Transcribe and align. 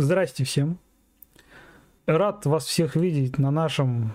Здрасте 0.00 0.44
всем. 0.44 0.78
Рад 2.06 2.46
вас 2.46 2.66
всех 2.66 2.94
видеть 2.94 3.36
на 3.36 3.50
нашем 3.50 4.12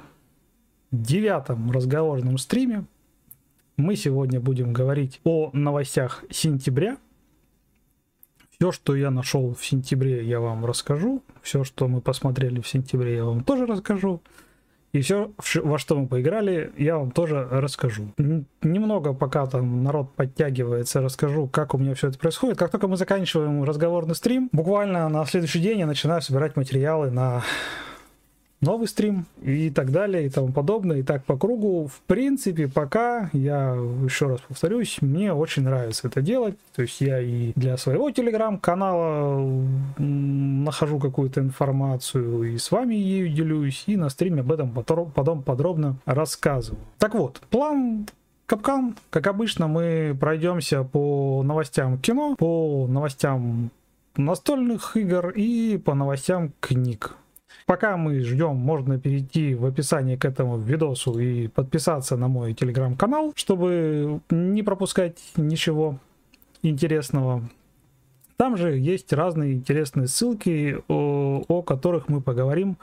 девятом 0.92 1.71
разговорном 1.71 2.38
стриме. 2.38 2.86
Мы 3.75 3.97
сегодня 3.97 4.39
будем 4.39 4.71
говорить 4.71 5.19
о 5.25 5.49
новостях 5.51 6.23
сентября. 6.29 6.97
Все, 8.51 8.71
что 8.71 8.96
я 8.96 9.11
нашел 9.11 9.54
в 9.54 9.65
сентябре, 9.65 10.25
я 10.25 10.39
вам 10.39 10.65
расскажу. 10.65 11.21
Все, 11.41 11.66
что 11.66 11.89
мы 11.89 12.00
посмотрели 12.00 12.61
в 12.61 12.68
сентябре, 12.68 13.18
я 13.18 13.25
вам 13.25 13.43
тоже 13.43 13.65
расскажу. 13.65 14.21
И 14.94 15.02
все, 15.02 15.32
во 15.55 15.80
что 15.80 15.98
мы 15.98 16.07
поиграли, 16.07 16.71
я 16.78 17.00
вам 17.00 17.09
тоже 17.09 17.48
расскажу. 17.50 18.14
Немного, 18.62 19.14
пока 19.14 19.48
там 19.48 19.84
народ 19.84 20.14
подтягивается, 20.16 21.02
расскажу, 21.02 21.48
как 21.48 21.73
у 21.73 21.80
меня 21.80 21.96
все 21.96 22.09
это 22.09 22.20
происходит. 22.20 22.59
Как 22.59 22.70
только 22.70 22.88
мы 22.88 22.95
заканчиваем 22.95 23.64
разговорный 23.64 24.14
стрим, 24.14 24.50
буквально 24.52 25.09
на 25.09 25.26
следующий 25.26 25.59
день 25.59 25.80
я 25.80 25.88
начинаю 25.88 26.21
собирать 26.21 26.55
материалы 26.55 27.09
на 27.09 27.41
новый 28.63 28.88
стрим 28.88 29.26
и 29.41 29.70
так 29.70 29.91
далее 29.91 30.26
и 30.26 30.30
тому 30.30 30.52
подобное. 30.52 30.98
И 30.98 31.03
так 31.03 31.23
по 31.26 31.38
кругу. 31.38 31.88
В 31.88 32.02
принципе, 32.08 32.67
пока, 32.67 33.30
я 33.34 33.76
еще 34.03 34.27
раз 34.27 34.39
повторюсь, 34.41 34.98
мне 35.02 35.34
очень 35.34 35.63
нравится 35.63 36.08
это 36.08 36.22
делать. 36.22 36.55
То 36.76 36.81
есть 36.81 37.02
я 37.02 37.20
и 37.20 37.53
для 37.55 37.77
своего 37.77 38.09
телеграм-канала 38.12 39.45
нахожу 39.98 40.99
какую-то 40.99 41.41
информацию 41.41 42.53
и 42.53 42.58
с 42.58 42.72
вами 42.72 42.95
ею 42.95 43.30
делюсь, 43.30 43.84
и 43.88 43.95
на 43.98 44.09
стриме 44.09 44.41
об 44.41 44.52
этом 44.52 44.72
потом 44.72 45.44
подробно 45.44 45.98
рассказываю. 46.05 46.80
Так 46.98 47.14
вот, 47.14 47.41
план 47.50 48.08
Капкан, 48.45 48.95
как 49.09 49.27
обычно, 49.27 49.67
мы 49.67 50.16
пройдемся 50.20 50.84
по 50.84 51.44
новостям 51.44 51.98
кино, 51.98 52.36
по 52.38 52.88
новостям 52.88 53.72
настольных 54.17 54.98
игр 54.98 55.30
и 55.30 55.77
по 55.77 55.94
новостям 55.94 56.52
книг. 56.59 57.16
Пока 57.66 57.95
мы 57.98 58.20
ждем, 58.20 58.55
можно 58.55 58.99
перейти 58.99 59.55
в 59.55 59.66
описание 59.66 60.17
к 60.17 60.25
этому 60.25 60.58
видосу 60.58 61.17
и 61.19 61.47
подписаться 61.47 62.17
на 62.17 62.28
мой 62.28 62.53
телеграм-канал, 62.53 63.33
чтобы 63.36 64.22
не 64.30 64.64
пропускать 64.64 65.19
ничего 65.38 66.00
интересного. 66.61 67.44
Там 68.38 68.58
же 68.58 68.78
есть 68.78 69.13
разные 69.13 69.53
интересные 69.53 70.08
ссылки, 70.08 70.78
о, 70.88 71.44
о 71.47 71.61
которых 71.61 72.09
мы 72.09 72.22
поговорим 72.22 72.78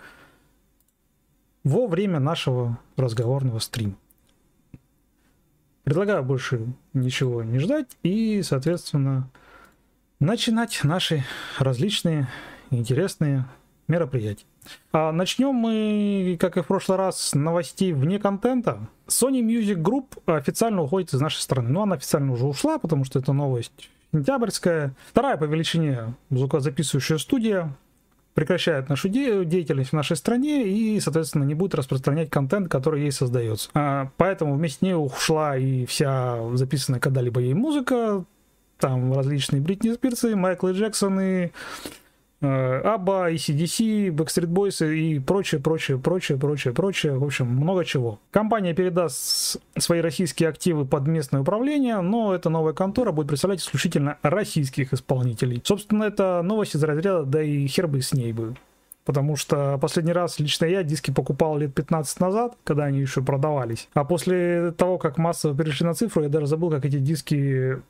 во 1.65 1.87
время 1.87 2.21
нашего 2.21 2.79
разговорного 2.97 3.59
стрима. 3.59 3.95
Предлагаю 5.85 6.23
больше 6.23 6.67
ничего 6.95 7.43
не 7.43 7.59
ждать 7.59 7.89
и, 8.03 8.43
соответственно, 8.43 9.29
начинать 10.21 10.81
наши 10.85 11.25
различные 11.59 12.29
интересные 12.71 13.47
мероприятий. 13.89 14.47
А 14.93 15.13
начнем 15.13 15.55
мы, 15.55 16.37
как 16.41 16.57
и 16.57 16.63
в 16.63 16.67
прошлый 16.67 16.99
раз, 16.99 17.21
с 17.21 17.35
новостей 17.35 17.93
вне 17.93 18.19
контента. 18.19 18.89
Sony 19.09 19.41
Music 19.41 19.77
Group 19.77 20.23
официально 20.27 20.83
уходит 20.83 21.15
из 21.15 21.21
нашей 21.21 21.41
страны. 21.41 21.71
Ну, 21.71 21.83
она 21.83 21.97
официально 21.97 22.33
уже 22.33 22.47
ушла, 22.47 22.79
потому 22.79 23.05
что 23.05 23.19
это 23.19 23.33
новость 23.33 23.91
сентябрьская. 24.13 24.95
Вторая 25.11 25.37
по 25.37 25.45
величине 25.45 26.15
звукозаписывающая 26.31 27.19
студия 27.19 27.73
прекращает 28.35 28.89
нашу 28.89 29.09
де- 29.09 29.45
деятельность 29.45 29.91
в 29.91 29.95
нашей 29.95 30.17
стране 30.17 30.67
и, 30.67 30.99
соответственно, 31.01 31.45
не 31.45 31.55
будет 31.55 31.75
распространять 31.75 32.31
контент, 32.31 32.69
который 32.69 33.03
ей 33.03 33.13
создается. 33.13 33.71
А, 33.75 34.11
поэтому 34.17 34.55
вместе 34.55 34.79
с 34.79 34.83
ней 34.83 34.95
ушла 34.95 35.57
и 35.57 35.85
вся 35.87 36.39
записанная 36.57 37.01
когда-либо 37.01 37.41
ей 37.41 37.55
музыка, 37.55 38.25
там 38.79 39.13
различные 39.13 39.61
Бритни 39.61 39.93
Спирсы, 39.93 40.35
Майкл 40.37 40.69
Джексоны, 40.69 41.53
Аба, 42.43 43.31
ECDC, 43.31 44.09
Backstreet 44.09 44.47
Boys 44.47 44.95
и 44.95 45.19
прочее, 45.19 45.61
прочее, 45.61 45.99
прочее, 45.99 46.39
прочее, 46.39 46.73
прочее. 46.73 47.19
В 47.19 47.25
общем, 47.25 47.47
много 47.47 47.85
чего. 47.85 48.19
Компания 48.31 48.73
передаст 48.73 49.61
свои 49.79 50.01
российские 50.01 50.49
активы 50.49 50.87
под 50.87 51.07
местное 51.07 51.43
управление, 51.43 52.01
но 52.01 52.35
эта 52.35 52.49
новая 52.49 52.73
контора 52.73 53.13
будет 53.13 53.29
представлять 53.29 53.61
исключительно 53.61 54.17
российских 54.23 54.95
исполнителей. 54.95 55.61
Собственно, 55.65 56.05
это 56.05 56.41
новость 56.43 56.77
из 56.77 56.83
разряда, 56.83 57.25
да 57.25 57.43
и 57.43 57.67
хер 57.67 57.87
бы 57.87 58.01
с 58.01 58.15
ней 58.15 58.33
бы. 58.33 58.55
Потому 59.05 59.37
что 59.37 59.77
последний 59.79 60.13
раз 60.13 60.39
лично 60.39 60.67
я 60.67 60.83
диски 60.83 61.11
покупал 61.11 61.59
лет 61.59 61.75
15 61.75 62.21
назад, 62.21 62.57
когда 62.65 62.85
они 62.85 63.01
еще 63.01 63.23
продавались. 63.23 63.89
А 63.93 64.05
после 64.05 64.73
того, 64.73 64.99
как 64.99 65.19
массово 65.19 65.55
перешли 65.55 65.85
на 65.87 65.95
цифру, 65.95 66.23
я 66.23 66.29
даже 66.29 66.47
забыл, 66.47 66.71
как 66.71 66.85
эти 66.85 66.99
диски 66.99 67.81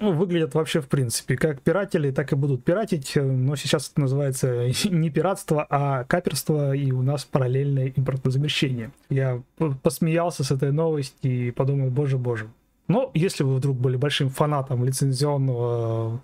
ну, 0.00 0.12
выглядят 0.12 0.54
вообще 0.54 0.80
в 0.80 0.88
принципе. 0.88 1.36
Как 1.36 1.60
пиратели, 1.62 2.10
так 2.10 2.32
и 2.32 2.36
будут 2.36 2.64
пиратить, 2.64 3.12
но 3.16 3.56
сейчас 3.56 3.90
это 3.90 4.00
называется 4.00 4.68
не 4.90 5.10
пиратство, 5.10 5.66
а 5.68 6.04
каперство, 6.04 6.74
и 6.74 6.90
у 6.90 7.02
нас 7.02 7.24
параллельное 7.24 7.92
импортозамещение. 7.94 8.90
Я 9.08 9.42
посмеялся 9.82 10.44
с 10.44 10.50
этой 10.50 10.72
новости 10.72 11.26
и 11.26 11.50
подумал, 11.50 11.90
боже-боже. 11.90 12.48
Но 12.88 13.10
если 13.14 13.44
вы 13.44 13.56
вдруг 13.56 13.78
были 13.78 13.96
большим 13.96 14.28
фанатом 14.28 14.84
лицензионного 14.84 16.20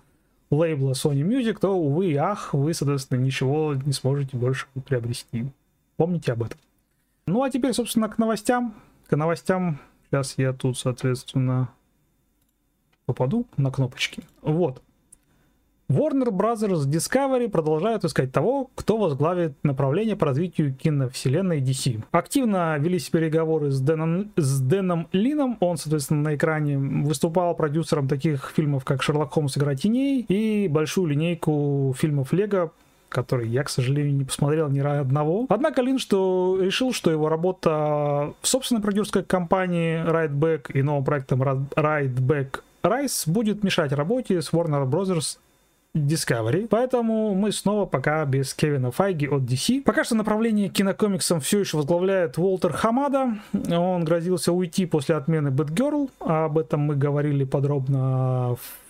лейбла 0.51 0.91
Sony 0.91 1.21
Music, 1.21 1.57
то, 1.59 1.75
увы 1.75 2.11
и 2.11 2.15
ах, 2.15 2.53
вы, 2.53 2.73
соответственно, 2.73 3.19
ничего 3.19 3.73
не 3.73 3.93
сможете 3.93 4.37
больше 4.37 4.67
приобрести. 4.85 5.45
Помните 5.97 6.33
об 6.33 6.43
этом. 6.43 6.59
Ну, 7.25 7.43
а 7.43 7.49
теперь, 7.49 7.73
собственно, 7.73 8.09
к 8.09 8.17
новостям. 8.17 8.75
К 9.07 9.15
новостям. 9.15 9.79
Сейчас 10.09 10.37
я 10.37 10.53
тут, 10.53 10.77
соответственно, 10.77 11.69
попаду 13.11 13.45
на 13.57 13.71
кнопочки. 13.71 14.23
Вот. 14.41 14.81
Warner 15.91 16.29
Bros. 16.29 16.61
Discovery 16.87 17.49
продолжают 17.49 18.05
искать 18.05 18.31
того, 18.31 18.69
кто 18.75 18.97
возглавит 18.97 19.53
направление 19.63 20.15
по 20.15 20.27
развитию 20.27 20.73
киновселенной 20.73 21.59
DC. 21.59 22.03
Активно 22.11 22.77
велись 22.77 23.09
переговоры 23.09 23.71
с 23.71 23.81
Дэном, 23.81 24.31
с 24.37 24.61
Дэном 24.61 25.07
Лином, 25.11 25.57
он, 25.59 25.77
соответственно, 25.77 26.21
на 26.21 26.35
экране 26.35 26.77
выступал 26.77 27.55
продюсером 27.55 28.07
таких 28.07 28.53
фильмов, 28.55 28.85
как 28.85 29.01
«Шерлок 29.01 29.31
Холмс. 29.31 29.57
Игра 29.57 29.75
теней» 29.75 30.21
и 30.21 30.67
большую 30.69 31.07
линейку 31.07 31.93
фильмов 31.97 32.31
Лего, 32.31 32.71
который 33.09 33.49
я, 33.49 33.63
к 33.63 33.69
сожалению, 33.69 34.15
не 34.15 34.23
посмотрел 34.23 34.69
ни 34.69 34.79
одного. 34.79 35.45
Однако 35.49 35.81
Лин 35.81 35.99
что 35.99 36.57
решил, 36.61 36.93
что 36.93 37.11
его 37.11 37.27
работа 37.27 38.33
в 38.41 38.47
собственной 38.47 38.81
продюсерской 38.81 39.23
компании 39.23 40.01
Rideback 40.05 40.71
и 40.73 40.81
новым 40.81 41.03
проектом 41.03 41.43
Rideback 41.43 42.61
Райс 42.83 43.27
будет 43.27 43.63
мешать 43.63 43.91
работе 43.91 44.41
с 44.41 44.51
Warner 44.51 44.85
Bros. 44.87 45.37
Discovery, 45.93 46.67
поэтому 46.69 47.35
мы 47.35 47.51
снова 47.51 47.85
пока 47.85 48.23
без 48.23 48.53
Кевина 48.53 48.91
Файги 48.91 49.27
от 49.27 49.41
DC. 49.41 49.81
Пока 49.81 50.05
что 50.05 50.15
направление 50.15 50.69
кинокомиксом 50.69 51.41
все 51.41 51.59
еще 51.59 51.75
возглавляет 51.75 52.37
Уолтер 52.37 52.71
Хамада. 52.71 53.35
Он 53.69 54.05
грозился 54.05 54.53
уйти 54.53 54.85
после 54.85 55.15
отмены 55.15 55.49
Batgirl, 55.49 56.09
об 56.19 56.57
этом 56.57 56.79
мы 56.81 56.95
говорили 56.95 57.43
подробно 57.43 58.55
в 58.55 58.81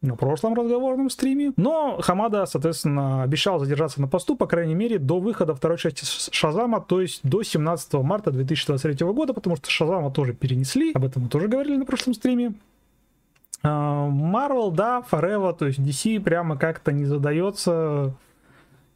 на 0.00 0.14
прошлом 0.14 0.54
разговорном 0.54 1.10
стриме. 1.10 1.52
Но 1.56 1.98
Хамада, 2.00 2.46
соответственно, 2.46 3.22
обещал 3.22 3.58
задержаться 3.58 4.00
на 4.00 4.06
посту, 4.06 4.36
по 4.36 4.46
крайней 4.46 4.74
мере, 4.74 4.98
до 4.98 5.18
выхода 5.18 5.54
второй 5.54 5.76
части 5.76 6.04
Шазама, 6.30 6.80
то 6.80 7.00
есть 7.00 7.20
до 7.22 7.42
17 7.42 7.94
марта 7.94 8.30
2023 8.30 9.06
года, 9.08 9.32
потому 9.32 9.56
что 9.56 9.68
Шазама 9.70 10.12
тоже 10.12 10.34
перенесли, 10.34 10.92
об 10.92 11.04
этом 11.04 11.24
мы 11.24 11.28
тоже 11.28 11.48
говорили 11.48 11.76
на 11.76 11.84
прошлом 11.84 12.14
стриме. 12.14 12.54
А, 13.62 14.08
Marvel, 14.08 14.72
да, 14.72 15.02
Forever, 15.10 15.56
то 15.56 15.66
есть 15.66 15.78
DC 15.78 16.20
прямо 16.20 16.56
как-то 16.56 16.92
не 16.92 17.04
задается. 17.04 18.14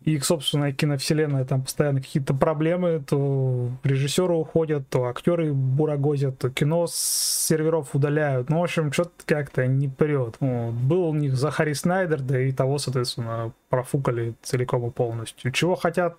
Их 0.04 0.24
собственная 0.24 0.72
киновселенная, 0.72 1.44
там 1.44 1.62
постоянно 1.62 2.00
какие-то 2.00 2.34
проблемы, 2.34 3.00
то 3.06 3.70
режиссеры 3.84 4.34
уходят, 4.34 4.88
то 4.88 5.04
актеры 5.04 5.52
бурагозят, 5.52 6.40
то 6.40 6.50
кино 6.50 6.88
с 6.88 7.46
серверов 7.46 7.94
удаляют. 7.94 8.50
Ну, 8.50 8.58
в 8.58 8.64
общем, 8.64 8.92
что-то 8.92 9.12
как-то 9.26 9.64
не 9.68 9.86
прет. 9.86 10.38
Вот. 10.40 10.72
Был 10.72 11.04
у 11.04 11.14
них 11.14 11.36
Захари 11.36 11.72
Снайдер, 11.72 12.20
да 12.20 12.40
и 12.40 12.50
того, 12.50 12.78
соответственно, 12.78 13.52
профукали 13.68 14.34
целиком 14.42 14.88
и 14.88 14.90
полностью. 14.90 15.52
Чего 15.52 15.76
хотят 15.76 16.16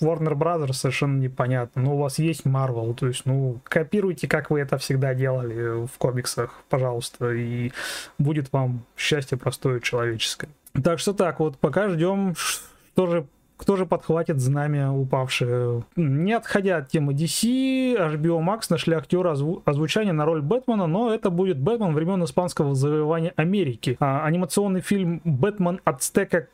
Warner 0.00 0.34
Brothers 0.34 0.74
совершенно 0.74 1.18
непонятно. 1.18 1.82
Ну, 1.82 1.96
у 1.96 1.98
вас 1.98 2.18
есть 2.18 2.46
Marvel, 2.46 2.94
то 2.94 3.06
есть, 3.06 3.26
ну, 3.26 3.60
копируйте, 3.64 4.28
как 4.28 4.50
вы 4.50 4.60
это 4.60 4.78
всегда 4.78 5.14
делали 5.14 5.86
в 5.86 5.98
комиксах, 5.98 6.62
пожалуйста, 6.68 7.32
и 7.32 7.72
будет 8.18 8.52
вам 8.52 8.82
счастье 8.96 9.38
простое 9.38 9.80
человеческое. 9.80 10.50
Так 10.82 10.98
что 10.98 11.12
так, 11.12 11.40
вот 11.40 11.58
пока 11.58 11.88
ждем, 11.88 12.34
что 12.36 13.06
же 13.06 13.26
кто 13.56 13.76
же 13.76 13.86
подхватит 13.86 14.40
знамя 14.40 14.92
упавшее? 14.92 15.84
Не 15.96 16.34
отходя 16.34 16.78
от 16.78 16.90
темы 16.90 17.14
DC, 17.14 17.96
HBO 17.96 18.40
Max 18.40 18.66
нашли 18.68 18.94
актера 18.94 19.32
озву- 19.32 19.62
озвучания 19.64 20.12
на 20.12 20.26
роль 20.26 20.42
Бэтмена, 20.42 20.86
но 20.86 21.12
это 21.12 21.30
будет 21.30 21.58
Бэтмен 21.58 21.94
времен 21.94 22.22
испанского 22.24 22.74
завоевания 22.74 23.32
Америки. 23.36 23.96
А, 23.98 24.26
анимационный 24.26 24.82
фильм 24.82 25.22
«Бэтмен 25.24 25.80
от 25.84 26.02
стека 26.02 26.48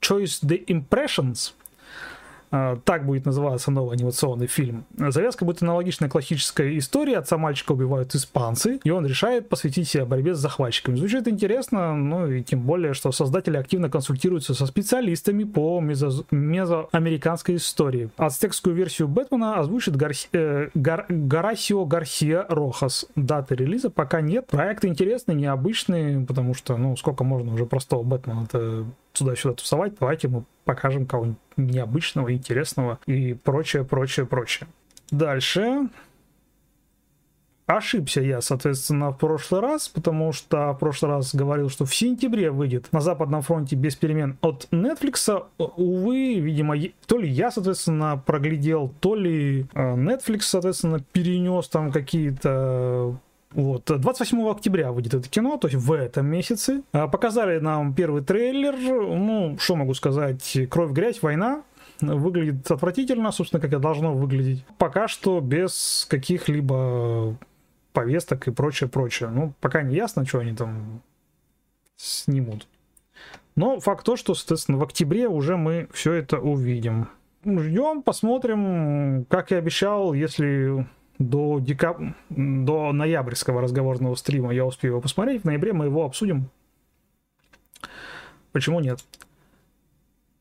Choice 0.00 0.44
the 0.44 0.64
Impressions» 0.66 1.52
так 2.84 3.06
будет 3.06 3.24
называться 3.24 3.70
новый 3.70 3.96
анимационный 3.96 4.46
фильм. 4.46 4.84
Завязка 4.96 5.44
будет 5.44 5.62
аналогичной 5.62 6.08
классической 6.08 6.76
истории. 6.78 7.14
Отца 7.14 7.38
мальчика 7.38 7.72
убивают 7.72 8.14
испанцы, 8.14 8.78
и 8.84 8.90
он 8.90 9.06
решает 9.06 9.48
посвятить 9.48 9.88
себя 9.88 10.04
борьбе 10.04 10.34
с 10.34 10.38
захватчиками. 10.38 10.96
Звучит 10.96 11.26
интересно, 11.28 11.94
ну 11.96 12.26
и 12.30 12.42
тем 12.42 12.60
более, 12.60 12.92
что 12.94 13.10
создатели 13.12 13.56
активно 13.56 13.88
консультируются 13.88 14.54
со 14.54 14.66
специалистами 14.66 15.44
по 15.44 15.80
мезо- 15.80 16.24
мезоамериканской 16.30 17.56
истории. 17.56 18.10
Ацтекскую 18.16 18.74
версию 18.76 19.08
Бэтмена 19.08 19.58
озвучит 19.58 19.96
Гарси- 19.96 20.28
э, 20.32 20.68
Гар- 20.74 21.06
Гарасио 21.08 21.84
Гарсия 21.84 22.44
Рохас. 22.48 23.06
Даты 23.16 23.54
релиза 23.54 23.90
пока 23.90 24.20
нет. 24.20 24.46
Проект 24.48 24.84
интересный, 24.84 25.34
необычный, 25.34 26.24
потому 26.24 26.54
что, 26.54 26.76
ну, 26.76 26.96
сколько 26.96 27.24
можно 27.24 27.54
уже 27.54 27.66
простого 27.66 28.02
Бэтмена-то 28.02 28.84
туда-сюда 29.12 29.54
тусовать, 29.54 29.94
давайте 29.98 30.28
мы 30.28 30.44
покажем 30.64 31.06
кого-нибудь 31.06 31.38
необычного, 31.56 32.32
интересного 32.32 32.98
и 33.06 33.34
прочее, 33.34 33.84
прочее, 33.84 34.26
прочее. 34.26 34.68
Дальше. 35.10 35.88
Ошибся 37.66 38.20
я, 38.20 38.40
соответственно, 38.40 39.12
в 39.12 39.18
прошлый 39.18 39.60
раз, 39.60 39.88
потому 39.88 40.32
что 40.32 40.72
в 40.72 40.78
прошлый 40.78 41.12
раз 41.12 41.34
говорил, 41.34 41.70
что 41.70 41.84
в 41.86 41.94
сентябре 41.94 42.50
выйдет 42.50 42.92
на 42.92 43.00
Западном 43.00 43.42
фронте 43.42 43.76
без 43.76 43.94
перемен 43.94 44.36
от 44.40 44.66
Netflix. 44.72 45.46
Увы, 45.58 46.40
видимо, 46.40 46.76
то 47.06 47.18
ли 47.18 47.28
я, 47.28 47.50
соответственно, 47.50 48.20
проглядел, 48.24 48.92
то 49.00 49.14
ли 49.14 49.66
э, 49.72 49.94
Netflix, 49.94 50.40
соответственно, 50.42 51.00
перенес 51.12 51.68
там 51.68 51.92
какие-то 51.92 53.16
вот, 53.54 53.84
28 53.84 54.48
октября 54.48 54.92
выйдет 54.92 55.14
это 55.14 55.28
кино, 55.28 55.56
то 55.56 55.68
есть 55.68 55.78
в 55.78 55.92
этом 55.92 56.26
месяце. 56.26 56.82
А, 56.92 57.08
показали 57.08 57.58
нам 57.58 57.94
первый 57.94 58.22
трейлер, 58.22 58.76
ну, 58.76 59.56
что 59.58 59.76
могу 59.76 59.94
сказать, 59.94 60.58
кровь, 60.70 60.92
грязь, 60.92 61.22
война. 61.22 61.62
Выглядит 62.00 62.68
отвратительно, 62.70 63.30
собственно, 63.30 63.60
как 63.60 63.72
и 63.72 63.78
должно 63.78 64.14
выглядеть. 64.14 64.64
Пока 64.78 65.06
что 65.06 65.40
без 65.40 66.06
каких-либо 66.10 67.36
повесток 67.92 68.48
и 68.48 68.50
прочее, 68.50 68.88
прочее. 68.88 69.28
Ну, 69.28 69.54
пока 69.60 69.82
не 69.82 69.94
ясно, 69.94 70.26
что 70.26 70.40
они 70.40 70.54
там 70.54 71.02
снимут. 71.96 72.66
Но 73.54 73.80
факт 73.80 74.04
то, 74.04 74.16
что, 74.16 74.34
соответственно, 74.34 74.78
в 74.78 74.82
октябре 74.82 75.28
уже 75.28 75.56
мы 75.56 75.88
все 75.92 76.14
это 76.14 76.38
увидим. 76.38 77.08
Ждем, 77.44 78.02
посмотрим, 78.02 79.26
как 79.26 79.52
и 79.52 79.56
обещал, 79.56 80.14
если 80.14 80.86
до, 81.28 81.58
декаб... 81.58 81.98
до 82.30 82.92
ноябрьского 82.92 83.60
разговорного 83.60 84.14
стрима 84.14 84.52
я 84.52 84.64
успею 84.64 84.92
его 84.92 85.00
посмотреть. 85.00 85.42
В 85.42 85.44
ноябре 85.44 85.72
мы 85.72 85.86
его 85.86 86.04
обсудим. 86.04 86.50
Почему 88.52 88.80
нет? 88.80 89.00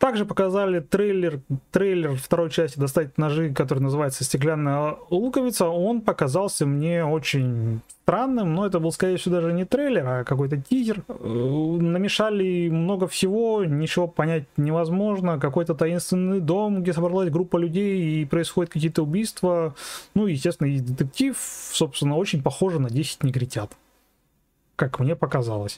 Также 0.01 0.25
показали 0.25 0.79
трейлер, 0.79 1.41
трейлер 1.69 2.15
второй 2.15 2.49
части 2.49 2.79
«Достать 2.79 3.19
ножи», 3.19 3.53
который 3.53 3.81
называется 3.81 4.23
«Стеклянная 4.23 4.97
луковица». 5.11 5.67
Он 5.67 6.01
показался 6.01 6.65
мне 6.65 7.05
очень 7.05 7.81
странным, 8.01 8.55
но 8.55 8.65
это 8.65 8.79
был, 8.79 8.91
скорее 8.91 9.17
всего, 9.17 9.35
даже 9.35 9.53
не 9.53 9.63
трейлер, 9.63 10.07
а 10.07 10.23
какой-то 10.23 10.57
тизер. 10.57 11.03
Э, 11.07 11.13
намешали 11.13 12.67
много 12.69 13.07
всего, 13.07 13.63
ничего 13.63 14.07
понять 14.07 14.45
невозможно. 14.57 15.39
Какой-то 15.39 15.75
таинственный 15.75 16.39
дом, 16.39 16.81
где 16.81 16.93
собралась 16.93 17.29
группа 17.29 17.57
людей 17.57 18.23
и 18.23 18.25
происходят 18.25 18.73
какие-то 18.73 19.03
убийства. 19.03 19.75
Ну, 20.15 20.25
естественно, 20.25 20.65
и 20.65 20.79
детектив, 20.79 21.37
собственно, 21.37 22.17
очень 22.17 22.41
похоже 22.41 22.79
на 22.79 22.89
10 22.89 23.21
негритят. 23.23 23.77
Как 24.77 24.99
мне 24.99 25.15
показалось 25.15 25.77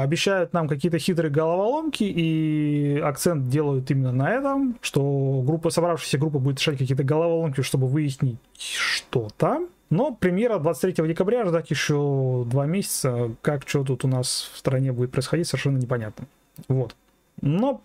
обещают 0.00 0.52
нам 0.52 0.68
какие-то 0.68 0.98
хитрые 0.98 1.30
головоломки, 1.30 2.04
и 2.04 2.98
акцент 2.98 3.48
делают 3.48 3.90
именно 3.90 4.12
на 4.12 4.30
этом, 4.30 4.76
что 4.80 5.42
группа, 5.44 5.70
собравшаяся 5.70 6.18
группа 6.18 6.38
будет 6.38 6.58
решать 6.58 6.78
какие-то 6.78 7.04
головоломки, 7.04 7.60
чтобы 7.60 7.86
выяснить, 7.86 8.38
что 8.58 9.28
там. 9.36 9.68
Но 9.90 10.14
премьера 10.14 10.58
23 10.58 11.06
декабря, 11.06 11.44
ждать 11.44 11.70
еще 11.70 12.44
два 12.46 12.64
месяца, 12.64 13.30
как 13.42 13.68
что 13.68 13.84
тут 13.84 14.06
у 14.06 14.08
нас 14.08 14.50
в 14.54 14.58
стране 14.58 14.90
будет 14.90 15.12
происходить, 15.12 15.46
совершенно 15.46 15.76
непонятно. 15.76 16.26
Вот. 16.68 16.96
Но 17.42 17.82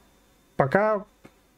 пока 0.55 1.03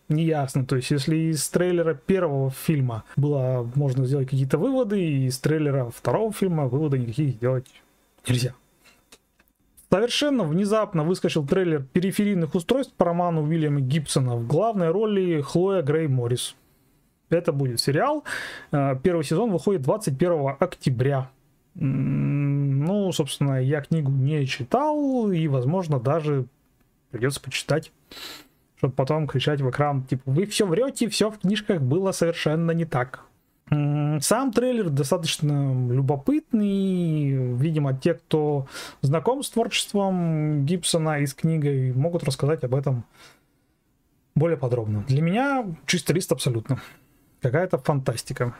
не 0.09 0.23
ясно. 0.23 0.65
То 0.65 0.75
есть, 0.75 0.89
если 0.89 1.15
из 1.15 1.47
трейлера 1.49 1.93
первого 1.93 2.49
фильма 2.49 3.03
было 3.15 3.69
можно 3.75 4.05
сделать 4.05 4.27
какие-то 4.27 4.57
выводы, 4.57 4.99
и 4.99 5.27
из 5.27 5.37
трейлера 5.37 5.91
второго 5.95 6.33
фильма 6.33 6.65
выводы 6.65 6.97
никаких 6.97 7.35
сделать 7.35 7.67
нельзя. 8.27 8.55
Совершенно 9.91 10.44
внезапно 10.44 11.03
выскочил 11.03 11.45
трейлер 11.45 11.81
периферийных 11.81 12.53
устройств 12.53 12.94
по 12.94 13.06
роману 13.06 13.41
Уильяма 13.41 13.81
Гибсона 13.81 14.36
в 14.36 14.45
главной 14.45 14.91
роли 14.91 15.41
Хлоя 15.41 15.81
Грей 15.81 16.07
Моррис. 16.07 16.56
Это 17.30 17.51
будет 17.51 17.80
сериал. 17.80 18.24
Э, 18.71 18.95
первый 19.01 19.24
сезон 19.24 19.51
выходит 19.51 19.81
21 19.81 20.56
октября. 20.59 21.31
Ну, 21.74 23.12
собственно, 23.12 23.63
я 23.63 23.81
книгу 23.81 24.12
не 24.12 24.45
читал, 24.45 25.31
и, 25.31 25.47
возможно, 25.47 26.00
даже 26.00 26.45
придется 27.12 27.42
почитать, 27.42 27.92
чтобы 28.77 28.94
потом 28.94 29.27
кричать 29.27 29.62
в 29.62 29.69
экран, 29.69 30.03
типа, 30.03 30.24
вы 30.25 30.45
все 30.45 30.65
врете, 30.65 31.09
все 31.09 31.30
в 31.30 31.39
книжках 31.39 31.81
было 31.81 32.12
совершенно 32.12 32.71
не 32.71 32.85
так. 32.85 33.25
Сам 33.69 34.51
трейлер 34.51 34.89
достаточно 34.89 35.92
любопытный. 35.92 37.54
Видимо, 37.56 37.94
те, 37.94 38.16
кто 38.16 38.68
знаком 39.01 39.44
с 39.44 39.50
творчеством 39.50 40.66
Гибсона 40.66 41.19
и 41.19 41.25
с 41.27 41.33
книгой, 41.33 41.94
могут 41.94 42.24
рассказать 42.24 42.63
об 42.63 42.74
этом 42.74 43.06
более 44.36 44.57
подробно. 44.57 45.04
Для 45.07 45.21
меня 45.21 45.66
чистый 45.86 46.13
лист 46.13 46.31
абсолютно. 46.31 46.81
Какая-то 47.42 47.77
фантастика. 47.77 48.56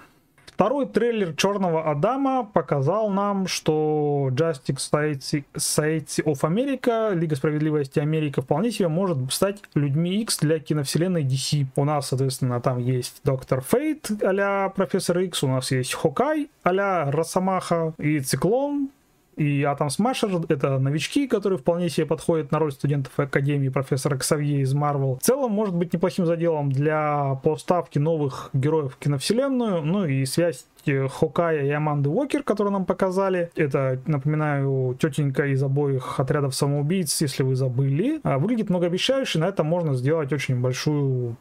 Второй 0.60 0.88
трейлер 0.88 1.34
Черного 1.38 1.90
Адама 1.90 2.44
показал 2.44 3.10
нам, 3.10 3.48
что 3.48 4.28
Justice 4.34 5.46
Society 5.56 6.22
of 6.26 6.42
America, 6.42 7.16
Лига 7.16 7.38
Справедливости 7.38 8.00
Америка, 8.00 8.42
вполне 8.42 8.70
себе 8.70 8.90
может 8.90 9.20
стать 9.32 9.62
людьми 9.74 10.22
X 10.22 10.40
для 10.40 10.60
киновселенной 10.60 11.24
DC. 11.24 11.66
У 11.78 11.86
нас, 11.86 12.10
соответственно, 12.10 12.60
там 12.60 12.78
есть 12.80 13.22
Доктор 13.24 13.62
Фейт 13.62 14.12
а 14.22 14.68
Профессор 14.68 15.20
X, 15.20 15.44
у 15.44 15.48
нас 15.48 15.72
есть 15.72 15.94
Хокай 15.94 16.50
а 16.64 17.10
Росомаха 17.10 17.94
и 17.98 18.20
Циклон, 18.20 18.90
и 19.39 19.63
Атом 19.63 19.89
Смашер— 19.89 20.30
это 20.50 20.80
новички, 20.80 21.25
которые 21.25 21.57
вполне 21.57 21.89
себе 21.89 22.06
подходят 22.06 22.51
на 22.51 22.59
роль 22.59 22.74
студентов 22.74 23.18
Академии 23.18 23.69
профессора 23.69 24.18
Ксавье 24.18 24.59
из 24.59 24.74
Марвел. 24.74 25.15
В 25.15 25.24
целом, 25.24 25.51
может 25.53 25.74
быть 25.74 25.94
неплохим 25.94 26.25
заделом 26.25 26.71
для 26.71 27.39
поставки 27.41 28.00
новых 28.00 28.50
героев 28.51 28.95
в 28.95 28.97
киновселенную, 28.97 29.81
ну 29.81 30.06
и 30.06 30.25
связь 30.25 30.65
Хокая 31.09 31.65
и 31.65 31.69
Аманды 31.69 32.09
Уокер, 32.09 32.44
которые 32.44 32.74
нам 32.74 32.86
показали. 32.86 33.51
Это, 33.56 34.01
напоминаю, 34.07 34.97
тетенька 35.00 35.45
из 35.45 35.62
обоих 35.63 36.19
отрядов 36.19 36.53
самоубийц, 36.56 37.21
если 37.21 37.44
вы 37.44 37.56
забыли. 37.56 38.19
А, 38.24 38.39
выглядит 38.39 38.69
многообещающе, 38.69 39.39
на 39.39 39.45
этом 39.45 39.68
можно 39.68 39.94
сделать 39.94 40.33
очень 40.33 40.59
большую 40.59 41.38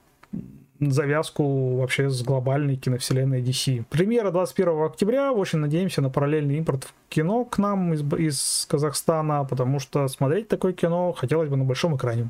завязку 0.81 1.77
вообще 1.77 2.09
с 2.09 2.23
глобальной 2.23 2.77
киновселенной 2.77 3.43
DC. 3.43 3.85
Премьера 3.91 4.31
21 4.31 4.83
октября. 4.83 5.33
Очень 5.33 5.59
надеемся 5.59 6.01
на 6.01 6.11
параллельный 6.11 6.57
импорт 6.59 6.85
в 6.85 6.93
кино 7.09 7.45
к 7.45 7.59
нам 7.59 7.93
из, 7.95 8.03
из 8.15 8.67
Казахстана, 8.69 9.45
потому 9.45 9.81
что 9.81 10.07
смотреть 10.09 10.49
такое 10.49 10.73
кино 10.73 11.13
хотелось 11.13 11.49
бы 11.49 11.57
на 11.57 11.65
большом 11.65 11.97
экране. 11.97 12.29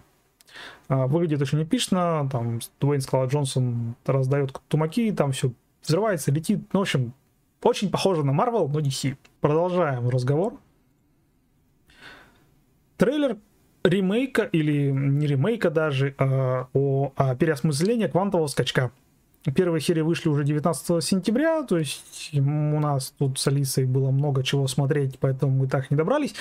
А, 0.88 1.06
выглядит 1.06 1.42
очень 1.42 1.62
эпично. 1.62 2.28
Там 2.30 2.60
Дуэйн 2.80 3.00
Скала 3.00 3.26
Джонсон 3.26 3.94
раздает 4.06 4.58
тумаки, 4.68 5.12
там 5.12 5.32
все 5.32 5.52
взрывается, 5.82 6.30
летит. 6.32 6.60
Ну, 6.72 6.80
в 6.80 6.82
общем, 6.82 7.12
очень 7.62 7.90
похоже 7.90 8.24
на 8.24 8.30
Marvel, 8.30 8.68
но 8.68 8.80
DC. 8.80 9.16
Продолжаем 9.40 10.08
разговор. 10.08 10.58
Трейлер 12.96 13.38
ремейка 13.84 14.42
или 14.42 14.90
не 14.90 15.26
ремейка 15.26 15.70
даже, 15.70 16.14
а, 16.18 16.68
о, 16.72 17.12
о 17.16 17.34
переосмыслении 17.34 18.06
квантового 18.06 18.46
скачка. 18.46 18.90
Первые 19.54 19.80
серии 19.80 20.02
вышли 20.02 20.28
уже 20.28 20.44
19 20.44 21.02
сентября, 21.02 21.62
то 21.62 21.78
есть 21.78 22.30
у 22.34 22.80
нас 22.80 23.14
тут 23.18 23.38
с 23.38 23.46
Алисой 23.46 23.86
было 23.86 24.10
много 24.10 24.42
чего 24.42 24.66
смотреть, 24.66 25.18
поэтому 25.20 25.52
мы 25.52 25.68
так 25.68 25.90
не 25.90 25.96
добрались. 25.96 26.34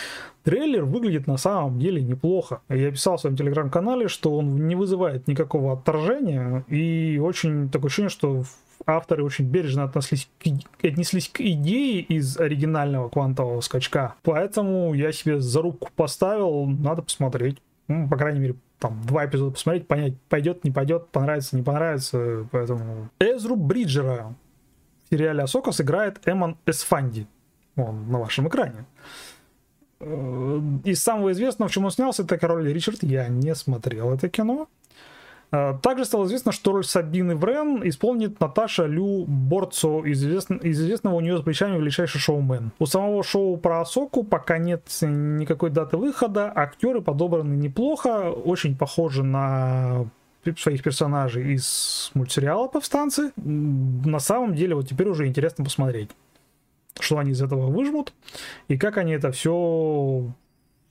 Трейлер 0.43 0.83
выглядит 0.83 1.27
на 1.27 1.37
самом 1.37 1.79
деле 1.79 2.01
неплохо. 2.01 2.61
Я 2.69 2.91
писал 2.91 3.17
в 3.17 3.21
своем 3.21 3.37
телеграм-канале, 3.37 4.07
что 4.07 4.35
он 4.35 4.67
не 4.67 4.75
вызывает 4.75 5.27
никакого 5.27 5.73
отторжения, 5.73 6.65
и 6.67 7.19
очень 7.23 7.69
такое 7.69 7.87
ощущение, 7.87 8.09
что 8.09 8.43
авторы 8.85 9.23
очень 9.23 9.45
бережно 9.45 9.83
отнеслись 9.83 10.29
к, 10.39 10.47
отнеслись 10.85 11.29
к 11.29 11.41
идее 11.41 12.01
из 12.01 12.37
оригинального 12.37 13.09
квантового 13.09 13.61
скачка. 13.61 14.15
Поэтому 14.23 14.93
я 14.93 15.11
себе 15.11 15.39
за 15.39 15.61
руку 15.61 15.89
поставил, 15.95 16.65
надо 16.65 17.01
посмотреть. 17.01 17.61
Ну, 17.87 18.07
по 18.09 18.17
крайней 18.17 18.39
мере, 18.39 18.55
там 18.79 19.01
два 19.05 19.25
эпизода 19.25 19.51
посмотреть, 19.51 19.87
понять, 19.87 20.13
пойдет, 20.29 20.63
не 20.63 20.71
пойдет, 20.71 21.07
понравится, 21.09 21.55
не 21.55 21.63
понравится. 21.63 22.47
Поэтому 22.51 23.09
Эзру 23.19 23.55
Бриджера 23.55 24.35
в 25.05 25.09
сериале 25.09 25.43
Асока 25.43 25.71
сыграет 25.71 26.19
Эмон 26.25 26.57
Эсфанди. 26.65 27.27
Он 27.75 28.09
на 28.11 28.19
вашем 28.19 28.47
экране. 28.47 28.85
Э, 29.99 30.61
из 30.83 31.01
самого 31.01 31.31
известного, 31.31 31.69
в 31.69 31.71
чем 31.71 31.85
он 31.85 31.91
снялся, 31.91 32.23
это 32.23 32.37
король 32.37 32.71
Ричард. 32.71 33.03
Я 33.03 33.27
не 33.27 33.55
смотрел 33.55 34.13
это 34.13 34.29
кино. 34.29 34.67
А, 35.51 35.77
также 35.77 36.05
стало 36.05 36.25
известно, 36.25 36.51
что 36.51 36.73
роль 36.73 36.83
Сабины 36.83 37.35
Врен 37.35 37.81
исполнит 37.87 38.39
Наташа 38.39 38.85
Лю 38.85 39.25
Борцо, 39.25 40.01
известн, 40.11 40.55
из 40.55 40.81
известного 40.81 41.15
у 41.15 41.21
нее 41.21 41.37
с 41.37 41.41
плечами 41.41 41.77
величайший 41.77 42.19
шоумен. 42.19 42.71
У 42.79 42.85
самого 42.85 43.23
шоу 43.23 43.57
про 43.57 43.81
Асоку 43.81 44.23
пока 44.23 44.57
нет 44.57 44.83
никакой 45.01 45.69
даты 45.69 45.97
выхода, 45.97 46.51
актеры 46.53 47.01
подобраны 47.01 47.53
неплохо, 47.53 48.31
очень 48.31 48.77
похожи 48.77 49.23
на 49.23 50.05
своих 50.57 50.83
персонажей 50.83 51.53
из 51.53 52.11
мультсериала 52.13 52.67
«Повстанцы». 52.67 53.31
На 53.35 54.19
самом 54.19 54.55
деле, 54.55 54.75
вот 54.75 54.87
теперь 54.87 55.09
уже 55.09 55.27
интересно 55.27 55.63
посмотреть, 55.63 56.09
что 56.99 57.17
они 57.17 57.31
из 57.31 57.41
этого 57.41 57.67
выжмут, 57.67 58.13
и 58.67 58.77
как 58.77 58.97
они 58.97 59.13
это 59.13 59.31
все 59.31 60.31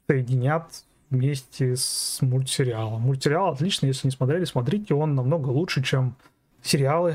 соединят 0.09 0.85
вместе 1.11 1.77
с 1.77 2.19
мультсериалом. 2.21 3.03
Мультсериал 3.03 3.53
отличный, 3.53 3.89
если 3.89 4.09
не 4.09 4.13
смотрели, 4.13 4.45
смотрите, 4.45 4.95
он 4.95 5.15
намного 5.15 5.49
лучше, 5.49 5.83
чем 5.83 6.17
сериалы 6.63 7.15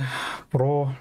про 0.50 0.92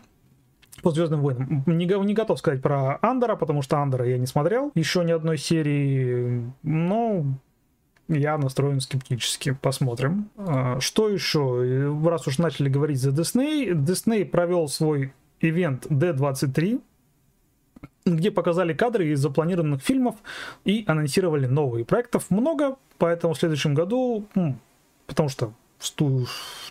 по 0.83 0.91
Звездным 0.91 1.21
войнам. 1.21 1.63
Не, 1.67 1.85
не 1.85 2.15
готов 2.15 2.39
сказать 2.39 2.63
про 2.63 2.99
Андера, 3.03 3.37
потому 3.37 3.61
что 3.63 3.79
Андера 3.79 4.09
я 4.09 4.19
не 4.19 4.27
смотрел 4.27 4.73
еще 4.75 5.05
ни 5.05 5.13
одной 5.13 5.37
серии, 5.37 6.43
но 6.63 7.27
я 8.09 8.39
настроен 8.39 8.81
скептически. 8.81 9.57
Посмотрим. 9.61 10.31
А, 10.37 10.81
что 10.81 11.09
еще? 11.09 11.95
Раз 12.05 12.27
уж 12.27 12.39
начали 12.39 12.69
говорить 12.69 13.01
за 13.01 13.11
Disney, 13.11 13.73
Disney 13.73 14.25
провел 14.25 14.69
свой 14.69 15.13
ивент 15.41 15.87
D23, 15.87 16.81
где 18.07 18.31
показали 18.31 18.73
кадры 18.73 19.09
из 19.09 19.21
запланированных 19.21 19.83
фильмов 19.83 20.17
и 20.65 20.85
анонсировали 20.87 21.47
новые. 21.47 21.85
Проектов 21.85 22.31
много, 22.31 22.77
поэтому 22.99 23.35
в 23.35 23.39
следующем 23.39 23.75
году, 23.75 24.25
потому 25.07 25.29
что 25.29 25.53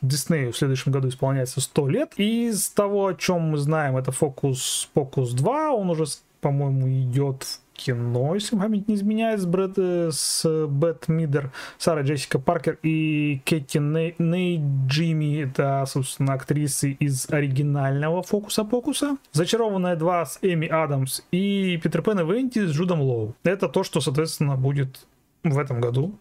Диснею 0.02 0.52
в 0.52 0.58
следующем 0.58 0.92
году 0.92 1.10
исполняется 1.10 1.62
100 1.62 1.88
лет. 1.88 2.14
И 2.18 2.48
из 2.50 2.70
того, 2.70 3.08
о 3.08 3.14
чем 3.14 3.42
мы 3.42 3.58
знаем, 3.58 3.98
это 3.98 4.12
Focus, 4.12 4.88
Focus 4.96 5.34
2, 5.36 5.72
он 5.72 5.90
уже, 5.90 6.06
по-моему, 6.42 6.88
идет 6.90 7.44
в 7.69 7.69
кино, 7.80 8.36
если 8.36 8.58
память 8.58 8.88
не 8.88 8.96
изменяет, 8.96 9.40
с, 9.40 9.46
Брэд, 9.46 9.78
э, 9.78 10.10
с 10.12 10.68
Бет 10.68 11.08
Мидер, 11.08 11.52
Сара 11.78 12.02
Джессика 12.02 12.40
Паркер 12.40 12.78
и 12.84 13.42
Кэти 13.46 13.78
Ней, 13.78 14.16
Ней 14.20 14.62
Джимми, 14.88 15.44
это, 15.44 15.86
собственно, 15.88 16.34
актрисы 16.34 16.92
из 16.92 17.30
оригинального 17.30 18.22
Фокуса-Покуса. 18.24 19.18
Зачарованная 19.32 19.96
2 19.96 20.26
с 20.26 20.40
Эми 20.42 20.68
Адамс 20.68 21.22
и 21.32 21.80
Питер 21.82 22.02
Пен 22.02 22.20
и 22.20 22.24
Венти 22.24 22.66
с 22.66 22.72
Джудом 22.72 23.02
Лоу. 23.02 23.36
Это 23.44 23.70
то, 23.70 23.84
что, 23.84 24.02
соответственно, 24.02 24.56
будет 24.56 25.08
в 25.44 25.58
этом 25.58 25.80
году. 25.80 26.18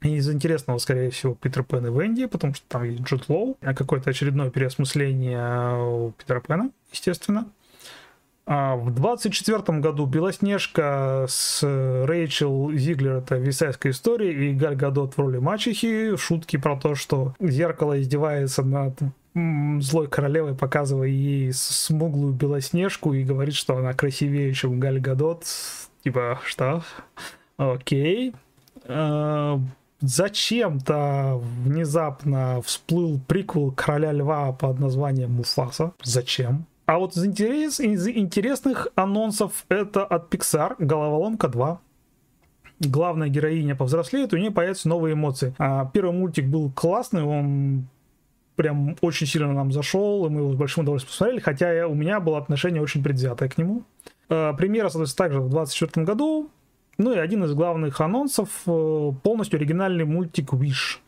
Из 0.00 0.28
интересного, 0.28 0.78
скорее 0.78 1.10
всего, 1.10 1.34
Питер 1.34 1.62
Пен 1.62 1.86
и 1.86 1.90
Венди, 1.90 2.26
потому 2.26 2.54
что 2.54 2.64
там 2.68 2.84
есть 2.84 3.02
Джуд 3.02 3.28
Лоу, 3.28 3.56
а 3.60 3.72
какое-то 3.74 4.10
очередное 4.10 4.50
переосмысление 4.50 6.12
Питера 6.18 6.40
Пена, 6.40 6.70
естественно. 6.90 7.48
А 8.44 8.74
в 8.74 8.92
24 8.92 9.78
году 9.78 10.06
Белоснежка 10.06 11.26
с 11.28 11.62
Рэйчел 11.62 12.72
Зиглер, 12.72 13.16
это 13.18 13.36
висайская 13.36 13.92
история, 13.92 14.32
и 14.32 14.52
Галь 14.52 14.74
Гадот 14.74 15.14
в 15.14 15.18
роли 15.18 15.38
мачехи, 15.38 16.16
шутки 16.16 16.56
про 16.56 16.76
то, 16.76 16.94
что 16.96 17.34
зеркало 17.38 18.00
издевается 18.00 18.64
над 18.64 18.98
злой 19.34 20.08
королевой, 20.08 20.54
показывая 20.54 21.08
ей 21.08 21.52
смуглую 21.52 22.34
Белоснежку 22.34 23.14
и 23.14 23.24
говорит, 23.24 23.54
что 23.54 23.76
она 23.76 23.92
красивее, 23.92 24.52
чем 24.52 24.80
Галь 24.80 25.00
Гадот. 25.00 25.44
Типа, 26.04 26.40
что? 26.44 26.82
Окей. 27.56 28.34
А, 28.86 29.60
зачем-то 30.00 31.40
внезапно 31.64 32.60
всплыл 32.62 33.20
приквел 33.20 33.70
Короля 33.70 34.12
Льва 34.12 34.52
под 34.52 34.80
названием 34.80 35.32
Муфаса. 35.32 35.92
Зачем? 36.02 36.66
А 36.92 36.98
вот 36.98 37.16
из, 37.16 37.24
интерес, 37.24 37.80
из 37.80 38.06
интересных 38.06 38.88
анонсов 38.96 39.64
это 39.70 40.04
от 40.04 40.30
Pixar 40.30 40.74
«Головоломка 40.78 41.46
2». 41.46 41.78
Главная 42.80 43.28
героиня 43.28 43.74
повзрослеет, 43.74 44.34
у 44.34 44.36
нее 44.36 44.50
появятся 44.50 44.90
новые 44.90 45.14
эмоции. 45.14 45.54
А 45.56 45.86
первый 45.86 46.12
мультик 46.12 46.44
был 46.44 46.70
классный, 46.70 47.22
он 47.22 47.86
прям 48.56 48.96
очень 49.00 49.26
сильно 49.26 49.50
нам 49.54 49.72
зашел, 49.72 50.26
и 50.26 50.28
мы 50.28 50.40
его 50.40 50.52
с 50.52 50.56
большим 50.56 50.82
удовольствием 50.82 51.12
посмотрели, 51.12 51.40
хотя 51.40 51.86
у 51.86 51.94
меня 51.94 52.20
было 52.20 52.36
отношение 52.36 52.82
очень 52.82 53.02
предвзятое 53.02 53.48
к 53.48 53.56
нему. 53.56 53.84
А, 54.28 54.52
премьера, 54.52 54.90
соответственно, 54.90 55.28
также 55.28 55.40
в 55.40 55.48
2024 55.48 56.04
году. 56.04 56.50
Ну 56.98 57.14
и 57.14 57.16
один 57.16 57.42
из 57.44 57.54
главных 57.54 58.02
анонсов 58.02 58.50
э, 58.66 59.12
полностью 59.22 59.56
оригинальный 59.56 60.04
мультик 60.04 60.52
Wish. 60.52 60.98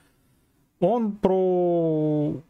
Он 0.80 1.12
про 1.12 2.40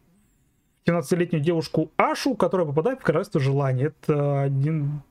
17-летнюю 0.87 1.43
девушку 1.43 1.91
Ашу, 1.97 2.35
которая 2.35 2.67
попадает 2.67 2.99
в 2.99 3.03
королевство 3.03 3.39
желаний. 3.41 3.85
Это 3.85 4.41
один 4.41 5.01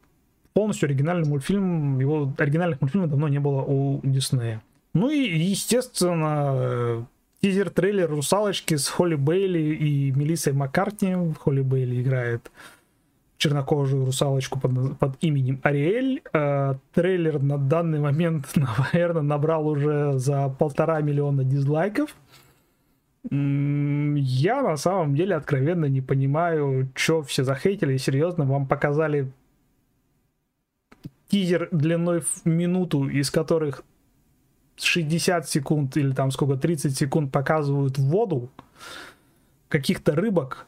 полностью 0.52 0.86
оригинальный 0.86 1.28
мультфильм. 1.28 1.98
Его 1.98 2.32
оригинальных 2.38 2.80
мультфильмов 2.80 3.10
давно 3.10 3.28
не 3.28 3.40
было 3.40 3.62
у 3.62 4.00
Диснея. 4.02 4.62
Ну 4.94 5.10
и, 5.10 5.18
естественно, 5.18 7.06
тизер-трейлер 7.40 8.08
«Русалочки» 8.08 8.76
с 8.76 8.88
Холли 8.88 9.16
Бейли 9.16 9.74
и 9.74 10.12
Мелиссой 10.12 10.52
Маккартни. 10.52 11.34
Холли 11.40 11.62
Бейли 11.62 12.00
играет 12.00 12.50
чернокожую 13.36 14.06
русалочку 14.06 14.60
под, 14.60 14.96
под 14.98 15.16
именем 15.20 15.60
Ариэль. 15.64 16.22
Э, 16.32 16.76
трейлер 16.94 17.42
на 17.42 17.58
данный 17.58 17.98
момент, 17.98 18.46
наверное, 18.92 19.22
набрал 19.22 19.66
уже 19.66 20.18
за 20.18 20.48
полтора 20.48 21.00
миллиона 21.00 21.44
дизлайков. 21.44 22.14
Я 23.30 24.62
на 24.62 24.76
самом 24.76 25.14
деле 25.14 25.36
откровенно 25.36 25.86
не 25.86 26.00
понимаю, 26.00 26.90
что 26.94 27.22
все 27.22 27.42
захейтили. 27.42 27.96
Серьезно, 27.96 28.44
вам 28.44 28.66
показали 28.66 29.32
тизер 31.28 31.68
длиной 31.72 32.20
в 32.20 32.44
минуту, 32.44 33.08
из 33.08 33.30
которых 33.30 33.82
60 34.76 35.48
секунд 35.48 35.96
или 35.96 36.12
там 36.12 36.30
сколько, 36.30 36.56
30 36.56 36.96
секунд 36.96 37.32
показывают 37.32 37.98
воду, 37.98 38.50
каких-то 39.68 40.14
рыбок, 40.14 40.66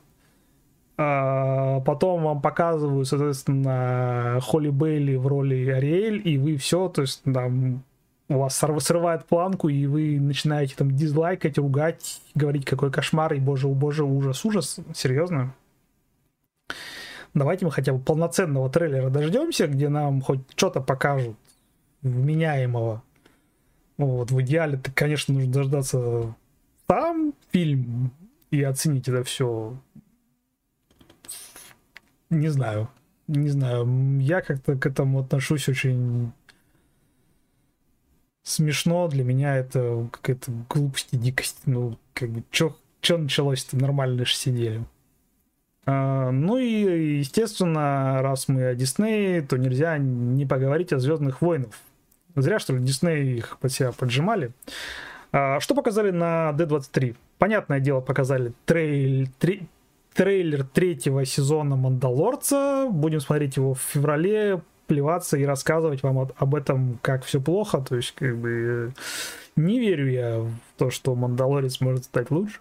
а 0.96 1.80
потом 1.80 2.22
вам 2.22 2.40
показывают, 2.40 3.06
соответственно, 3.06 4.38
Холли 4.42 4.70
Бейли 4.70 5.16
в 5.16 5.26
роли 5.26 5.68
Ариэль, 5.68 6.26
и 6.26 6.38
вы 6.38 6.56
все, 6.56 6.88
то 6.88 7.02
есть 7.02 7.22
там 7.22 7.84
у 8.28 8.38
вас 8.38 8.56
срывает 8.56 9.25
планку, 9.26 9.68
и 9.68 9.87
вы 9.87 10.18
начинаете 10.21 10.75
там 10.76 10.90
дизлайкать, 10.90 11.59
ругать, 11.59 12.21
говорить, 12.35 12.64
какой 12.64 12.90
кошмар, 12.90 13.35
и 13.35 13.40
боже, 13.40 13.68
боже, 13.68 14.04
ужас, 14.04 14.45
ужас. 14.45 14.80
Серьезно? 14.95 15.54
Давайте 17.35 17.66
мы 17.66 17.71
хотя 17.71 17.92
бы 17.92 17.99
полноценного 18.00 18.71
трейлера 18.71 19.11
дождемся, 19.11 19.66
где 19.66 19.88
нам 19.88 20.23
хоть 20.23 20.40
что-то 20.56 20.80
покажут 20.80 21.37
вменяемого. 22.02 23.02
Вот, 23.99 24.30
в 24.30 24.40
идеале, 24.42 24.78
ты, 24.78 24.90
конечно, 24.90 25.35
нужно 25.35 25.52
дождаться 25.52 26.35
сам 26.88 27.35
фильм 27.50 28.12
и 28.50 28.62
оценить 28.62 29.09
это 29.09 29.23
все. 29.23 29.78
Не 32.30 32.49
знаю. 32.49 32.88
Не 33.28 33.49
знаю. 33.49 34.18
Я 34.21 34.40
как-то 34.40 34.76
к 34.76 34.87
этому 34.87 35.21
отношусь 35.21 35.68
очень 35.68 36.33
смешно, 38.46 39.08
для 39.08 39.24
меня 39.24 39.56
это 39.56 40.08
какая-то 40.10 40.52
глупость 40.70 41.08
и 41.10 41.16
дикость. 41.16 41.58
Ну, 41.66 41.98
как 42.14 42.30
бы, 42.30 42.42
чё, 42.50 42.74
чё 43.00 43.18
началось-то, 43.18 43.76
нормально 43.76 44.24
же 44.24 44.34
сидели. 44.34 44.84
А, 45.84 46.30
ну 46.30 46.56
и, 46.56 47.18
естественно, 47.18 48.22
раз 48.22 48.48
мы 48.48 48.66
о 48.66 48.74
Диснее, 48.74 49.42
то 49.42 49.56
нельзя 49.56 49.98
не 49.98 50.46
поговорить 50.46 50.92
о 50.92 50.98
Звездных 50.98 51.42
войнах. 51.42 51.70
Зря, 52.36 52.58
что 52.58 52.74
ли, 52.74 52.80
Дисней 52.82 53.38
их 53.38 53.58
под 53.58 53.72
себя 53.72 53.92
поджимали. 53.92 54.52
А, 55.32 55.58
что 55.60 55.74
показали 55.74 56.10
на 56.10 56.54
D23? 56.56 57.16
Понятное 57.38 57.80
дело, 57.80 58.00
показали 58.00 58.52
трейль, 58.64 59.28
трейлер 60.14 60.64
третьего 60.64 61.24
сезона 61.24 61.76
Мандалорца. 61.76 62.88
Будем 62.90 63.20
смотреть 63.20 63.56
его 63.56 63.74
в 63.74 63.80
феврале 63.80 64.62
плеваться 64.86 65.36
и 65.36 65.44
рассказывать 65.44 66.02
вам 66.02 66.30
об 66.36 66.54
этом, 66.54 66.98
как 67.02 67.24
все 67.24 67.40
плохо. 67.40 67.80
То 67.80 67.96
есть, 67.96 68.12
как 68.12 68.36
бы, 68.36 68.92
не 69.56 69.80
верю 69.80 70.10
я 70.10 70.38
в 70.40 70.52
то, 70.76 70.90
что 70.90 71.14
Мандалорец 71.14 71.80
может 71.80 72.04
стать 72.04 72.30
лучше. 72.30 72.60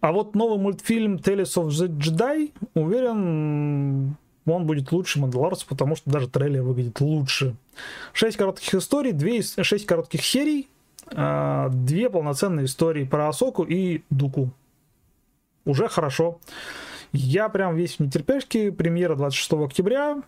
А 0.00 0.12
вот 0.12 0.34
новый 0.34 0.58
мультфильм 0.58 1.16
Tales 1.16 1.54
of 1.56 1.68
the 1.68 1.88
Jedi, 1.88 2.52
уверен, 2.74 4.16
он 4.46 4.66
будет 4.66 4.92
лучше 4.92 5.20
Мандалорца, 5.20 5.66
потому 5.66 5.94
что 5.94 6.10
даже 6.10 6.28
трейлер 6.28 6.62
выглядит 6.62 7.00
лучше. 7.00 7.54
Шесть 8.14 8.38
коротких 8.38 8.74
историй, 8.74 9.12
две, 9.12 9.42
шесть 9.42 9.84
коротких 9.84 10.24
серий, 10.24 10.68
а, 11.06 11.68
две 11.68 12.08
полноценные 12.08 12.64
истории 12.64 13.04
про 13.04 13.28
Асоку 13.28 13.62
и 13.62 14.02
Дуку. 14.08 14.50
Уже 15.66 15.88
хорошо. 15.88 16.40
Я 17.12 17.48
прям 17.48 17.74
весь 17.74 17.96
в 17.96 18.00
нетерпешке. 18.00 18.72
Премьера 18.72 19.16
26 19.16 19.52
октября. 19.54 20.22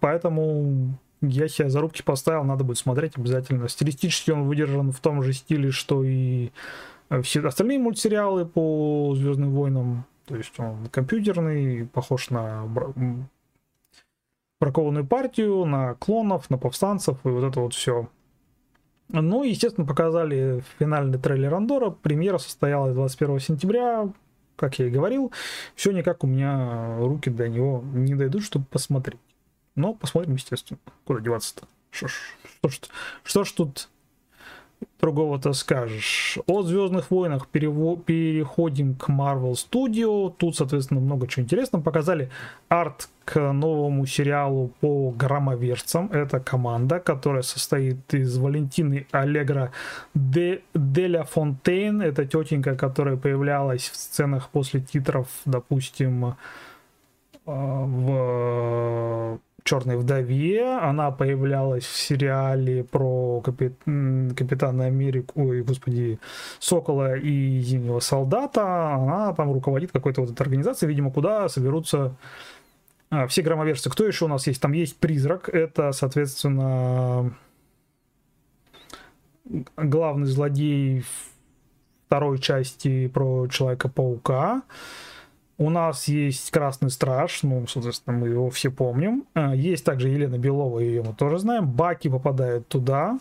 Поэтому 0.00 0.98
я 1.20 1.48
себе 1.48 1.70
зарубки 1.70 2.02
поставил, 2.02 2.44
надо 2.44 2.64
будет 2.64 2.78
смотреть 2.78 3.16
обязательно. 3.16 3.68
Стилистически 3.68 4.30
он 4.30 4.44
выдержан 4.44 4.92
в 4.92 5.00
том 5.00 5.22
же 5.22 5.32
стиле, 5.32 5.70
что 5.70 6.04
и 6.04 6.50
э, 7.08 7.22
все 7.22 7.46
остальные 7.46 7.78
мультсериалы 7.78 8.44
по 8.46 9.14
Звездным 9.16 9.52
войнам. 9.52 10.04
То 10.26 10.36
есть 10.36 10.58
он 10.58 10.86
компьютерный, 10.90 11.86
похож 11.86 12.30
на 12.30 12.64
бракованную 14.60 15.06
партию, 15.06 15.64
на 15.64 15.94
клонов, 15.94 16.48
на 16.50 16.58
повстанцев 16.58 17.18
и 17.24 17.28
вот 17.28 17.44
это 17.44 17.60
вот 17.60 17.74
все. 17.74 18.08
Ну, 19.10 19.44
естественно, 19.44 19.86
показали 19.86 20.64
финальный 20.78 21.18
трейлер 21.18 21.54
Андора. 21.54 21.90
Премьера 21.90 22.38
состоялась 22.38 22.94
21 22.94 23.38
сентября, 23.38 24.08
как 24.56 24.78
я 24.78 24.86
и 24.86 24.90
говорил. 24.90 25.32
Все 25.74 25.92
никак 25.92 26.24
у 26.24 26.26
меня 26.26 26.98
руки 26.98 27.30
до 27.30 27.48
него 27.48 27.82
не 27.92 28.14
дойдут, 28.14 28.44
чтобы 28.44 28.64
посмотреть. 28.66 29.20
Но 29.74 29.94
посмотрим, 29.94 30.34
естественно. 30.34 30.78
Куда 31.04 31.20
деваться-то? 31.20 31.66
Что 31.90 32.08
ж, 32.08 32.12
что, 32.58 32.68
ж, 32.68 32.80
что 33.22 33.44
ж 33.44 33.52
тут 33.52 33.88
другого-то 35.00 35.52
скажешь. 35.52 36.38
О 36.46 36.62
Звездных 36.62 37.10
войнах 37.10 37.48
перево- 37.52 37.96
переходим 37.96 38.94
к 38.94 39.08
Marvel 39.08 39.52
Studio. 39.52 40.32
Тут, 40.36 40.56
соответственно, 40.56 41.00
много 41.00 41.26
чего 41.26 41.44
интересного. 41.44 41.82
Показали 41.82 42.30
арт 42.68 43.08
к 43.24 43.52
новому 43.52 44.06
сериалу 44.06 44.70
по 44.80 45.10
громоверцам. 45.10 46.10
Это 46.12 46.40
команда, 46.40 47.00
которая 47.00 47.42
состоит 47.42 48.14
из 48.14 48.36
Валентины 48.38 49.06
Аллегра 49.12 49.70
Де, 50.14 50.62
Деля 50.74 51.24
Фонтейн. 51.24 52.02
Это 52.02 52.24
тетенька, 52.26 52.76
которая 52.76 53.16
появлялась 53.16 53.88
в 53.88 53.96
сценах 53.96 54.50
после 54.50 54.80
титров, 54.80 55.28
допустим, 55.44 56.26
э, 56.26 56.34
в 57.46 59.38
Черной 59.64 59.96
вдове. 59.96 60.62
Она 60.76 61.10
появлялась 61.10 61.84
в 61.84 61.96
сериале 61.96 62.84
про 62.84 63.40
капит... 63.40 63.74
Капитана 64.36 64.84
Америку, 64.84 65.48
ой, 65.48 65.62
господи, 65.62 66.18
Сокола 66.60 67.16
и 67.16 67.60
Зимнего 67.60 68.00
солдата. 68.00 68.94
Она 68.94 69.32
там 69.32 69.52
руководит 69.52 69.90
какой-то 69.90 70.20
вот 70.20 70.30
этой 70.30 70.42
организацией, 70.42 70.90
видимо, 70.90 71.10
куда 71.10 71.48
соберутся 71.48 72.14
а, 73.10 73.26
все 73.26 73.42
громоверцы. 73.42 73.88
Кто 73.88 74.06
еще 74.06 74.26
у 74.26 74.28
нас 74.28 74.46
есть? 74.46 74.60
Там 74.60 74.72
есть 74.72 74.98
призрак. 74.98 75.48
Это, 75.48 75.92
соответственно, 75.92 77.34
главный 79.76 80.26
злодей 80.26 81.04
второй 82.06 82.38
части 82.38 83.08
про 83.08 83.46
Человека-паука. 83.46 84.62
У 85.56 85.70
нас 85.70 86.08
есть 86.08 86.50
Красный 86.50 86.90
Страж, 86.90 87.42
ну, 87.42 87.66
соответственно, 87.68 88.18
мы 88.18 88.28
его 88.28 88.50
все 88.50 88.70
помним. 88.70 89.24
А, 89.34 89.54
есть 89.54 89.84
также 89.84 90.08
Елена 90.08 90.36
Белова, 90.36 90.80
ее 90.80 91.02
мы 91.02 91.14
тоже 91.14 91.38
знаем. 91.38 91.70
Баки 91.70 92.08
попадает 92.08 92.66
туда. 92.66 93.18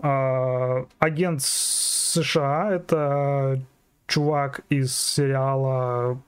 А, 0.00 0.84
агент 0.98 1.40
США, 1.42 2.72
это 2.72 3.62
чувак 4.06 4.60
из 4.68 4.94
сериала 4.94 6.20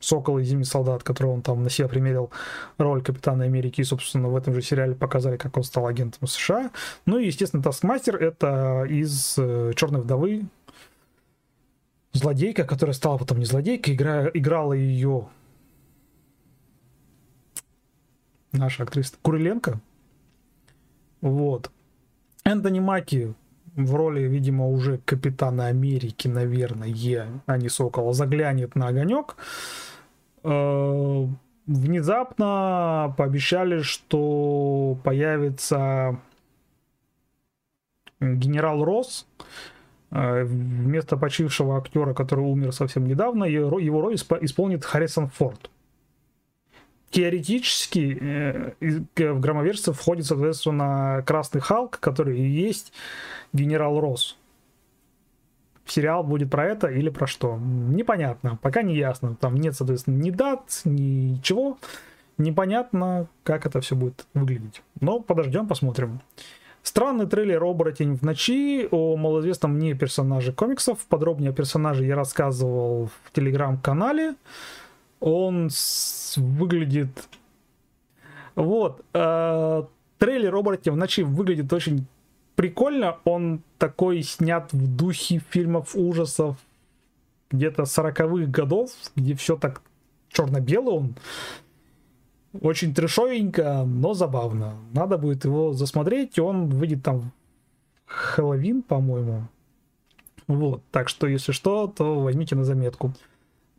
Сокол 0.00 0.38
и 0.38 0.44
Зимний 0.44 0.64
солдат, 0.64 1.04
которого 1.04 1.34
он 1.34 1.42
там 1.42 1.62
на 1.62 1.70
себя 1.70 1.86
примерил 1.86 2.32
роль 2.78 3.00
Капитана 3.00 3.44
Америки, 3.44 3.80
и, 3.80 3.84
собственно, 3.84 4.28
в 4.28 4.36
этом 4.36 4.54
же 4.54 4.62
сериале 4.62 4.96
показали, 4.96 5.36
как 5.36 5.56
он 5.56 5.62
стал 5.62 5.86
агентом 5.86 6.26
США. 6.26 6.72
Ну 7.06 7.18
и, 7.18 7.26
естественно, 7.26 7.62
Таскмастер— 7.62 8.16
это 8.20 8.84
из 8.88 9.36
э, 9.38 9.72
«Черной 9.76 10.00
вдовы», 10.00 10.46
злодейка, 12.16 12.64
которая 12.64 12.94
стала 12.94 13.18
потом 13.18 13.38
не 13.38 13.44
злодейкой, 13.44 13.94
игра, 13.94 14.30
играла 14.32 14.72
ее 14.72 15.28
наша 18.52 18.82
актриса 18.82 19.14
Куриленко. 19.22 19.80
Вот. 21.20 21.70
Энтони 22.44 22.80
Маки 22.80 23.34
в 23.74 23.94
роли, 23.94 24.22
видимо, 24.22 24.68
уже 24.68 24.98
капитана 24.98 25.66
Америки, 25.66 26.28
наверное, 26.28 26.94
а 27.46 27.56
не 27.58 27.68
Сокола, 27.68 28.12
заглянет 28.12 28.74
на 28.74 28.88
огонек. 28.88 29.36
Э, 30.42 31.26
внезапно 31.66 33.14
пообещали, 33.18 33.82
что 33.82 34.98
появится 35.04 36.20
генерал 38.20 38.84
Росс, 38.84 39.26
вместо 40.10 41.16
почившего 41.16 41.78
актера, 41.78 42.14
который 42.14 42.44
умер 42.44 42.72
совсем 42.72 43.06
недавно, 43.06 43.44
его 43.44 44.00
роль 44.00 44.14
исполнит 44.14 44.84
Харрисон 44.84 45.28
Форд. 45.28 45.70
Теоретически 47.10 48.18
э, 48.20 48.72
в 49.32 49.40
громоверсию 49.40 49.94
входит, 49.94 50.26
соответственно, 50.26 51.22
Красный 51.26 51.60
Халк, 51.60 51.98
который 52.00 52.38
и 52.38 52.46
есть 52.46 52.92
генерал 53.52 54.00
Росс. 54.00 54.36
Сериал 55.86 56.24
будет 56.24 56.50
про 56.50 56.66
это 56.66 56.88
или 56.88 57.08
про 57.08 57.26
что? 57.28 57.58
Непонятно, 57.58 58.58
пока 58.60 58.82
не 58.82 58.96
ясно. 58.96 59.36
Там 59.36 59.54
нет, 59.54 59.76
соответственно, 59.76 60.20
ни 60.20 60.30
дат, 60.30 60.82
ничего. 60.84 61.78
Непонятно, 62.38 63.28
как 63.44 63.66
это 63.66 63.80
все 63.80 63.94
будет 63.94 64.26
выглядеть. 64.34 64.82
Но 65.00 65.20
подождем, 65.20 65.68
посмотрим. 65.68 66.20
Странный 66.86 67.26
трейлер 67.26 67.64
«Оборотень 67.64 68.16
в 68.16 68.22
ночи» 68.22 68.86
о 68.92 69.16
малоизвестном 69.16 69.74
мне 69.74 69.94
персонаже 69.94 70.52
комиксов. 70.52 71.04
Подробнее 71.08 71.50
о 71.50 71.52
персонаже 71.52 72.04
я 72.04 72.14
рассказывал 72.14 73.10
в 73.24 73.32
телеграм-канале. 73.32 74.36
Он 75.18 75.68
выглядит... 76.36 77.10
Вот. 78.54 79.04
Э, 79.14 79.82
трейлер 80.18 80.54
«Оборотень 80.54 80.92
в 80.92 80.96
ночи» 80.96 81.24
выглядит 81.24 81.72
очень 81.72 82.06
прикольно, 82.54 83.18
он 83.24 83.62
такой 83.78 84.22
снят 84.22 84.72
в 84.72 84.96
духе 84.96 85.42
фильмов 85.50 85.96
ужасов 85.96 86.56
где-то 87.50 87.82
40-х 87.82 88.46
годов, 88.46 88.92
где 89.16 89.34
все 89.34 89.56
так 89.56 89.82
черно-белый 90.28 90.94
он. 90.94 91.14
Очень 92.60 92.94
трешовенько, 92.94 93.84
но 93.84 94.14
забавно. 94.14 94.74
Надо 94.92 95.18
будет 95.18 95.44
его 95.44 95.72
засмотреть, 95.72 96.38
он 96.38 96.68
выйдет 96.70 97.02
там 97.02 97.32
Хэллоуин, 98.06 98.82
по-моему. 98.82 99.48
Вот, 100.46 100.82
так 100.90 101.08
что, 101.08 101.26
если 101.26 101.52
что, 101.52 101.88
то 101.88 102.20
возьмите 102.20 102.54
на 102.54 102.64
заметку. 102.64 103.12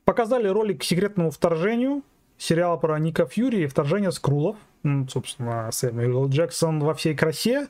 Показали 0.03 0.47
ролик 0.47 0.81
к 0.81 0.83
секретному 0.83 1.31
вторжению, 1.31 2.03
сериал 2.37 2.79
про 2.79 2.99
Ника 2.99 3.25
Фьюри 3.25 3.63
и 3.63 3.67
вторжение 3.67 4.11
скрулов 4.11 4.57
собственно, 5.09 5.69
Сэмюэл 5.71 6.29
Джексон 6.29 6.79
во 6.79 6.93
всей 6.93 7.15
красе. 7.15 7.67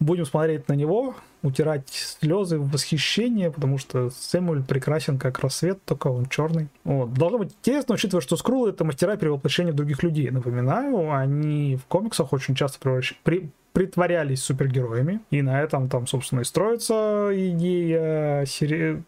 Будем 0.00 0.24
смотреть 0.26 0.68
на 0.68 0.74
него, 0.74 1.14
утирать 1.42 1.88
слезы 1.88 2.58
восхищения, 2.58 3.50
потому 3.50 3.78
что 3.78 4.10
Сэмюэль 4.10 4.62
прекрасен 4.62 5.18
как 5.18 5.38
рассвет, 5.40 5.82
только 5.84 6.08
он 6.08 6.26
черный. 6.26 6.68
Вот. 6.84 7.12
Должно 7.14 7.38
быть 7.38 7.52
интересно, 7.60 7.94
учитывая, 7.94 8.22
что 8.22 8.36
Скрулы 8.36 8.70
это 8.70 8.84
мастера 8.84 9.16
перевоплощения 9.16 9.72
других 9.72 10.02
людей. 10.02 10.30
Напоминаю, 10.30 11.12
они 11.12 11.76
в 11.76 11.86
комиксах 11.86 12.32
очень 12.32 12.54
часто 12.54 12.78
превращ... 12.80 13.14
при... 13.22 13.50
притворялись 13.72 14.42
супергероями, 14.42 15.20
и 15.30 15.42
на 15.42 15.60
этом 15.60 15.88
там, 15.88 16.06
собственно, 16.06 16.40
и 16.40 16.44
строится 16.44 17.30
идея 17.32 18.44
сери... 18.46 19.02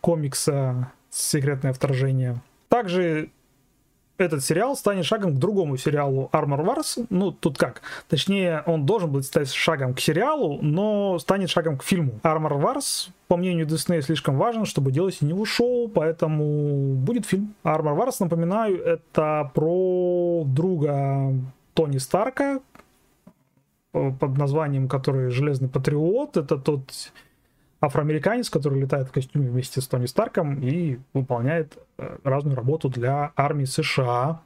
комикса 0.00 0.92
«Секретное 1.10 1.72
вторжение». 1.72 2.40
Также 2.68 3.30
этот 4.16 4.44
сериал 4.44 4.76
станет 4.76 5.04
шагом 5.04 5.34
к 5.34 5.38
другому 5.38 5.76
сериалу 5.76 6.28
Armor 6.32 6.64
Wars. 6.64 7.06
Ну, 7.10 7.32
тут 7.32 7.58
как? 7.58 7.82
Точнее, 8.08 8.62
он 8.66 8.86
должен 8.86 9.10
быть 9.10 9.24
стать 9.26 9.50
шагом 9.50 9.94
к 9.94 10.00
сериалу, 10.00 10.60
но 10.62 11.18
станет 11.18 11.50
шагом 11.50 11.78
к 11.78 11.82
фильму. 11.82 12.20
Armor 12.22 12.60
Wars, 12.60 13.10
по 13.28 13.36
мнению 13.36 13.66
Disney, 13.66 14.02
слишком 14.02 14.36
важен, 14.36 14.64
чтобы 14.64 14.92
делать 14.92 15.16
из 15.16 15.22
него 15.22 15.44
шоу, 15.44 15.88
поэтому 15.88 16.94
будет 16.94 17.26
фильм. 17.26 17.54
Armor 17.64 17.96
Wars, 17.96 18.16
напоминаю, 18.20 18.82
это 18.82 19.50
про 19.54 20.44
друга 20.46 21.34
Тони 21.74 21.98
Старка, 21.98 22.60
под 23.92 24.38
названием 24.38 24.88
который 24.88 25.30
Железный 25.30 25.68
Патриот. 25.68 26.36
Это 26.36 26.56
тот 26.56 26.90
афроамериканец, 27.84 28.50
который 28.50 28.80
летает 28.80 29.08
в 29.08 29.12
костюме 29.12 29.48
вместе 29.48 29.80
с 29.80 29.88
Тони 29.88 30.06
Старком 30.06 30.60
и 30.60 30.98
выполняет 31.12 31.76
э, 31.98 32.18
разную 32.24 32.56
работу 32.56 32.88
для 32.88 33.32
армии 33.36 33.64
США. 33.64 34.40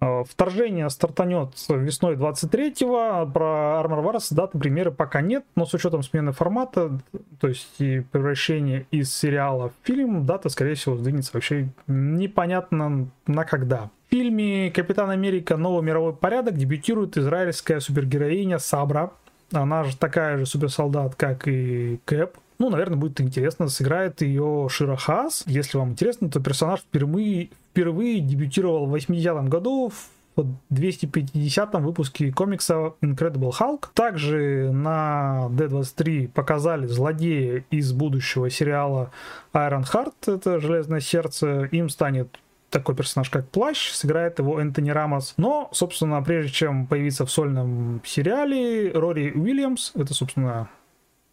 Э, 0.00 0.24
вторжение 0.28 0.90
стартанет 0.90 1.50
весной 1.68 2.16
23-го. 2.16 3.30
Про 3.32 3.82
Armor 3.82 4.04
Wars 4.04 4.26
даты 4.30 4.58
премьеры 4.58 4.90
пока 4.90 5.20
нет, 5.20 5.44
но 5.54 5.64
с 5.64 5.74
учетом 5.74 6.02
смены 6.02 6.32
формата, 6.32 6.98
то 7.40 7.48
есть 7.48 7.80
и 7.80 8.00
превращения 8.00 8.86
из 8.90 9.14
сериала 9.14 9.70
в 9.70 9.86
фильм, 9.86 10.26
дата, 10.26 10.48
скорее 10.48 10.74
всего, 10.74 10.96
сдвинется 10.96 11.30
вообще 11.34 11.68
непонятно 11.86 13.08
на 13.26 13.44
когда. 13.44 13.90
В 14.06 14.10
фильме 14.10 14.70
«Капитан 14.70 15.10
Америка. 15.10 15.56
Новый 15.56 15.82
мировой 15.82 16.14
порядок» 16.14 16.56
дебютирует 16.56 17.16
израильская 17.16 17.80
супергероиня 17.80 18.58
Сабра, 18.58 19.12
она 19.52 19.84
же 19.84 19.96
такая 19.96 20.38
же 20.38 20.46
суперсолдат, 20.46 21.14
как 21.14 21.46
и 21.48 22.00
Кэп. 22.04 22.36
Ну, 22.58 22.70
наверное, 22.70 22.96
будет 22.96 23.20
интересно. 23.20 23.68
Сыграет 23.68 24.22
ее 24.22 24.68
Шира 24.70 24.96
Хас. 24.96 25.44
Если 25.46 25.76
вам 25.76 25.90
интересно, 25.90 26.30
то 26.30 26.40
персонаж 26.40 26.80
впервые, 26.80 27.50
впервые 27.70 28.20
дебютировал 28.20 28.86
в 28.86 28.94
80-м 28.94 29.48
году 29.48 29.90
в 29.90 30.08
в 30.36 30.46
250 30.70 31.74
выпуске 31.76 32.30
комикса 32.30 32.92
Incredible 33.00 33.52
Hulk. 33.58 33.86
Также 33.94 34.70
на 34.70 35.48
D23 35.50 36.28
показали 36.28 36.86
злодея 36.86 37.64
из 37.70 37.92
будущего 37.92 38.50
сериала 38.50 39.10
Iron 39.54 39.84
Heart, 39.90 40.36
это 40.36 40.60
Железное 40.60 41.00
Сердце. 41.00 41.64
Им 41.72 41.88
станет 41.88 42.38
такой 42.78 42.94
персонаж, 42.94 43.30
как 43.30 43.48
Плащ, 43.48 43.90
сыграет 43.90 44.38
его 44.38 44.60
Энтони 44.60 44.90
Рамос. 44.90 45.34
Но, 45.38 45.70
собственно, 45.72 46.22
прежде 46.22 46.52
чем 46.52 46.86
появиться 46.86 47.24
в 47.24 47.30
сольном 47.30 48.02
сериале, 48.04 48.92
Рори 48.92 49.32
Уильямс, 49.34 49.92
это, 49.94 50.12
собственно, 50.12 50.68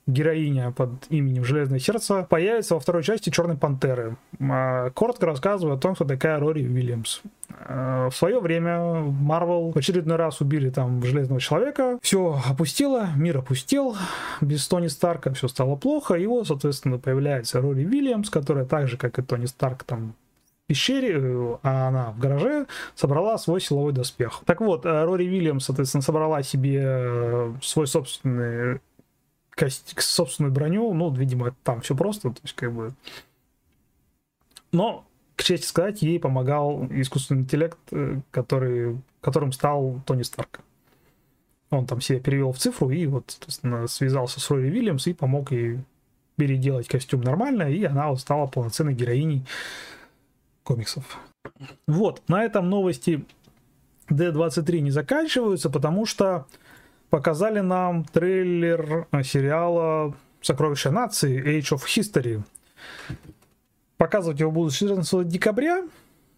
героиня 0.08 0.72
под 0.72 0.90
именем 1.10 1.44
Железное 1.44 1.80
Сердце, 1.80 2.26
появится 2.30 2.76
во 2.76 2.80
второй 2.80 3.04
части 3.04 3.30
Черной 3.30 3.58
Пантеры. 3.58 4.16
А, 4.40 4.90
коротко 4.92 5.26
рассказываю 5.26 5.76
о 5.76 5.80
том, 5.80 5.96
кто 5.96 6.06
такая 6.06 6.40
Рори 6.40 6.66
Уильямс. 6.66 7.22
А, 7.50 8.10
в 8.10 8.16
свое 8.16 8.40
время 8.40 9.02
Марвел 9.02 9.72
в 9.72 9.78
очередной 9.78 10.16
раз 10.16 10.40
убили 10.40 10.70
там 10.70 11.04
Железного 11.04 11.42
Человека, 11.42 12.00
все 12.02 12.42
опустило, 12.50 13.10
мир 13.16 13.38
опустил, 13.40 13.98
без 14.40 14.66
Тони 14.68 14.88
Старка 14.88 15.34
все 15.34 15.48
стало 15.48 15.76
плохо, 15.76 16.16
и 16.16 16.26
вот, 16.26 16.48
соответственно, 16.48 17.00
появляется 17.00 17.62
Рори 17.62 17.86
Уильямс, 17.86 18.30
которая 18.30 18.66
так 18.66 18.88
же, 18.88 18.98
как 18.98 19.20
и 19.20 19.22
Тони 19.22 19.46
Старк, 19.46 19.84
там 19.84 20.16
пещере, 20.68 21.20
э, 21.20 21.58
а 21.64 21.88
она 21.90 22.12
в 22.12 22.20
гараже, 22.20 22.68
собрала 22.96 23.38
свой 23.38 23.62
силовой 23.62 23.94
доспех. 23.94 24.42
Так 24.46 24.62
вот, 24.62 24.86
э, 24.86 25.04
Рори 25.04 25.28
Уильямс, 25.28 25.66
соответственно, 25.66 26.02
собрала 26.02 26.44
себе 26.44 26.82
э, 26.84 27.54
свой 27.62 27.88
собственный 27.88 28.80
кость, 29.52 29.94
собственную 30.00 30.54
броню, 30.54 30.94
ну, 30.94 31.14
видимо, 31.14 31.56
там 31.64 31.82
все 31.82 31.96
просто, 31.96 32.30
то 32.32 32.40
есть, 32.44 32.56
как 32.56 32.74
бы... 32.74 32.94
Но, 34.72 35.06
к 35.36 35.44
чести 35.44 35.68
сказать, 35.68 36.02
ей 36.02 36.20
помогал 36.20 36.88
искусственный 36.90 37.42
интеллект, 37.42 37.78
который, 38.32 39.00
которым 39.22 39.52
стал 39.52 40.02
Тони 40.06 40.24
Старк. 40.24 40.62
Он 41.70 41.86
там 41.86 42.02
себя 42.02 42.20
перевел 42.20 42.52
в 42.52 42.58
цифру 42.58 42.90
и 42.90 43.06
вот, 43.06 43.38
связался 43.88 44.40
с 44.40 44.50
Рори 44.50 44.72
Уильямс 44.72 45.06
и 45.06 45.14
помог 45.14 45.52
ей 45.52 45.80
переделать 46.36 46.88
костюм 46.88 47.22
нормально, 47.22 47.64
и 47.64 47.84
она 47.84 48.10
вот 48.10 48.20
стала 48.20 48.48
полноценной 48.48 48.96
героиней 48.96 49.44
комиксов. 50.64 51.20
Вот, 51.88 52.22
на 52.28 52.44
этом 52.44 52.70
новости 52.70 53.26
D23 54.10 54.80
не 54.80 54.92
заканчиваются, 54.92 55.70
потому 55.70 56.06
что 56.06 56.48
показали 57.10 57.60
нам 57.60 58.06
трейлер 58.06 59.08
сериала 59.24 60.16
«Сокровища 60.42 60.92
нации» 60.92 61.60
Age 61.60 61.78
of 61.78 61.84
History. 61.86 62.44
Показывать 63.98 64.40
его 64.40 64.52
будут 64.52 64.74
14 64.74 65.28
декабря. 65.28 65.84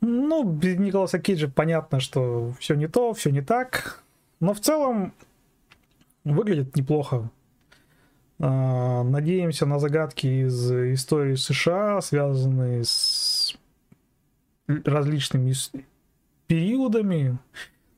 Ну, 0.01 0.43
без 0.43 0.77
Николаса 0.77 1.19
Кейджа 1.19 1.47
понятно, 1.47 1.99
что 1.99 2.53
все 2.59 2.75
не 2.75 2.87
то, 2.87 3.13
все 3.13 3.31
не 3.31 3.41
так. 3.41 4.03
Но 4.39 4.53
в 4.53 4.59
целом 4.59 5.13
выглядит 6.23 6.75
неплохо. 6.75 7.29
А, 8.39 9.03
надеемся 9.03 9.65
на 9.65 9.79
загадки 9.79 10.27
из 10.45 10.71
истории 10.71 11.35
США, 11.35 12.01
связанные 12.01 12.83
с 12.83 13.34
различными 14.67 15.53
периодами. 16.47 17.37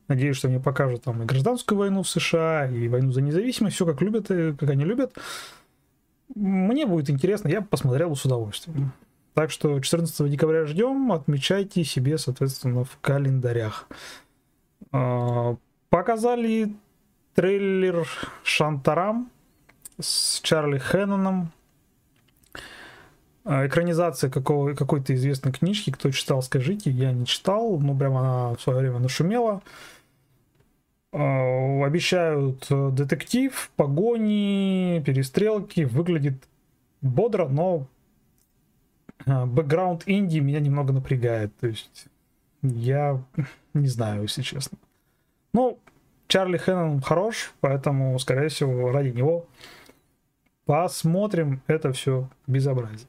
Надеюсь, 0.08 0.38
что 0.38 0.47
они 0.47 0.60
покажут 0.60 1.03
там 1.03 1.21
и 1.21 1.25
гражданскую 1.25 1.77
войну 1.77 2.03
в 2.03 2.10
США, 2.10 2.69
и 2.69 2.88
войну 2.88 3.12
за 3.12 3.21
независимость, 3.21 3.75
все 3.75 3.86
как 3.86 4.01
любят 4.01 4.32
и 4.32 4.53
как 4.53 4.69
они 4.69 4.86
любят. 4.86 5.13
Мне 6.34 6.86
будет 6.86 7.10
интересно, 7.10 7.49
я 7.49 7.62
посмотрел 7.62 8.15
с 8.15 8.25
удовольствием. 8.25 8.93
Так 9.34 9.51
что 9.51 9.80
14 9.80 10.30
декабря 10.32 10.65
ждем, 10.65 11.12
отмечайте 11.12 11.84
себе, 11.84 12.17
соответственно, 12.17 12.84
в 12.84 12.97
календарях. 13.01 13.88
А, 14.91 15.58
показали 15.89 16.73
трейлер 17.36 18.08
Шантарам 18.43 19.30
с 19.99 20.39
Чарли 20.41 20.80
Хэнноном. 20.80 21.51
А, 23.49 23.65
экранизация 23.65 24.29
какого, 24.29 24.73
какой-то 24.73 25.15
известной 25.15 25.53
книжки, 25.53 25.89
кто 25.89 26.12
читал, 26.12 26.41
скажите, 26.41 26.91
я 26.91 27.13
не 27.13 27.25
читал, 27.25 27.79
но 27.79 27.95
прям 27.95 28.17
она 28.17 28.55
в 28.55 28.62
свое 28.62 28.79
время 28.79 28.99
нашумела. 28.99 29.62
А, 31.13 31.86
обещают 31.86 32.67
э, 32.69 32.89
детектив, 32.91 33.71
погони, 33.77 35.01
перестрелки, 35.05 35.86
выглядит 35.86 36.43
бодро, 37.01 37.47
но 37.47 37.88
а, 39.25 39.45
бэкграунд 39.45 40.05
Индии 40.07 40.39
меня 40.39 40.60
немного 40.60 40.91
напрягает, 40.91 41.57
то 41.62 41.67
есть 41.67 42.07
я 42.62 43.23
не 43.73 43.88
знаю, 43.88 44.23
если 44.23 44.41
честно. 44.41 44.77
Ну, 45.53 45.79
Чарли 46.27 46.57
Хэннон 46.57 46.99
хорош, 46.99 47.53
поэтому, 47.62 48.19
скорее 48.19 48.49
всего, 48.49 48.91
ради 48.91 49.15
него 49.15 49.45
посмотрим 50.65 51.62
это 51.67 51.93
все 51.93 52.27
безобразие 52.45 53.07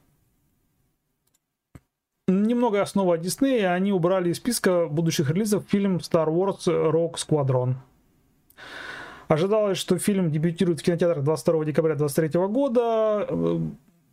немного 2.29 2.83
основа 2.83 3.19
Диснея, 3.19 3.73
они 3.73 3.93
убрали 3.93 4.31
из 4.31 4.37
списка 4.37 4.87
будущих 4.87 5.31
релизов 5.31 5.65
фильм 5.69 5.97
Star 5.97 6.29
Wars 6.29 6.67
Rogue 6.67 7.15
Squadron. 7.15 7.75
Ожидалось, 9.29 9.79
что 9.79 9.99
фильм 9.99 10.31
дебютирует 10.31 10.81
в 10.81 10.83
кинотеатрах 10.83 11.25
22 11.25 11.65
декабря 11.67 11.95
2023 11.95 12.47
года. 12.47 13.29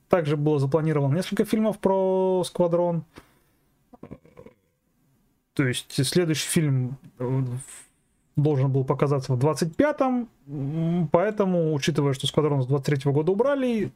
Также 0.10 0.38
было 0.38 0.60
запланировано 0.60 1.16
несколько 1.16 1.46
фильмов 1.46 1.80
про 1.80 2.44
Сквадрон. 2.46 3.04
То 5.54 5.66
есть 5.66 6.06
следующий 6.06 6.50
фильм 6.50 6.98
э, 7.18 7.42
должен 8.36 8.72
был 8.72 8.84
показаться 8.84 9.34
в 9.34 9.40
25-м. 9.40 11.08
Поэтому, 11.12 11.74
учитывая, 11.74 12.14
что 12.14 12.28
Сквадрон 12.28 12.62
с 12.62 12.68
23 12.68 13.12
года 13.12 13.32
убрали, 13.32 13.94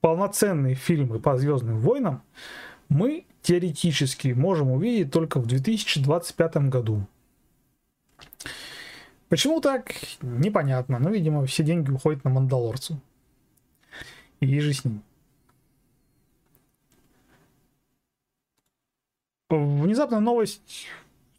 полноценные 0.00 0.74
фильмы 0.74 1.20
по 1.20 1.36
Звездным 1.36 1.78
войнам 1.78 2.22
мы 2.92 3.24
теоретически 3.40 4.28
можем 4.28 4.70
увидеть 4.70 5.10
только 5.10 5.40
в 5.40 5.46
2025 5.46 6.68
году. 6.68 7.06
Почему 9.28 9.60
так? 9.60 9.92
Непонятно. 10.20 10.98
Но, 10.98 11.10
видимо, 11.10 11.46
все 11.46 11.64
деньги 11.64 11.90
уходят 11.90 12.22
на 12.24 12.30
Мандалорцу. 12.30 13.00
И 14.40 14.60
же 14.60 14.74
с 14.74 14.84
ним. 14.84 15.02
Внезапная 19.48 20.20
новость. 20.20 20.86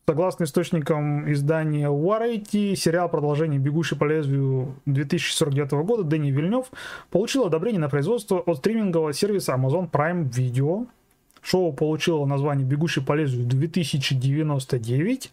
Согласно 0.05 0.43
источникам 0.43 1.31
издания 1.31 1.87
Variety, 1.87 2.75
сериал 2.75 3.09
продолжение 3.09 3.57
«Бегущий 3.57 3.95
по 3.95 4.03
лезвию» 4.03 4.75
2049 4.85 5.71
года 5.85 6.03
Дэнни 6.03 6.29
Вильнев 6.29 6.71
получил 7.09 7.45
одобрение 7.45 7.79
на 7.79 7.87
производство 7.87 8.39
от 8.41 8.57
стримингового 8.57 9.13
сервиса 9.13 9.53
Amazon 9.53 9.89
Prime 9.89 10.29
Video– 10.29 10.87
Шоу 11.43 11.73
получило 11.73 12.25
название 12.25 12.65
«Бегущий 12.65 13.01
по 13.01 13.13
лезвию 13.13 13.47
2099». 13.47 15.29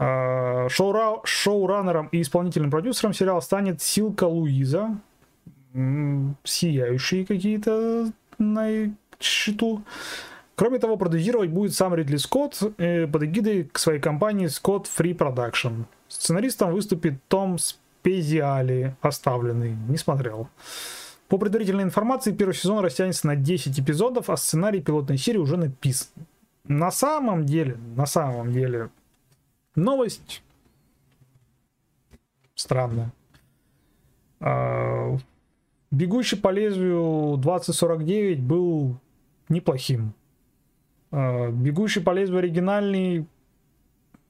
А, 0.00 0.68
шоура... 0.68 1.20
Шоураннером 1.24 2.08
и 2.08 2.20
исполнительным 2.22 2.70
продюсером 2.70 3.14
сериала 3.14 3.40
станет 3.40 3.80
Силка 3.80 4.24
Луиза. 4.24 4.96
Сияющие 6.44 7.24
какие-то 7.24 8.10
на 8.38 8.92
счету. 9.20 9.82
Кроме 10.54 10.80
того, 10.80 10.96
продюсировать 10.96 11.50
будет 11.50 11.74
сам 11.74 11.94
Ридли 11.94 12.16
Скотт 12.16 12.60
э, 12.78 13.06
под 13.06 13.22
эгидой 13.22 13.64
к 13.64 13.78
своей 13.78 14.00
компании 14.00 14.48
Scott 14.48 14.86
Free 14.86 15.16
Production. 15.16 15.84
Сценаристом 16.08 16.72
выступит 16.72 17.14
Том 17.28 17.58
Спезиали, 17.58 18.96
оставленный. 19.00 19.76
Не 19.88 19.96
смотрел. 19.96 20.48
По 21.28 21.36
предварительной 21.36 21.84
информации, 21.84 22.32
первый 22.32 22.54
сезон 22.54 22.82
растянется 22.82 23.26
на 23.26 23.36
10 23.36 23.78
эпизодов, 23.78 24.30
а 24.30 24.36
сценарий 24.36 24.80
пилотной 24.80 25.18
серии 25.18 25.38
уже 25.38 25.58
написан. 25.58 26.08
На 26.64 26.90
самом 26.90 27.44
деле, 27.44 27.76
на 27.96 28.06
самом 28.06 28.52
деле, 28.52 28.90
новость 29.74 30.42
странная. 32.54 33.12
А, 34.40 35.16
Бегущий 35.90 36.36
по 36.36 36.50
лезвию 36.50 37.36
2049 37.38 38.40
был 38.40 38.96
неплохим. 39.48 40.14
А, 41.10 41.50
Бегущий 41.50 42.00
по 42.00 42.10
лезвию 42.10 42.38
оригинальный 42.38 43.26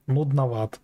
нудноват 0.05 0.79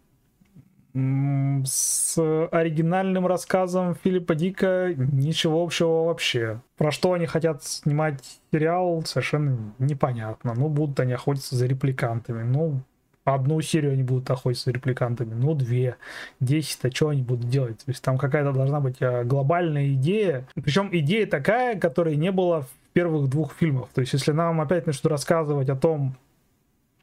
с 0.95 2.17
оригинальным 2.51 3.27
рассказом 3.27 3.95
Филиппа 4.01 4.33
Дика 4.33 4.93
ничего 4.95 5.61
общего 5.61 6.05
вообще. 6.05 6.61
Про 6.77 6.91
что 6.91 7.13
они 7.13 7.25
хотят 7.25 7.63
снимать 7.63 8.39
сериал, 8.53 9.03
совершенно 9.05 9.73
непонятно. 9.77 10.53
Ну, 10.55 10.69
будут 10.69 10.99
они 11.01 11.11
охотиться 11.11 11.57
за 11.57 11.65
репликантами. 11.65 12.43
Ну, 12.43 12.79
одну 13.25 13.59
серию 13.59 13.91
они 13.93 14.03
будут 14.03 14.29
охотиться 14.29 14.65
за 14.65 14.71
репликантами, 14.71 15.33
ну, 15.33 15.53
две, 15.53 15.97
десять, 16.39 16.85
а 16.85 16.91
что 16.91 17.09
они 17.09 17.23
будут 17.23 17.49
делать? 17.49 17.79
То 17.79 17.91
есть 17.91 18.01
там 18.01 18.17
какая-то 18.17 18.53
должна 18.53 18.79
быть 18.79 19.01
а, 19.01 19.23
глобальная 19.25 19.89
идея. 19.93 20.47
Причем 20.53 20.89
идея 20.91 21.25
такая, 21.25 21.77
которой 21.77 22.15
не 22.15 22.31
было 22.31 22.61
в 22.61 22.69
первых 22.93 23.29
двух 23.29 23.53
фильмах. 23.53 23.89
То 23.93 23.99
есть 24.01 24.13
если 24.13 24.31
нам 24.31 24.61
опять 24.61 24.85
начнут 24.85 25.11
рассказывать 25.11 25.67
о 25.69 25.75
том, 25.75 26.15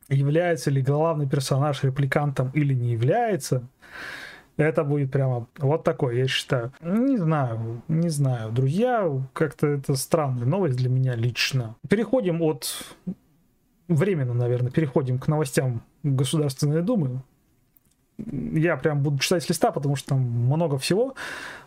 является 0.08 0.70
ли 0.70 0.82
главный 0.82 1.28
персонаж 1.28 1.82
репликантом 1.84 2.50
или 2.54 2.74
не 2.74 2.92
является, 2.92 3.66
это 4.56 4.84
будет 4.84 5.10
прямо 5.10 5.46
вот 5.58 5.82
такое, 5.84 6.16
я 6.16 6.28
считаю. 6.28 6.72
Не 6.82 7.16
знаю, 7.16 7.82
не 7.88 8.10
знаю. 8.10 8.52
Друзья, 8.52 9.10
как-то 9.32 9.66
это 9.66 9.94
странная 9.94 10.44
новость 10.44 10.76
для 10.76 10.88
меня 10.88 11.14
лично. 11.14 11.76
Переходим 11.88 12.42
от... 12.42 12.84
Временно, 13.88 14.32
наверное, 14.32 14.70
переходим 14.70 15.18
к 15.18 15.28
новостям 15.28 15.82
Государственной 16.02 16.82
Думы. 16.82 17.22
Я 18.18 18.76
прям 18.76 19.02
буду 19.02 19.18
читать 19.18 19.42
с 19.42 19.48
листа, 19.48 19.72
потому 19.72 19.96
что 19.96 20.10
там 20.10 20.20
много 20.20 20.78
всего. 20.78 21.14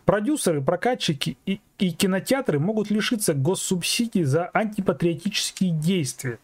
Продюсеры, 0.05 0.61
прокатчики 0.61 1.37
и, 1.45 1.59
и 1.77 1.91
кинотеатры 1.91 2.59
могут 2.59 2.89
лишиться 2.89 3.33
госсубсидий 3.33 4.23
за 4.23 4.45
антипатриотические 4.53 5.71
действия. 5.71 6.39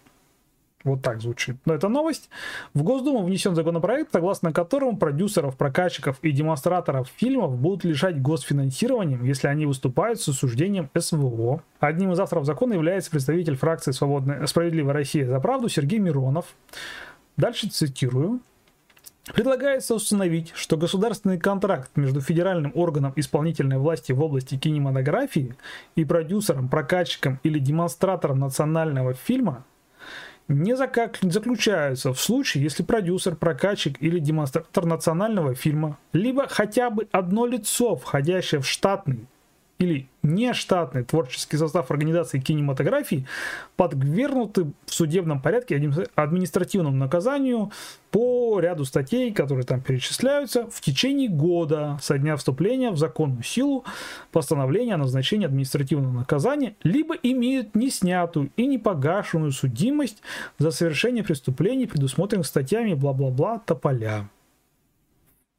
Вот 0.84 1.02
так 1.02 1.22
звучит. 1.22 1.58
Но 1.66 1.74
это 1.74 1.90
новость. 1.90 2.30
В 2.74 2.84
Госдуму 2.84 3.24
внесен 3.24 3.56
законопроект, 3.56 4.12
согласно 4.12 4.52
которому 4.52 4.98
продюсеров, 4.98 5.56
прокатчиков 5.56 6.18
и 6.22 6.32
демонстраторов 6.32 7.08
фильмов 7.16 7.58
будут 7.58 7.84
лишать 7.84 8.22
госфинансированием, 8.22 9.24
если 9.24 9.48
они 9.48 9.66
выступают 9.66 10.20
с 10.20 10.30
осуждением 10.30 10.90
СВО. 10.98 11.62
Одним 11.80 12.12
из 12.14 12.20
авторов 12.20 12.46
закона 12.46 12.74
является 12.74 13.12
представитель 13.12 13.56
фракции 13.56 13.92
Свободная, 13.92 14.46
«Справедливая 14.48 14.94
Россия 14.94 15.28
за 15.28 15.40
правду» 15.40 15.70
Сергей 15.70 16.00
Миронов. 16.00 16.46
Дальше 17.38 17.70
цитирую. 17.70 18.42
Предлагается 19.34 19.94
установить, 19.94 20.52
что 20.56 20.78
государственный 20.78 21.38
контракт 21.38 21.92
между 21.96 22.22
федеральным 22.22 22.72
органом 22.74 23.14
исполнительной 23.16 23.78
власти 23.78 24.12
в 24.12 24.22
области 24.22 24.58
кинематографии 24.58 25.56
и 25.96 26.04
продюсером, 26.04 26.70
прокатчиком 26.70 27.40
или 27.44 27.60
демонстратором 27.60 28.40
национального 28.40 29.14
фильма 29.14 29.64
не 30.52 30.76
заключаются 30.76 32.14
в 32.14 32.20
случае, 32.20 32.64
если 32.64 32.84
продюсер, 32.84 33.36
прокатчик 33.36 34.02
или 34.02 34.20
демонстратор 34.20 34.86
национального 34.86 35.56
фильма, 35.56 35.98
либо 36.14 36.48
хотя 36.48 36.90
бы 36.90 37.08
одно 37.12 37.46
лицо, 37.46 37.96
входящее 37.96 38.62
в 38.62 38.68
штатный 38.68 39.28
или 39.82 40.08
нештатный 40.22 41.04
творческий 41.04 41.58
состав 41.58 41.90
организации 41.90 42.40
кинематографии 42.40 43.26
подвергнуты 43.76 44.72
в 44.86 44.94
судебном 44.94 45.42
порядке 45.42 45.76
административному 46.16 46.96
наказанию 46.96 47.72
по 48.12 48.60
ряду 48.60 48.86
статей, 48.86 49.34
которые 49.34 49.66
там 49.66 49.82
перечисляются, 49.82 50.70
в 50.70 50.82
течение 50.82 51.30
года 51.30 51.98
со 52.02 52.20
дня 52.20 52.36
вступления 52.36 52.92
в 52.92 52.98
законную 52.98 53.44
силу 53.44 53.84
постановления 54.32 54.94
о 54.94 54.98
назначении 54.98 55.46
административного 55.46 56.12
наказания, 56.12 56.76
либо 56.84 57.16
имеют 57.16 57.74
не 57.74 57.90
снятую 57.90 58.52
и 58.58 58.68
не 58.68 58.78
погашенную 58.78 59.52
судимость 59.52 60.22
за 60.60 60.70
совершение 60.72 61.24
преступлений, 61.24 61.88
предусмотренных 61.88 62.46
статьями 62.46 62.94
бла-бла-бла 62.94 63.62
тополя 63.66 64.28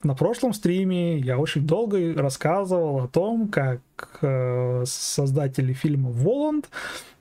на 0.03 0.15
прошлом 0.15 0.53
стриме 0.53 1.19
я 1.19 1.39
очень 1.39 1.67
долго 1.67 2.15
рассказывал 2.15 3.05
о 3.05 3.09
том, 3.09 3.49
как 3.49 3.81
э, 4.21 4.85
создатели 4.87 5.73
фильма 5.73 6.11
«Воланд» 6.11 6.69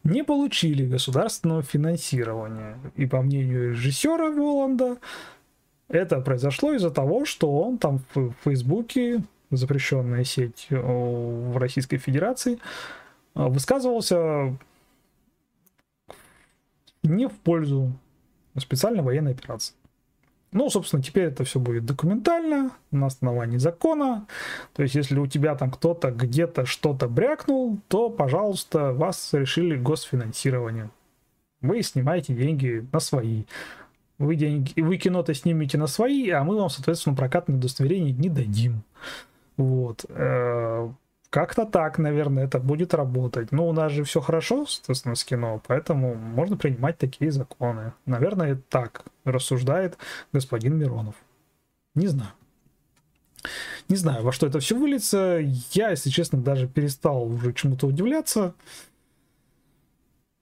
не 0.03 0.23
получили 0.23 0.87
государственного 0.87 1.61
финансирования. 1.61 2.77
И 2.95 3.05
по 3.05 3.21
мнению 3.21 3.71
режиссера 3.71 4.31
Воланда, 4.31 4.97
это 5.89 6.21
произошло 6.21 6.73
из-за 6.73 6.89
того, 6.89 7.25
что 7.25 7.51
он 7.51 7.77
там 7.77 8.01
в 8.15 8.33
Фейсбуке, 8.43 9.23
запрещенная 9.51 10.23
сеть 10.23 10.67
э, 10.69 10.75
в 10.75 11.57
Российской 11.57 11.97
Федерации, 11.97 12.57
э, 13.35 13.47
высказывался 13.47 14.57
не 17.03 17.27
в 17.27 17.33
пользу 17.33 17.91
специальной 18.57 19.01
военной 19.01 19.31
операции. 19.31 19.75
Ну, 20.53 20.69
собственно, 20.69 21.01
теперь 21.01 21.25
это 21.25 21.45
все 21.45 21.59
будет 21.59 21.85
документально, 21.85 22.71
на 22.91 23.05
основании 23.05 23.57
закона. 23.57 24.27
То 24.73 24.83
есть, 24.83 24.95
если 24.95 25.17
у 25.17 25.25
тебя 25.25 25.55
там 25.55 25.71
кто-то 25.71 26.11
где-то 26.11 26.65
что-то 26.65 27.07
брякнул, 27.07 27.79
то, 27.87 28.09
пожалуйста, 28.09 28.91
вас 28.91 29.29
решили 29.33 29.77
госфинансирование. 29.77 30.89
Вы 31.61 31.81
снимаете 31.83 32.33
деньги 32.33 32.85
на 32.91 32.99
свои. 32.99 33.43
Вы, 34.17 34.35
деньги, 34.35 34.79
вы 34.81 34.97
кино-то 34.97 35.33
снимете 35.33 35.77
на 35.77 35.87
свои, 35.87 36.29
а 36.29 36.43
мы 36.43 36.57
вам, 36.57 36.69
соответственно, 36.69 37.15
прокатное 37.15 37.57
удостоверение 37.57 38.11
не 38.11 38.29
дадим. 38.29 38.83
Вот. 39.55 40.05
Как-то 41.31 41.65
так, 41.65 41.97
наверное, 41.97 42.43
это 42.43 42.59
будет 42.59 42.93
работать. 42.93 43.53
Но 43.53 43.67
у 43.67 43.71
нас 43.71 43.93
же 43.93 44.03
все 44.03 44.19
хорошо, 44.19 44.65
соответственно, 44.65 45.15
с 45.15 45.23
кино, 45.23 45.61
поэтому 45.65 46.13
можно 46.13 46.57
принимать 46.57 46.97
такие 46.97 47.31
законы. 47.31 47.93
Наверное, 48.05 48.61
так 48.69 49.05
рассуждает 49.23 49.97
господин 50.33 50.77
Миронов. 50.77 51.15
Не 51.95 52.07
знаю. 52.07 52.31
Не 53.87 53.95
знаю, 53.95 54.25
во 54.25 54.33
что 54.33 54.45
это 54.45 54.59
все 54.59 54.77
выльется. 54.77 55.39
Я, 55.71 55.91
если 55.91 56.09
честно, 56.09 56.37
даже 56.37 56.67
перестал 56.67 57.23
уже 57.23 57.53
чему-то 57.53 57.87
удивляться. 57.87 58.53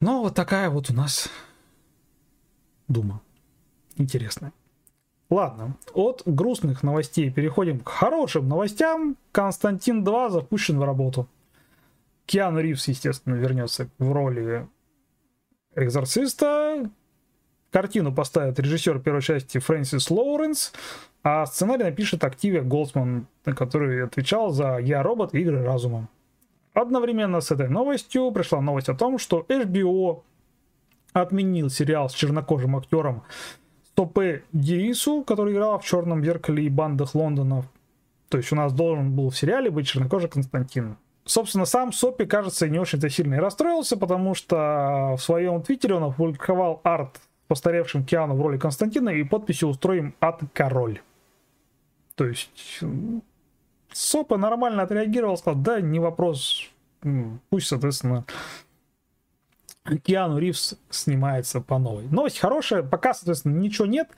Но 0.01 0.23
вот 0.23 0.33
такая 0.33 0.71
вот 0.71 0.89
у 0.89 0.93
нас 0.93 1.29
дума. 2.87 3.21
Интересная. 3.95 4.53
Ладно, 5.29 5.75
от 5.93 6.23
грустных 6.25 6.81
новостей 6.81 7.29
переходим 7.29 7.79
к 7.79 7.89
хорошим 7.89 8.49
новостям. 8.49 9.15
Константин 9.31 10.03
2 10.03 10.29
запущен 10.29 10.79
в 10.79 10.83
работу. 10.83 11.27
Киану 12.25 12.59
Ривз, 12.61 12.87
естественно, 12.87 13.35
вернется 13.35 13.89
в 13.99 14.11
роли 14.11 14.67
экзорциста. 15.75 16.89
Картину 17.71 18.13
поставит 18.13 18.59
режиссер 18.59 18.99
первой 18.99 19.21
части 19.21 19.59
Фрэнсис 19.59 20.09
Лоуренс, 20.09 20.73
а 21.21 21.45
сценарий 21.45 21.83
напишет 21.83 22.23
Активия 22.23 22.63
Голдсман, 22.63 23.27
который 23.43 24.03
отвечал 24.03 24.49
за 24.49 24.77
«Я 24.79 25.03
робот» 25.03 25.35
«Игры 25.35 25.63
разума». 25.63 26.09
Одновременно 26.73 27.41
с 27.41 27.51
этой 27.51 27.69
новостью 27.69 28.31
пришла 28.31 28.61
новость 28.61 28.89
о 28.89 28.95
том, 28.95 29.19
что 29.19 29.45
HBO 29.47 30.23
отменил 31.13 31.69
сериал 31.69 32.09
с 32.09 32.13
чернокожим 32.13 32.75
актером 32.75 33.23
Топе 33.99 34.43
Дирису, 34.53 35.25
который 35.25 35.51
играл 35.51 35.77
в 35.77 35.83
«Черном 35.83 36.23
зеркале» 36.23 36.63
и 36.63 36.69
«Бандах 36.69 37.15
Лондона». 37.15 37.65
То 38.29 38.37
есть 38.37 38.49
у 38.53 38.55
нас 38.55 38.71
должен 38.71 39.13
был 39.13 39.29
в 39.29 39.37
сериале 39.37 39.69
быть 39.69 39.89
чернокожий 39.89 40.29
Константин. 40.29 40.95
Собственно, 41.25 41.65
сам 41.65 41.91
Сопи, 41.91 42.25
кажется, 42.25 42.69
не 42.69 42.79
очень-то 42.79 43.09
сильно 43.09 43.35
и 43.35 43.39
расстроился, 43.39 43.97
потому 43.97 44.35
что 44.35 45.15
в 45.17 45.21
своем 45.21 45.61
твиттере 45.61 45.95
он 45.95 46.03
опубликовал 46.03 46.79
арт 46.85 47.19
постаревшим 47.49 48.05
Киану 48.05 48.35
в 48.35 48.41
роли 48.41 48.57
Константина 48.57 49.09
и 49.09 49.23
подписью 49.25 49.67
«Устроим 49.67 50.15
ад 50.21 50.43
король». 50.53 51.01
То 52.15 52.25
есть 52.25 52.79
Сопа 53.91 54.37
нормально 54.37 54.83
отреагировал, 54.83 55.35
сказал, 55.35 55.59
да, 55.59 55.81
не 55.81 55.99
вопрос, 55.99 56.69
пусть, 57.49 57.67
соответственно, 57.67 58.23
Киану 59.97 60.37
Ривз 60.37 60.75
снимается 60.89 61.61
по 61.61 61.77
новой. 61.79 62.05
Новость 62.09 62.39
хорошая, 62.39 62.83
пока, 62.83 63.13
соответственно, 63.13 63.57
ничего 63.57 63.87
нет, 63.87 64.09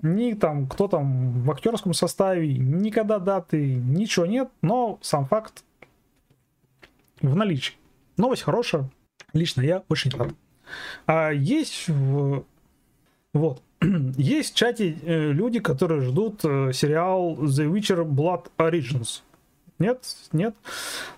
ни 0.00 0.32
там, 0.34 0.66
кто 0.66 0.88
там 0.88 1.42
в 1.42 1.50
актерском 1.50 1.94
составе, 1.94 2.56
никогда 2.56 3.18
даты, 3.18 3.74
ничего 3.74 4.26
нет, 4.26 4.48
но 4.62 4.98
сам 5.02 5.26
факт 5.26 5.64
в 7.20 7.34
наличии. 7.34 7.74
Новость 8.16 8.42
хорошая, 8.42 8.90
лично 9.32 9.62
я 9.62 9.82
очень 9.88 10.10
рад. 10.12 10.32
А 11.06 11.30
есть 11.30 11.88
в... 11.88 12.44
вот, 13.32 13.62
есть 14.16 14.54
в 14.54 14.56
чате 14.56 14.96
э, 15.02 15.32
люди, 15.32 15.60
которые 15.60 16.00
ждут 16.02 16.44
э, 16.44 16.72
сериал 16.72 17.36
The 17.36 17.70
Witcher 17.70 18.04
Blood 18.04 18.50
Origins. 18.58 19.22
Нет? 19.78 20.04
Нет? 20.32 20.54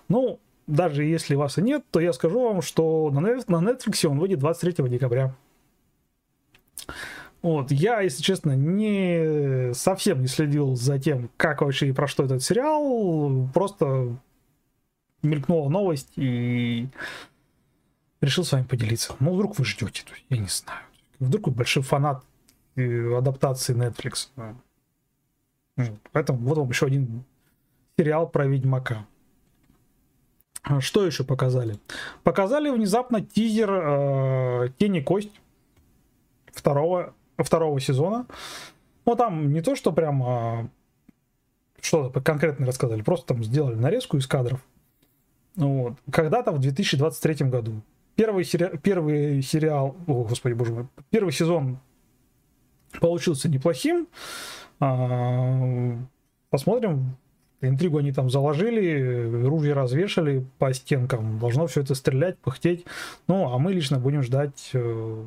Ну, 0.09 0.39
даже 0.67 1.03
если 1.03 1.35
вас 1.35 1.57
и 1.57 1.61
нет, 1.61 1.83
то 1.91 1.99
я 1.99 2.13
скажу 2.13 2.41
вам, 2.41 2.61
что 2.61 3.09
на 3.11 3.19
Netflix 3.19 4.07
он 4.07 4.19
выйдет 4.19 4.39
23 4.39 4.89
декабря. 4.89 5.35
Вот, 7.41 7.71
я, 7.71 8.01
если 8.01 8.23
честно, 8.23 8.55
не 8.55 9.71
совсем 9.75 10.21
не 10.21 10.27
следил 10.27 10.75
за 10.75 10.97
тем, 10.97 11.29
как 11.37 11.61
вообще 11.61 11.89
и 11.89 11.91
про 11.91 12.07
что 12.07 12.23
этот 12.23 12.41
сериал. 12.41 13.47
Просто 13.53 14.17
мелькнула 15.21 15.69
новость 15.69 16.11
и 16.15 16.87
решил 18.21 18.43
с 18.43 18.51
вами 18.51 18.63
поделиться. 18.63 19.15
Ну, 19.19 19.35
вдруг 19.35 19.59
вы 19.59 19.65
ждете, 19.65 20.03
я 20.29 20.37
не 20.37 20.47
знаю. 20.47 20.81
Вдруг 21.19 21.47
вы 21.47 21.53
большой 21.53 21.83
фанат 21.83 22.23
э, 22.75 23.15
адаптации 23.15 23.75
Netflix. 23.75 24.29
Поэтому 26.11 26.39
вот 26.39 26.57
вам 26.57 26.69
еще 26.69 26.87
один 26.87 27.25
сериал 27.97 28.27
про 28.27 28.47
Ведьмака. 28.47 29.05
А 30.65 30.81
что 30.81 31.05
еще 31.05 31.23
показали? 31.23 31.77
Показали 32.23 32.69
внезапно 32.69 33.21
тизер 33.21 33.69
э, 33.71 34.69
Тени 34.79 34.99
Кость 34.99 35.31
второго, 36.51 37.13
второго 37.37 37.79
сезона. 37.79 38.25
Ну, 39.05 39.15
там 39.15 39.53
не 39.53 39.61
то, 39.61 39.75
что 39.75 39.91
прям 39.91 40.23
э, 40.23 40.67
что-то 41.81 42.19
конкретно 42.19 42.65
рассказали, 42.65 43.03
просто 43.03 43.27
там 43.27 43.43
сделали 43.43 43.75
нарезку 43.75 44.17
из 44.17 44.25
кадров. 44.25 44.59
Вот. 45.55 45.97
Когда-то 46.11 46.51
в 46.51 46.59
2023 46.59 47.47
году. 47.47 47.81
Первый, 48.15 48.43
сери... 48.43 48.77
первый 48.81 49.43
сериал, 49.43 49.95
о, 50.07 50.23
господи, 50.23 50.53
боже 50.53 50.73
мой, 50.73 50.87
первый 51.11 51.31
сезон 51.31 51.77
получился 52.99 53.49
неплохим. 53.49 54.07
А, 54.79 55.97
посмотрим. 56.49 57.17
Интригу 57.61 57.97
они 57.97 58.11
там 58.11 58.29
заложили, 58.29 59.45
ружья 59.45 59.73
развешали 59.73 60.45
по 60.59 60.73
стенкам. 60.73 61.39
Должно 61.39 61.67
все 61.67 61.81
это 61.81 61.95
стрелять, 61.95 62.37
пыхтеть. 62.37 62.85
Ну, 63.27 63.53
а 63.53 63.57
мы 63.57 63.73
лично 63.73 63.97
будем 63.97 64.21
ждать 64.23 64.71
э, 64.73 65.25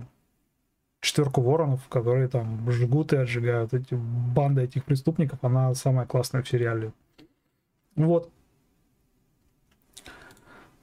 четверку 1.01 1.41
воронов, 1.41 1.87
которые 1.89 2.29
там 2.29 2.71
жгут 2.71 3.13
и 3.13 3.17
отжигают. 3.17 3.75
Эти 3.75 3.95
банда 3.95 4.63
этих 4.63 4.85
преступников, 4.85 5.39
она 5.43 5.75
самая 5.75 6.07
классная 6.07 6.43
в 6.43 6.49
сериале. 6.49 6.93
Вот. 7.97 8.31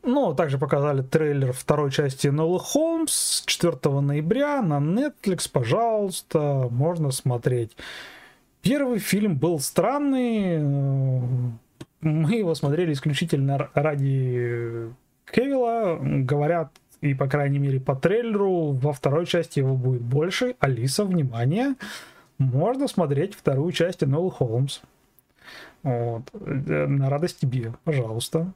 Ну, 0.07 0.35
также 0.35 0.59
показали 0.59 1.01
трейлер 1.01 1.51
второй 1.51 1.89
части 1.89 2.27
Нолы 2.27 2.59
Холмс 2.59 3.41
4 3.45 4.01
ноября 4.01 4.61
на 4.61 4.77
Netflix, 4.77 5.49
пожалуйста, 5.51 6.67
можно 6.69 7.09
смотреть. 7.09 7.75
Первый 8.65 8.97
фильм 8.97 9.37
был 9.37 9.59
странный, 9.59 10.57
мы 12.01 12.33
его 12.33 12.55
смотрели 12.55 12.93
исключительно 12.93 13.69
ради 13.75 14.91
Кевилла, 15.31 15.99
говорят, 16.01 16.71
и 16.99 17.13
по 17.13 17.27
крайней 17.27 17.59
мере 17.59 17.79
по 17.79 17.95
трейлеру, 17.95 18.71
во 18.71 18.91
второй 18.91 19.27
части 19.27 19.59
его 19.59 19.75
будет 19.75 20.01
больше. 20.01 20.55
Алиса, 20.59 21.05
внимание, 21.05 21.75
можно 22.39 22.87
смотреть 22.87 23.35
вторую 23.35 23.71
часть 23.71 24.01
Нолы 24.01 24.31
Холмс. 24.31 24.79
Вот. 25.83 26.23
Э, 26.33 26.87
на 26.87 27.07
радость 27.11 27.41
тебе, 27.41 27.71
пожалуйста. 27.83 28.51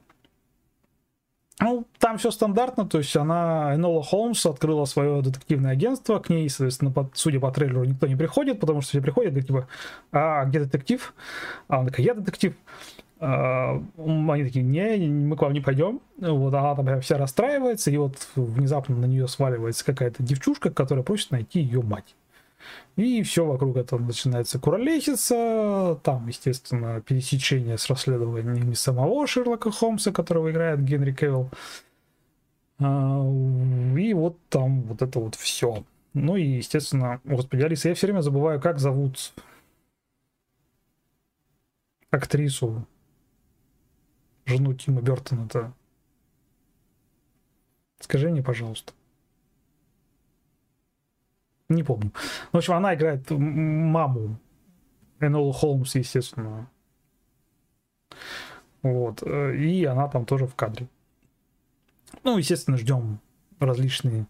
Ну, 1.61 1.85
там 1.97 2.17
все 2.17 2.31
стандартно, 2.31 2.87
то 2.87 2.99
есть 2.99 3.15
она, 3.17 3.75
Энола 3.75 4.01
Холмс, 4.01 4.45
открыла 4.45 4.85
свое 4.85 5.21
детективное 5.21 5.71
агентство, 5.71 6.19
к 6.19 6.29
ней, 6.29 6.49
соответственно, 6.49 6.89
под, 6.91 7.17
судя 7.17 7.41
по 7.41 7.51
трейлеру, 7.51 7.83
никто 7.83 8.07
не 8.07 8.15
приходит, 8.15 8.61
потому 8.61 8.79
что 8.79 8.91
все 8.91 9.01
приходят, 9.01 9.33
говорят, 9.33 9.47
типа, 9.47 9.67
а 10.13 10.45
где 10.45 10.59
детектив? 10.61 11.13
А 11.67 11.79
она 11.79 11.89
такая, 11.89 12.05
я 12.05 12.13
детектив. 12.13 12.55
А, 13.19 13.83
они 13.97 14.43
такие, 14.45 14.63
не, 14.63 15.09
мы 15.09 15.35
к 15.35 15.41
вам 15.41 15.51
не 15.51 15.59
пойдем. 15.59 15.99
Вот, 16.17 16.53
она 16.53 16.75
там 16.75 17.01
вся 17.01 17.17
расстраивается, 17.17 17.91
и 17.91 17.97
вот 17.97 18.15
внезапно 18.35 18.95
на 18.95 19.05
нее 19.05 19.27
сваливается 19.27 19.83
какая-то 19.83 20.23
девчушка, 20.23 20.69
которая 20.71 21.03
просит 21.03 21.31
найти 21.31 21.59
ее 21.59 21.81
мать. 21.81 22.15
И 22.95 23.23
все 23.23 23.45
вокруг 23.45 23.77
этого 23.77 23.99
начинается 23.99 24.59
куролеситься. 24.59 25.99
Там, 26.03 26.27
естественно, 26.27 27.01
пересечение 27.01 27.77
с 27.77 27.89
расследованиями 27.89 28.73
самого 28.73 29.25
Шерлока 29.27 29.71
Холмса, 29.71 30.11
которого 30.11 30.51
играет 30.51 30.83
Генри 30.83 31.13
Кевилл. 31.13 31.49
А, 32.79 33.21
и 33.97 34.13
вот 34.13 34.37
там 34.49 34.81
вот 34.83 35.01
это 35.01 35.19
вот 35.19 35.35
все. 35.35 35.83
Ну 36.13 36.35
и, 36.35 36.43
естественно, 36.43 37.21
господи, 37.23 37.61
Алиса, 37.63 37.89
я 37.89 37.95
все 37.95 38.07
время 38.07 38.21
забываю, 38.21 38.59
как 38.59 38.79
зовут 38.79 39.33
актрису, 42.11 42.85
жену 44.45 44.73
Тима 44.73 45.01
Бертона-то. 45.01 45.73
Скажи 47.99 48.29
мне, 48.29 48.41
пожалуйста. 48.41 48.93
Не 51.69 51.83
помню. 51.83 52.11
В 52.51 52.57
общем, 52.57 52.73
она 52.73 52.95
играет 52.95 53.29
маму 53.29 54.39
Энолу 55.19 55.51
Холмс, 55.51 55.95
естественно. 55.95 56.69
Вот. 58.81 59.21
Э, 59.23 59.55
и 59.55 59.85
она 59.85 60.07
там 60.07 60.25
тоже 60.25 60.47
в 60.47 60.55
кадре. 60.55 60.87
Ну, 62.23 62.37
естественно, 62.37 62.77
ждем 62.77 63.19
различные... 63.59 64.25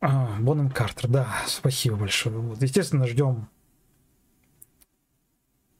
А, 0.00 0.36
Боннем 0.40 0.70
Картер, 0.70 1.08
да, 1.08 1.28
спасибо 1.46 1.96
большое. 1.96 2.36
Вот. 2.38 2.62
Естественно, 2.62 3.06
ждем 3.06 3.48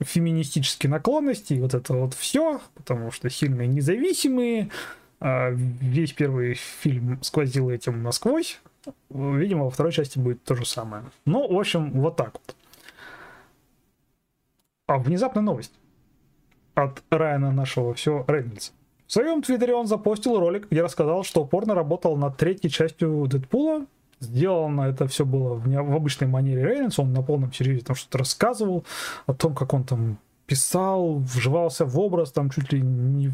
феминистические 0.00 0.90
наклонности 0.90 1.54
и 1.54 1.60
вот 1.60 1.74
это 1.74 1.94
вот 1.94 2.14
все, 2.14 2.60
потому 2.74 3.10
что 3.10 3.30
сильные 3.30 3.68
независимые. 3.68 4.70
А, 5.20 5.50
весь 5.50 6.12
первый 6.12 6.54
фильм 6.54 7.22
сквозил 7.22 7.70
этим 7.70 8.02
насквозь. 8.02 8.60
Видимо, 9.10 9.64
во 9.64 9.70
второй 9.70 9.92
части 9.92 10.18
будет 10.18 10.42
то 10.44 10.54
же 10.54 10.64
самое. 10.64 11.04
Ну, 11.24 11.52
в 11.52 11.58
общем, 11.58 11.92
вот 12.00 12.16
так 12.16 12.32
вот. 12.32 12.56
А 14.86 14.98
внезапная 14.98 15.42
новость 15.42 15.72
от 16.74 17.02
Райана 17.10 17.52
нашего 17.52 17.92
все 17.94 18.24
Рейнольдса. 18.26 18.72
В 19.06 19.12
своем 19.12 19.42
твиттере 19.42 19.74
он 19.74 19.86
запостил 19.86 20.38
ролик, 20.38 20.70
где 20.70 20.82
рассказал, 20.82 21.24
что 21.24 21.42
упорно 21.42 21.74
работал 21.74 22.16
над 22.16 22.36
третьей 22.36 22.70
частью 22.70 23.26
Дэдпула. 23.26 23.86
Сделано 24.20 24.82
это 24.82 25.06
все 25.06 25.24
было 25.24 25.54
в, 25.54 25.68
не, 25.68 25.80
в 25.80 25.94
обычной 25.94 26.28
манере 26.28 26.62
Рейнольдса. 26.62 27.02
Он 27.02 27.12
на 27.12 27.22
полном 27.22 27.52
серьезе 27.52 27.84
там 27.84 27.96
что-то 27.96 28.18
рассказывал 28.18 28.84
о 29.26 29.34
том, 29.34 29.54
как 29.54 29.74
он 29.74 29.84
там 29.84 30.18
писал, 30.46 31.18
вживался 31.18 31.84
в 31.84 31.98
образ, 31.98 32.32
там 32.32 32.50
чуть 32.50 32.72
ли 32.72 32.80
не 32.80 33.32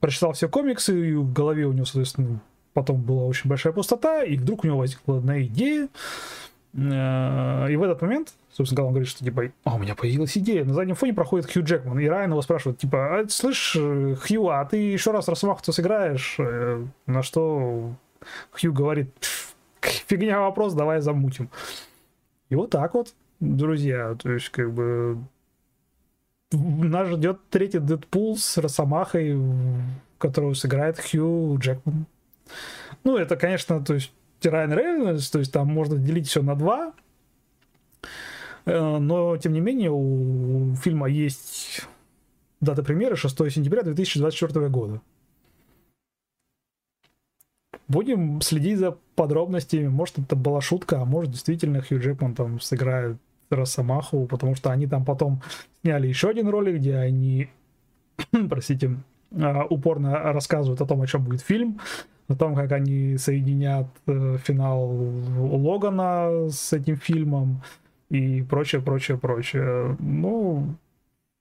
прочитал 0.00 0.32
все 0.32 0.48
комиксы, 0.48 1.10
и 1.10 1.14
в 1.14 1.32
голове 1.32 1.66
у 1.66 1.72
него, 1.72 1.86
соответственно, 1.86 2.40
потом 2.72 3.00
была 3.00 3.24
очень 3.24 3.48
большая 3.48 3.72
пустота, 3.72 4.22
и 4.22 4.36
вдруг 4.36 4.64
у 4.64 4.66
него 4.66 4.78
возникла 4.78 5.18
одна 5.18 5.42
идея, 5.42 5.88
э, 6.74 7.66
и 7.70 7.76
в 7.76 7.82
этот 7.82 8.02
момент, 8.02 8.34
собственно, 8.52 8.76
говоря, 8.76 8.88
он 8.88 8.92
говорит, 8.94 9.08
что 9.08 9.24
типа, 9.24 9.52
а, 9.64 9.74
у 9.74 9.78
меня 9.78 9.94
появилась 9.94 10.36
идея. 10.36 10.64
На 10.64 10.74
заднем 10.74 10.94
фоне 10.94 11.12
проходит 11.14 11.50
Хью 11.50 11.64
Джекман, 11.64 11.98
и 11.98 12.06
Райан 12.06 12.30
его 12.30 12.42
спрашивает, 12.42 12.78
типа, 12.78 13.20
а, 13.20 13.28
слышь, 13.28 13.72
Хью, 13.72 14.48
а 14.48 14.64
ты 14.64 14.76
еще 14.76 15.10
раз 15.10 15.28
Росомаху-то 15.28 15.72
сыграешь? 15.72 16.36
Э, 16.38 16.84
на 17.06 17.22
что 17.22 17.94
Хью 18.52 18.72
говорит, 18.72 19.10
фигня 19.80 20.40
вопрос, 20.40 20.74
давай 20.74 21.00
замутим. 21.00 21.50
И 22.48 22.54
вот 22.54 22.70
так 22.70 22.94
вот, 22.94 23.14
друзья, 23.40 24.14
то 24.14 24.30
есть, 24.30 24.50
как 24.50 24.72
бы, 24.72 25.18
нас 26.52 27.08
ждет 27.08 27.40
третий 27.50 27.78
Дэдпул 27.78 28.36
с 28.36 28.58
Росомахой, 28.58 29.38
которого 30.18 30.54
сыграет 30.54 30.98
Хью 31.00 31.56
Джекман. 31.58 32.06
Ну, 33.04 33.16
это, 33.16 33.36
конечно, 33.36 33.84
то 33.84 33.94
есть 33.94 34.12
Райан 34.42 34.72
Рейнольдс, 34.72 35.30
то 35.30 35.38
есть 35.38 35.52
там 35.52 35.68
можно 35.68 35.96
делить 35.96 36.28
все 36.28 36.42
на 36.42 36.54
два, 36.54 36.92
э, 38.64 38.98
но, 38.98 39.36
тем 39.36 39.52
не 39.52 39.60
менее, 39.60 39.90
у 39.92 40.74
фильма 40.76 41.08
есть 41.08 41.82
дата 42.60 42.82
премьеры 42.82 43.16
6 43.16 43.36
сентября 43.50 43.82
2024 43.82 44.68
года. 44.68 45.00
Будем 47.88 48.40
следить 48.40 48.78
за 48.78 48.96
подробностями. 49.16 49.88
Может, 49.88 50.18
это 50.18 50.36
была 50.36 50.60
шутка, 50.60 51.02
а 51.02 51.04
может, 51.04 51.32
действительно 51.32 51.82
Хью 51.82 52.00
Джекман 52.00 52.34
там 52.34 52.60
сыграет 52.60 53.18
Росомаху, 53.50 54.26
потому 54.26 54.54
что 54.54 54.70
они 54.70 54.86
там 54.86 55.04
потом 55.04 55.42
сняли 55.82 56.06
еще 56.06 56.30
один 56.30 56.48
ролик, 56.48 56.76
где 56.76 56.96
они, 56.96 57.50
простите, 58.48 58.96
а, 59.38 59.64
упорно 59.68 60.32
рассказывают 60.32 60.80
о 60.80 60.86
том, 60.86 61.02
о 61.02 61.06
чем 61.06 61.24
будет 61.24 61.42
фильм 61.42 61.80
о 62.32 62.36
том, 62.36 62.54
как 62.54 62.72
они 62.72 63.16
соединят 63.16 63.86
э, 64.06 64.38
финал 64.42 64.86
Логана 64.88 66.48
с 66.50 66.72
этим 66.72 66.96
фильмом 66.96 67.62
и 68.10 68.42
прочее, 68.42 68.80
прочее, 68.80 69.18
прочее. 69.18 69.96
Ну, 70.00 70.74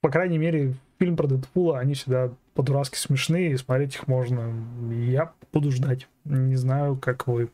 по 0.02 0.10
крайней 0.10 0.38
мере, 0.38 0.74
фильм 1.00 1.18
про 1.18 1.28
Дэдпула, 1.28 1.80
они 1.80 1.94
всегда 1.94 2.30
по-дурацки 2.54 2.98
смешные, 2.98 3.52
и 3.52 3.58
смотреть 3.58 3.96
их 3.96 4.08
можно. 4.08 4.54
Я 4.92 5.32
буду 5.52 5.72
ждать. 5.72 6.08
Не 6.26 6.56
знаю, 6.56 6.98
как 6.98 7.28
вы. 7.28 7.50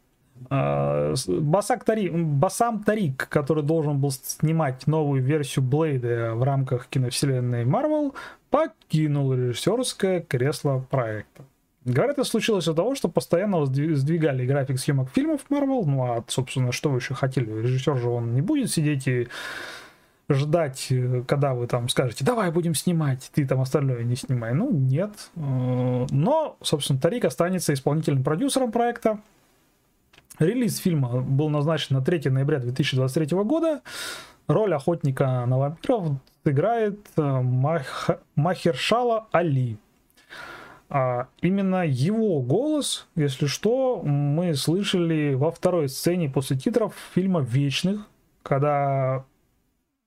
А, 0.49 1.13
Басак 1.27 1.83
Тарик, 1.83 2.13
Басам 2.13 2.83
Тарик, 2.83 3.27
который 3.29 3.63
должен 3.63 3.99
был 3.99 4.11
снимать 4.11 4.87
новую 4.87 5.23
версию 5.23 5.65
Блейда 5.65 6.33
в 6.35 6.43
рамках 6.43 6.87
киновселенной 6.87 7.65
Марвел, 7.65 8.15
покинул 8.49 9.33
режиссерское 9.33 10.21
кресло 10.21 10.85
проекта. 10.89 11.43
Говорят, 11.87 12.17
это 12.17 12.25
случилось 12.25 12.65
из-за 12.65 12.73
того, 12.73 12.95
что 12.95 13.07
постоянно 13.07 13.65
сдвигали 13.65 14.45
график 14.45 14.77
съемок 14.77 15.09
фильмов 15.15 15.41
Marvel. 15.49 15.85
Ну 15.85 16.03
а, 16.03 16.23
собственно, 16.27 16.73
что 16.73 16.89
вы 16.89 16.97
еще 16.97 17.13
хотели? 17.13 17.49
Режиссер 17.61 17.97
же 17.97 18.09
он 18.09 18.33
не 18.33 18.41
будет 18.41 18.69
сидеть 18.69 19.07
и 19.07 19.29
ждать, 20.29 20.87
э, 20.89 21.23
когда 21.25 21.53
вы 21.53 21.65
там 21.67 21.87
скажете, 21.87 22.25
давай 22.25 22.51
будем 22.51 22.75
снимать, 22.75 23.31
ты 23.33 23.47
там 23.47 23.61
остальное 23.61 24.03
не 24.03 24.17
снимай. 24.17 24.53
Ну, 24.53 24.69
нет. 24.69 25.11
Э, 25.37 26.07
но, 26.09 26.57
собственно, 26.61 26.99
Тарик 26.99 27.23
останется 27.23 27.73
исполнительным 27.73 28.21
продюсером 28.21 28.73
проекта. 28.73 29.21
Релиз 30.39 30.79
фильма 30.79 31.21
был 31.21 31.47
назначен 31.47 31.95
на 31.95 32.01
3 32.03 32.29
ноября 32.29 32.59
2023 32.59 33.37
года. 33.43 33.81
Роль 34.49 34.73
охотника 34.73 35.45
на 35.45 35.57
вампиров 35.57 36.17
играет 36.43 36.99
э, 37.15 37.21
Мах... 37.21 38.09
Махершала 38.35 39.27
Али. 39.31 39.77
А 40.89 41.27
именно 41.41 41.85
его 41.85 42.41
голос, 42.41 43.07
если 43.15 43.47
что, 43.47 44.01
мы 44.03 44.53
слышали 44.53 45.33
во 45.33 45.51
второй 45.51 45.89
сцене 45.89 46.29
после 46.29 46.57
титров 46.57 46.93
фильма 47.13 47.41
«Вечных», 47.41 48.07
когда 48.41 49.25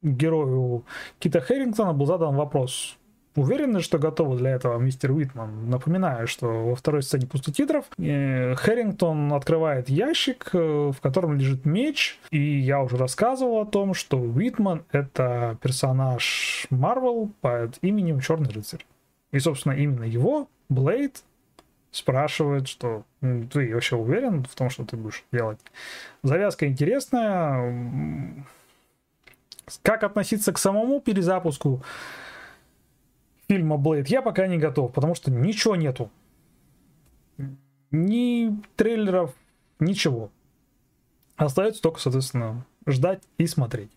герою 0.02 0.84
Кита 1.18 1.40
Хэрингтона 1.40 1.92
был 1.92 2.06
задан 2.06 2.34
вопрос, 2.34 2.96
уверены, 3.36 3.80
что 3.80 3.98
готовы 3.98 4.36
для 4.38 4.50
этого 4.50 4.78
мистер 4.78 5.12
Уитман. 5.12 5.68
Напоминаю, 5.68 6.26
что 6.26 6.46
во 6.46 6.74
второй 6.74 7.02
сцене 7.02 7.26
после 7.26 7.52
титров 7.52 7.84
э, 7.98 8.54
Хэрингтон 8.54 9.32
открывает 9.32 9.88
ящик, 9.88 10.50
э, 10.52 10.92
в 10.94 11.00
котором 11.00 11.36
лежит 11.36 11.64
меч, 11.64 12.18
и 12.30 12.40
я 12.40 12.80
уже 12.80 12.96
рассказывал 12.96 13.60
о 13.60 13.66
том, 13.66 13.94
что 13.94 14.18
Уитман— 14.18 14.84
это 14.92 15.58
персонаж 15.62 16.66
Марвел 16.70 17.30
под 17.40 17.78
именем 17.82 18.20
Черный 18.20 18.50
рыцарь. 18.50 18.84
И, 19.32 19.38
собственно, 19.38 19.74
именно 19.74 20.04
его, 20.04 20.48
Блейд, 20.70 21.24
спрашивает, 21.90 22.68
что 22.68 23.04
ты 23.20 23.74
вообще 23.74 23.96
уверен 23.96 24.44
в 24.44 24.54
том, 24.54 24.70
что 24.70 24.84
ты 24.84 24.96
будешь 24.96 25.24
делать. 25.32 25.60
Завязка 26.22 26.66
интересная. 26.66 28.46
Как 29.82 30.04
относиться 30.04 30.52
к 30.52 30.58
самому 30.58 31.00
перезапуску 31.00 31.82
фильма 33.48 33.76
Блейд, 33.76 34.08
я 34.08 34.22
пока 34.22 34.46
не 34.46 34.58
готов, 34.58 34.92
потому 34.92 35.14
что 35.14 35.30
ничего 35.30 35.76
нету. 35.76 36.10
Ни 37.90 38.62
трейлеров, 38.76 39.34
ничего. 39.80 40.30
Остается 41.36 41.82
только, 41.82 41.98
соответственно, 41.98 42.64
ждать 42.86 43.22
и 43.38 43.46
смотреть. 43.46 43.90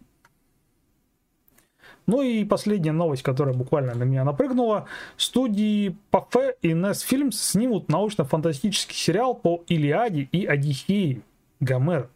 Ну 2.06 2.22
и 2.22 2.44
последняя 2.44 2.92
новость, 2.92 3.24
которая 3.24 3.54
буквально 3.54 3.94
на 3.96 4.04
меня 4.04 4.24
напрыгнула. 4.24 4.86
Студии 5.16 5.96
Пафе 6.12 6.56
и 6.62 6.72
NES 6.72 7.06
Films 7.10 7.34
снимут 7.34 7.90
научно-фантастический 7.90 8.96
сериал 8.96 9.36
по 9.36 9.64
Илиаде 9.68 10.28
и 10.32 10.46
Одиссее 10.46 11.22
Гомер. 11.60 12.10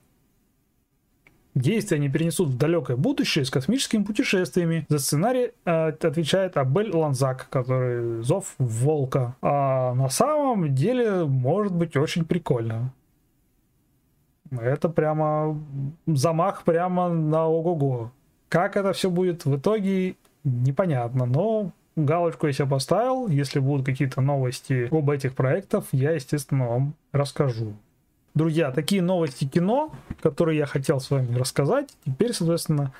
Действия 1.55 1.97
они 1.97 2.09
перенесут 2.09 2.49
в 2.49 2.57
далекое 2.57 2.97
будущее 2.97 3.43
с 3.43 3.49
космическими 3.49 4.03
путешествиями. 4.03 4.85
За 4.89 4.99
сценарий 4.99 5.53
э, 5.65 5.87
отвечает 5.89 6.55
Абель 6.55 6.91
Ланзак, 6.95 7.47
который 7.49 8.21
«Зов 8.21 8.53
Волка». 8.59 9.35
А 9.41 9.93
на 9.95 10.09
самом 10.09 10.75
деле 10.75 11.25
может 11.25 11.73
быть 11.73 11.97
очень 11.97 12.25
прикольно. 12.25 12.93
Это 14.51 14.87
прямо 14.87 15.59
замах 16.05 16.63
прямо 16.63 17.09
на 17.09 17.47
ого-го. 17.47 18.11
Как 18.49 18.77
это 18.77 18.93
все 18.93 19.09
будет 19.09 19.45
в 19.45 19.57
итоге, 19.57 20.15
непонятно, 20.43 21.25
но 21.25 21.71
галочку 21.95 22.47
я 22.47 22.53
себе 22.53 22.67
поставил. 22.67 23.27
Если 23.27 23.59
будут 23.59 23.85
какие-то 23.85 24.21
новости 24.21 24.87
об 24.91 25.09
этих 25.09 25.35
проектах, 25.35 25.85
я, 25.91 26.11
естественно, 26.11 26.67
вам 26.67 26.93
расскажу. 27.11 27.73
Друзья, 28.33 28.71
такие 28.71 29.01
новости 29.01 29.45
кино, 29.45 29.91
которые 30.21 30.59
я 30.59 30.65
хотел 30.65 30.99
с 30.99 31.09
вами 31.09 31.35
рассказать. 31.35 31.89
Теперь, 32.05 32.33
соответственно, 32.33 32.93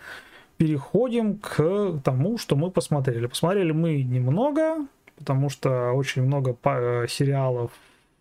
переходим 0.58 1.38
к 1.38 2.02
тому, 2.04 2.38
что 2.38 2.56
мы 2.56 2.72
посмотрели. 2.72 3.28
Посмотрели 3.28 3.72
мы 3.72 4.02
немного, 4.02 4.88
потому 5.18 5.50
что 5.50 5.92
очень 5.92 6.24
много 6.24 6.58
э, 6.64 7.06
сериалов 7.08 7.72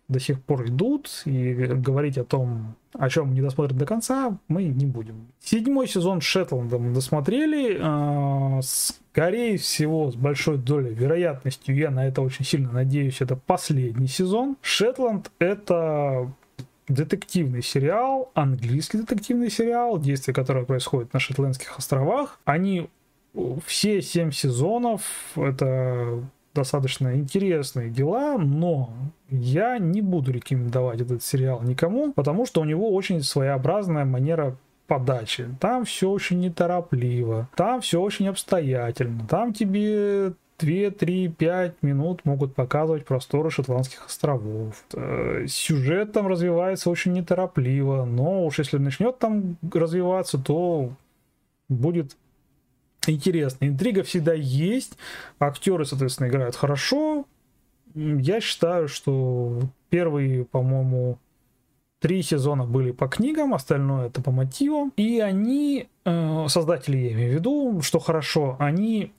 до 0.07 0.19
сих 0.19 0.41
пор 0.41 0.67
идут, 0.67 1.23
и 1.25 1.53
говорить 1.53 2.17
о 2.17 2.23
том, 2.23 2.75
о 2.93 3.09
чем 3.09 3.33
не 3.33 3.41
досмотрят 3.41 3.77
до 3.77 3.85
конца, 3.85 4.37
мы 4.47 4.63
не 4.63 4.85
будем. 4.85 5.27
Седьмой 5.39 5.87
сезон 5.87 6.21
Шетланда 6.21 6.77
мы 6.77 6.93
досмотрели. 6.93 7.77
А, 7.81 8.59
скорее 8.63 9.57
всего, 9.57 10.09
с 10.11 10.15
большой 10.15 10.57
долей 10.57 10.93
вероятностью, 10.93 11.75
я 11.75 11.91
на 11.91 12.07
это 12.07 12.21
очень 12.21 12.45
сильно 12.45 12.71
надеюсь, 12.71 13.21
это 13.21 13.35
последний 13.35 14.07
сезон. 14.07 14.55
Шетланд— 14.61 15.31
это 15.39 16.31
детективный 16.87 17.61
сериал, 17.61 18.31
английский 18.33 18.99
детективный 18.99 19.49
сериал, 19.49 19.99
действие 19.99 20.33
которого 20.33 20.63
происходит 20.63 21.13
на 21.13 21.19
Шотландских 21.19 21.77
островах. 21.77 22.39
Они 22.45 22.89
все 23.65 24.01
семь 24.01 24.31
сезонов, 24.31 25.01
это 25.35 26.23
достаточно 26.57 27.15
интересные 27.15 27.89
дела, 27.89 28.37
но 28.37 28.89
я 29.29 29.77
не 29.77 30.01
буду 30.01 30.31
рекомендовать 30.31 31.01
этот 31.01 31.23
сериал 31.23 31.61
никому, 31.61 32.13
потому 32.13 32.45
что 32.45 32.61
у 32.61 32.65
него 32.65 32.93
очень 32.93 33.21
своеобразная 33.21 34.05
манера 34.05 34.57
подачи. 34.87 35.47
Там 35.59 35.85
все 35.85 36.09
очень 36.09 36.39
неторопливо, 36.39 37.47
там 37.55 37.81
все 37.81 38.01
очень 38.01 38.27
обстоятельно, 38.27 39.25
там 39.29 39.53
тебе 39.53 40.33
2, 40.59 40.91
3, 40.91 41.27
5 41.29 41.83
минут 41.83 42.25
могут 42.25 42.55
показывать 42.55 43.05
просторы 43.05 43.51
Шотландских 43.51 44.07
островов. 44.07 44.83
Э, 44.93 45.45
сюжет 45.47 46.13
там 46.13 46.27
развивается 46.27 46.89
очень 46.89 47.13
неторопливо, 47.13 48.05
но 48.05 48.45
уж 48.45 48.57
если 48.57 48.79
начнет 48.79 49.19
там 49.19 49.57
развиваться, 49.71 50.39
то 50.39 50.91
будет 51.69 52.15
интересно. 53.11 53.65
Интрига 53.65 54.03
всегда 54.03 54.33
есть, 54.33 54.97
актеры, 55.39 55.85
соответственно, 55.85 56.27
играют 56.27 56.55
хорошо. 56.55 57.25
Я 57.95 58.41
считаю, 58.41 58.87
что 58.87 59.61
первые, 59.89 60.45
по-моему, 60.45 61.17
три 61.99 62.21
сезона 62.21 62.65
были 62.65 62.91
по 62.91 63.07
книгам, 63.07 63.53
остальное 63.53 64.07
это 64.07 64.21
по 64.21 64.31
мотивам. 64.31 64.93
И 64.97 65.19
они, 65.19 65.89
э, 66.05 66.45
создатели, 66.47 66.97
я 66.97 67.13
имею 67.13 67.31
в 67.31 67.35
виду, 67.35 67.81
что 67.81 67.99
хорошо, 67.99 68.55
они 68.59 69.11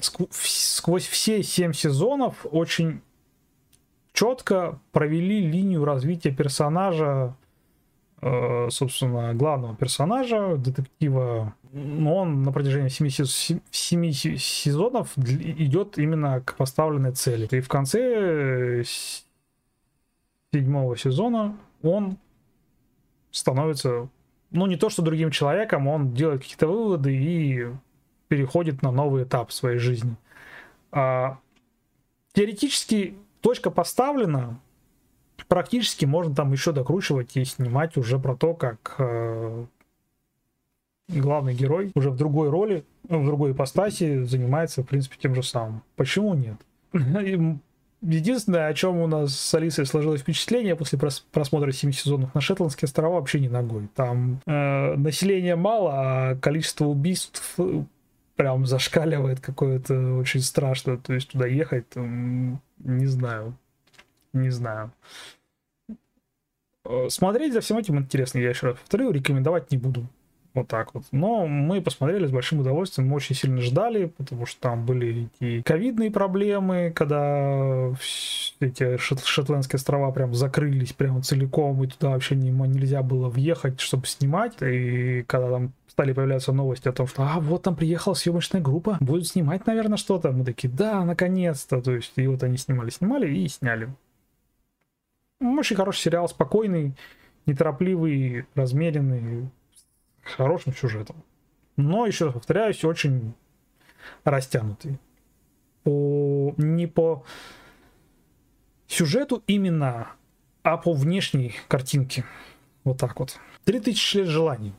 сквозь 0.00 1.06
все 1.06 1.42
семь 1.42 1.72
сезонов 1.72 2.46
очень 2.50 3.00
четко 4.12 4.80
провели 4.92 5.40
линию 5.46 5.84
развития 5.84 6.30
персонажа, 6.30 7.36
э, 8.20 8.68
собственно, 8.70 9.34
главного 9.34 9.76
персонажа, 9.76 10.56
детектива 10.56 11.54
но 11.74 12.16
он 12.18 12.42
на 12.42 12.52
протяжении 12.52 12.88
7, 12.88 13.08
7 13.70 14.12
сезонов 14.12 15.18
идет 15.18 15.98
именно 15.98 16.40
к 16.40 16.54
поставленной 16.54 17.12
цели. 17.12 17.48
И 17.50 17.60
в 17.60 17.68
конце 17.68 18.80
э, 18.80 18.84
седьмого 20.52 20.96
сезона 20.96 21.56
он 21.82 22.16
становится, 23.32 24.08
ну 24.52 24.66
не 24.66 24.76
то 24.76 24.88
что 24.88 25.02
другим 25.02 25.32
человеком, 25.32 25.88
он 25.88 26.14
делает 26.14 26.42
какие-то 26.42 26.68
выводы 26.68 27.12
и 27.12 27.66
переходит 28.28 28.82
на 28.82 28.92
новый 28.92 29.24
этап 29.24 29.50
своей 29.50 29.78
жизни. 29.78 30.14
А, 30.92 31.38
теоретически 32.34 33.16
точка 33.40 33.72
поставлена, 33.72 34.60
практически 35.48 36.04
можно 36.04 36.34
там 36.36 36.52
еще 36.52 36.70
докручивать 36.70 37.36
и 37.36 37.44
снимать 37.44 37.96
уже 37.96 38.20
про 38.20 38.36
то, 38.36 38.54
как 38.54 38.94
э, 38.98 39.66
главный 41.08 41.54
герой 41.54 41.92
уже 41.94 42.10
в 42.10 42.16
другой 42.16 42.50
роли, 42.50 42.84
ну, 43.08 43.22
в 43.22 43.26
другой 43.26 43.52
ипостаси 43.52 44.24
занимается, 44.24 44.82
в 44.82 44.86
принципе, 44.86 45.16
тем 45.20 45.34
же 45.34 45.42
самым. 45.42 45.82
Почему 45.96 46.34
нет? 46.34 46.56
Единственное, 48.02 48.66
о 48.66 48.74
чем 48.74 48.98
у 48.98 49.06
нас 49.06 49.34
с 49.34 49.54
Алисой 49.54 49.86
сложилось 49.86 50.20
впечатление 50.20 50.76
после 50.76 50.98
просмотра 51.32 51.72
7 51.72 51.90
сезонов 51.90 52.34
на 52.34 52.40
Шетландские 52.42 52.86
острова 52.86 53.14
вообще 53.14 53.40
не 53.40 53.48
ногой. 53.48 53.88
Там 53.94 54.40
э, 54.46 54.94
населения 54.94 55.56
мало, 55.56 55.92
а 55.94 56.36
количество 56.36 56.84
убийств 56.84 57.56
прям 58.36 58.66
зашкаливает 58.66 59.40
какое-то 59.40 60.16
очень 60.16 60.40
страшно. 60.40 60.98
То 60.98 61.14
есть 61.14 61.30
туда 61.30 61.46
ехать, 61.46 61.88
там, 61.88 62.60
не 62.78 63.06
знаю. 63.06 63.56
Не 64.34 64.50
знаю. 64.50 64.92
Э, 66.84 67.08
смотреть 67.08 67.54
за 67.54 67.62
всем 67.62 67.78
этим 67.78 67.98
интересно, 67.98 68.38
я 68.38 68.50
еще 68.50 68.66
раз 68.68 68.78
повторю, 68.78 69.12
рекомендовать 69.12 69.70
не 69.70 69.78
буду. 69.78 70.06
Вот 70.54 70.68
так 70.68 70.94
вот. 70.94 71.02
Но 71.10 71.48
мы 71.48 71.82
посмотрели 71.82 72.26
с 72.26 72.30
большим 72.30 72.60
удовольствием, 72.60 73.08
мы 73.08 73.16
очень 73.16 73.34
сильно 73.34 73.60
ждали, 73.60 74.06
потому 74.06 74.46
что 74.46 74.60
там 74.60 74.86
были 74.86 75.28
и 75.40 75.62
ковидные 75.62 76.12
проблемы, 76.12 76.92
когда 76.94 77.92
эти 78.60 78.96
шотландские 78.96 79.78
острова 79.78 80.12
прям 80.12 80.32
закрылись 80.32 80.92
прям 80.92 81.24
целиком, 81.24 81.82
и 81.82 81.88
туда 81.88 82.10
вообще 82.10 82.36
не, 82.36 82.50
нельзя 82.50 83.02
было 83.02 83.28
въехать, 83.28 83.80
чтобы 83.80 84.06
снимать. 84.06 84.54
И 84.62 85.24
когда 85.26 85.50
там 85.50 85.72
стали 85.88 86.12
появляться 86.12 86.52
новости 86.52 86.86
о 86.86 86.92
том, 86.92 87.08
что 87.08 87.22
а 87.22 87.40
вот 87.40 87.62
там 87.62 87.74
приехала 87.74 88.14
съемочная 88.14 88.60
группа, 88.60 88.96
будут 89.00 89.26
снимать, 89.26 89.66
наверное, 89.66 89.96
что-то. 89.96 90.30
Мы 90.30 90.44
такие, 90.44 90.72
да, 90.72 91.04
наконец-то. 91.04 91.82
То 91.82 91.96
есть, 91.96 92.12
и 92.14 92.28
вот 92.28 92.44
они 92.44 92.58
снимали, 92.58 92.90
снимали 92.90 93.32
и 93.32 93.48
сняли. 93.48 93.88
Очень 95.40 95.76
хороший 95.76 96.00
сериал, 96.00 96.28
спокойный, 96.28 96.94
неторопливый, 97.46 98.46
размеренный, 98.54 99.50
хорошим 100.24 100.74
сюжетом. 100.74 101.16
Но, 101.76 102.06
еще 102.06 102.26
раз 102.26 102.34
повторяюсь, 102.34 102.84
очень 102.84 103.34
растянутый. 104.24 104.98
По, 105.82 106.54
не 106.56 106.86
по 106.86 107.24
сюжету 108.86 109.42
именно, 109.46 110.12
а 110.62 110.76
по 110.76 110.92
внешней 110.92 111.54
картинке. 111.68 112.24
Вот 112.84 112.98
так 112.98 113.18
вот. 113.18 113.38
3000 113.64 114.16
лет 114.18 114.26
желаний. 114.26 114.74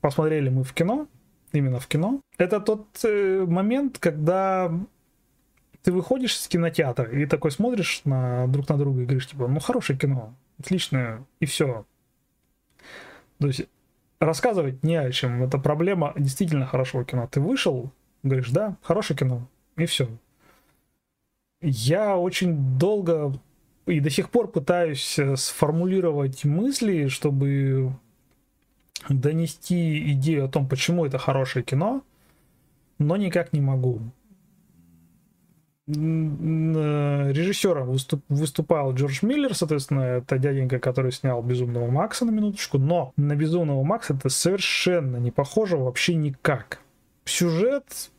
Посмотрели 0.00 0.48
мы 0.48 0.64
в 0.64 0.72
кино, 0.72 1.06
именно 1.52 1.78
в 1.78 1.86
кино. 1.86 2.20
Это 2.38 2.60
тот 2.60 2.86
э, 3.04 3.44
момент, 3.46 3.98
когда 3.98 4.72
ты 5.82 5.92
выходишь 5.92 6.36
из 6.36 6.48
кинотеатра 6.48 7.10
и 7.10 7.26
такой 7.26 7.50
смотришь 7.50 8.02
на 8.04 8.46
друг 8.48 8.68
на 8.68 8.78
друга 8.78 9.02
и 9.02 9.04
говоришь, 9.04 9.28
типа, 9.28 9.48
ну 9.48 9.60
хорошее 9.60 9.98
кино, 9.98 10.34
отличное, 10.58 11.24
и 11.40 11.46
все. 11.46 11.84
То 13.38 13.48
есть 13.48 13.66
рассказывать 14.22 14.82
не 14.82 14.96
о 14.96 15.10
чем. 15.10 15.42
Это 15.42 15.58
проблема 15.58 16.12
действительно 16.16 16.66
хорошего 16.66 17.04
кино. 17.04 17.28
Ты 17.30 17.40
вышел, 17.40 17.90
говоришь, 18.22 18.50
да, 18.50 18.76
хорошее 18.82 19.18
кино. 19.18 19.48
И 19.76 19.86
все. 19.86 20.08
Я 21.60 22.16
очень 22.16 22.78
долго 22.78 23.38
и 23.86 24.00
до 24.00 24.10
сих 24.10 24.30
пор 24.30 24.48
пытаюсь 24.48 25.18
э, 25.18 25.36
сформулировать 25.36 26.44
мысли, 26.44 27.08
чтобы 27.08 27.92
донести 29.08 30.12
идею 30.12 30.44
о 30.44 30.48
том, 30.48 30.68
почему 30.68 31.04
это 31.04 31.18
хорошее 31.18 31.64
кино, 31.64 32.02
но 32.98 33.16
никак 33.16 33.52
не 33.52 33.60
могу. 33.60 34.00
Э, 35.94 37.32
режиссером 37.32 37.88
выступ, 37.88 38.22
выступал 38.28 38.94
Джордж 38.94 39.18
Миллер, 39.22 39.54
соответственно, 39.54 40.00
это 40.00 40.38
дяденька, 40.38 40.78
который 40.78 41.12
снял 41.12 41.42
«Безумного 41.42 41.90
Макса» 41.90 42.24
на 42.24 42.30
минуточку, 42.30 42.78
но 42.78 43.12
на 43.16 43.36
«Безумного 43.36 43.82
Макса» 43.82 44.14
это 44.14 44.28
совершенно 44.28 45.16
не 45.18 45.30
похоже 45.30 45.76
вообще 45.76 46.14
никак. 46.14 46.78
Сюжет 47.24 48.10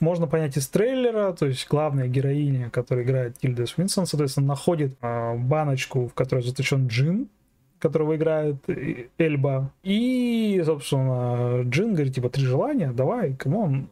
можно 0.00 0.26
понять 0.26 0.56
из 0.56 0.68
трейлера, 0.68 1.32
то 1.32 1.46
есть 1.46 1.66
главная 1.68 2.08
героиня, 2.08 2.70
которая 2.70 3.04
играет 3.04 3.38
Тильда 3.38 3.66
Свинсон, 3.66 4.06
соответственно, 4.06 4.48
находит 4.48 4.96
э, 5.00 5.36
баночку, 5.36 6.08
в 6.08 6.14
которой 6.14 6.42
заточен 6.42 6.86
джин, 6.86 7.28
которого 7.78 8.16
играет 8.16 8.56
Эльба. 9.18 9.70
И, 9.82 10.62
собственно, 10.64 11.62
Джин 11.64 11.94
говорит, 11.94 12.14
типа, 12.14 12.30
три 12.30 12.44
желания, 12.44 12.92
давай, 12.92 13.34
камон. 13.34 13.88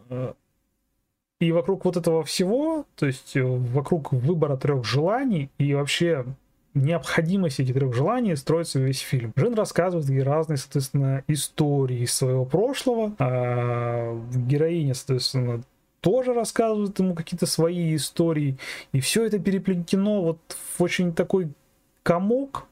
И 1.43 1.51
вокруг 1.51 1.84
вот 1.84 1.97
этого 1.97 2.22
всего, 2.22 2.86
то 2.95 3.05
есть 3.05 3.36
э, 3.36 3.43
вокруг 3.43 4.12
выбора 4.12 4.57
трех 4.57 4.84
желаний 4.84 5.51
и 5.59 5.74
вообще 5.74 6.24
необходимости 6.72 7.62
этих 7.62 7.74
трех 7.74 7.93
желаний 7.93 8.36
строится 8.36 8.78
весь 8.78 9.01
фильм. 9.01 9.32
Джин 9.36 9.55
рассказывает 9.55 10.09
ей 10.09 10.22
разные, 10.22 10.57
соответственно, 10.57 11.24
истории 11.26 12.05
своего 12.05 12.45
прошлого. 12.45 13.16
А 13.18 14.16
героиня, 14.32 14.95
соответственно, 14.95 15.64
тоже 16.01 16.32
рассказывает 16.32 16.97
ему 17.01 17.16
какие-то 17.16 17.47
свои 17.47 17.97
истории. 17.97 18.57
И 18.93 19.01
все 19.01 19.24
это 19.24 19.40
переплетено 19.40 20.22
вот 20.22 20.38
в 20.76 20.80
очень 20.80 21.12
такой 21.12 21.49
комок, 22.05 22.68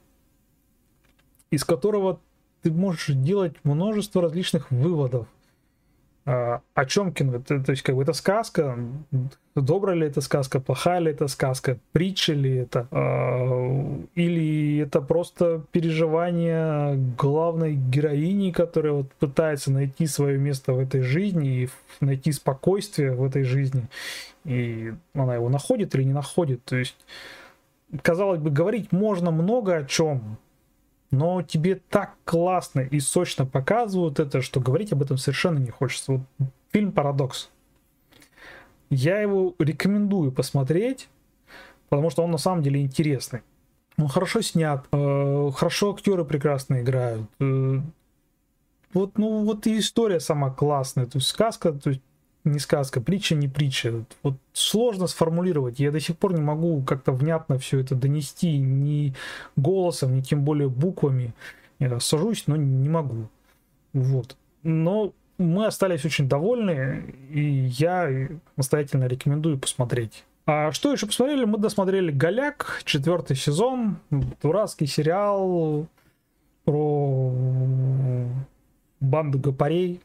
из 1.51 1.65
которого 1.65 2.21
ты 2.63 2.71
можешь 2.71 3.17
делать 3.17 3.55
множество 3.65 4.23
различных 4.23 4.71
выводов. 4.71 5.27
А, 6.31 6.61
о 6.75 6.85
чем 6.85 7.13
кино? 7.13 7.39
Это, 7.39 7.59
то 7.61 7.73
есть, 7.73 7.83
как 7.83 7.97
бы 7.97 8.03
это 8.03 8.13
сказка, 8.13 8.79
добрая 9.57 9.97
ли 9.97 10.07
это 10.07 10.21
сказка, 10.21 10.61
плохая 10.61 11.01
ли 11.01 11.11
это 11.11 11.27
сказка, 11.27 11.77
притча 11.91 12.35
ли 12.35 12.55
это, 12.55 12.87
а, 12.93 13.99
или 14.15 14.79
это 14.79 15.01
просто 15.01 15.65
переживание 15.73 16.95
главной 17.19 17.75
героини, 17.75 18.53
которая 18.53 18.93
вот 18.93 19.13
пытается 19.15 19.73
найти 19.73 20.07
свое 20.07 20.39
место 20.39 20.73
в 20.73 20.79
этой 20.79 21.01
жизни 21.01 21.65
и 21.65 21.69
найти 22.01 22.31
спокойствие 22.31 23.11
в 23.11 23.25
этой 23.25 23.43
жизни, 23.43 23.89
и 24.45 24.95
она 25.15 25.35
его 25.35 25.49
находит 25.49 25.97
или 25.97 26.05
не 26.05 26.13
находит. 26.13 26.65
То 26.65 26.77
есть, 26.77 26.97
казалось 28.03 28.39
бы, 28.39 28.51
говорить 28.51 28.93
можно 28.93 29.33
много 29.33 29.75
о 29.75 29.85
чем, 29.85 30.39
но 31.11 31.43
тебе 31.43 31.77
так 31.77 32.17
классно 32.25 32.81
и 32.81 33.01
сочно 33.01 33.45
показывают 33.45 34.21
это, 34.21 34.43
что 34.43 34.61
говорить 34.61 34.93
об 34.93 35.03
этом 35.03 35.17
совершенно 35.17 35.59
не 35.59 35.71
хочется. 35.71 36.13
Вот 36.13 36.21
фильм 36.73 36.93
«Парадокс». 36.93 37.51
Я 38.91 39.21
его 39.21 39.55
рекомендую 39.59 40.33
посмотреть, 40.33 41.09
потому 41.89 42.11
что 42.11 42.23
он 42.23 42.31
на 42.31 42.39
самом 42.39 42.63
деле 42.63 42.83
интересный. 42.83 43.43
Он 43.99 44.09
хорошо 44.09 44.41
снят, 44.41 44.87
э, 44.93 45.51
хорошо 45.55 45.93
актеры 45.95 46.25
прекрасно 46.25 46.81
играют. 46.81 47.29
Э, 47.39 47.81
вот, 48.93 49.19
ну, 49.19 49.45
вот 49.45 49.67
и 49.67 49.79
история 49.79 50.21
сама 50.21 50.51
классная. 50.51 51.07
То 51.07 51.19
есть 51.19 51.29
сказка, 51.29 51.73
то 51.73 51.91
есть 51.91 52.03
не 52.45 52.59
сказка, 52.59 53.01
притча 53.01 53.35
не 53.35 53.49
притча. 53.49 54.05
Вот 54.23 54.37
сложно 54.53 55.07
сформулировать. 55.07 55.81
Я 55.81 55.91
до 55.91 56.01
сих 56.01 56.17
пор 56.17 56.35
не 56.35 56.41
могу 56.41 56.83
как-то 56.83 57.13
внятно 57.13 57.59
все 57.59 57.81
это 57.81 57.95
донести 57.95 58.59
ни 58.59 59.15
голосом, 59.57 60.17
ни 60.17 60.21
тем 60.21 60.43
более 60.45 60.69
буквами. 60.69 61.35
Я 61.79 62.01
сажусь, 62.01 62.45
но 62.47 62.57
не 62.57 62.89
могу. 62.89 63.29
Вот. 63.93 64.37
Но 64.63 65.13
мы 65.39 65.67
остались 65.67 66.05
очень 66.05 66.29
довольны, 66.29 67.15
и 67.31 67.41
я 67.41 68.29
настоятельно 68.57 69.05
рекомендую 69.07 69.59
посмотреть. 69.59 70.25
А 70.47 70.73
что 70.73 70.93
еще 70.93 71.07
посмотрели? 71.07 71.45
Мы 71.45 71.59
досмотрели 71.59 72.11
«Голяк», 72.11 72.83
четвертый 72.85 73.37
сезон, 73.37 73.99
дурацкий 74.43 74.87
сериал 74.87 75.87
про 76.65 77.33
банду 79.01 79.39
гопарей, 79.39 80.01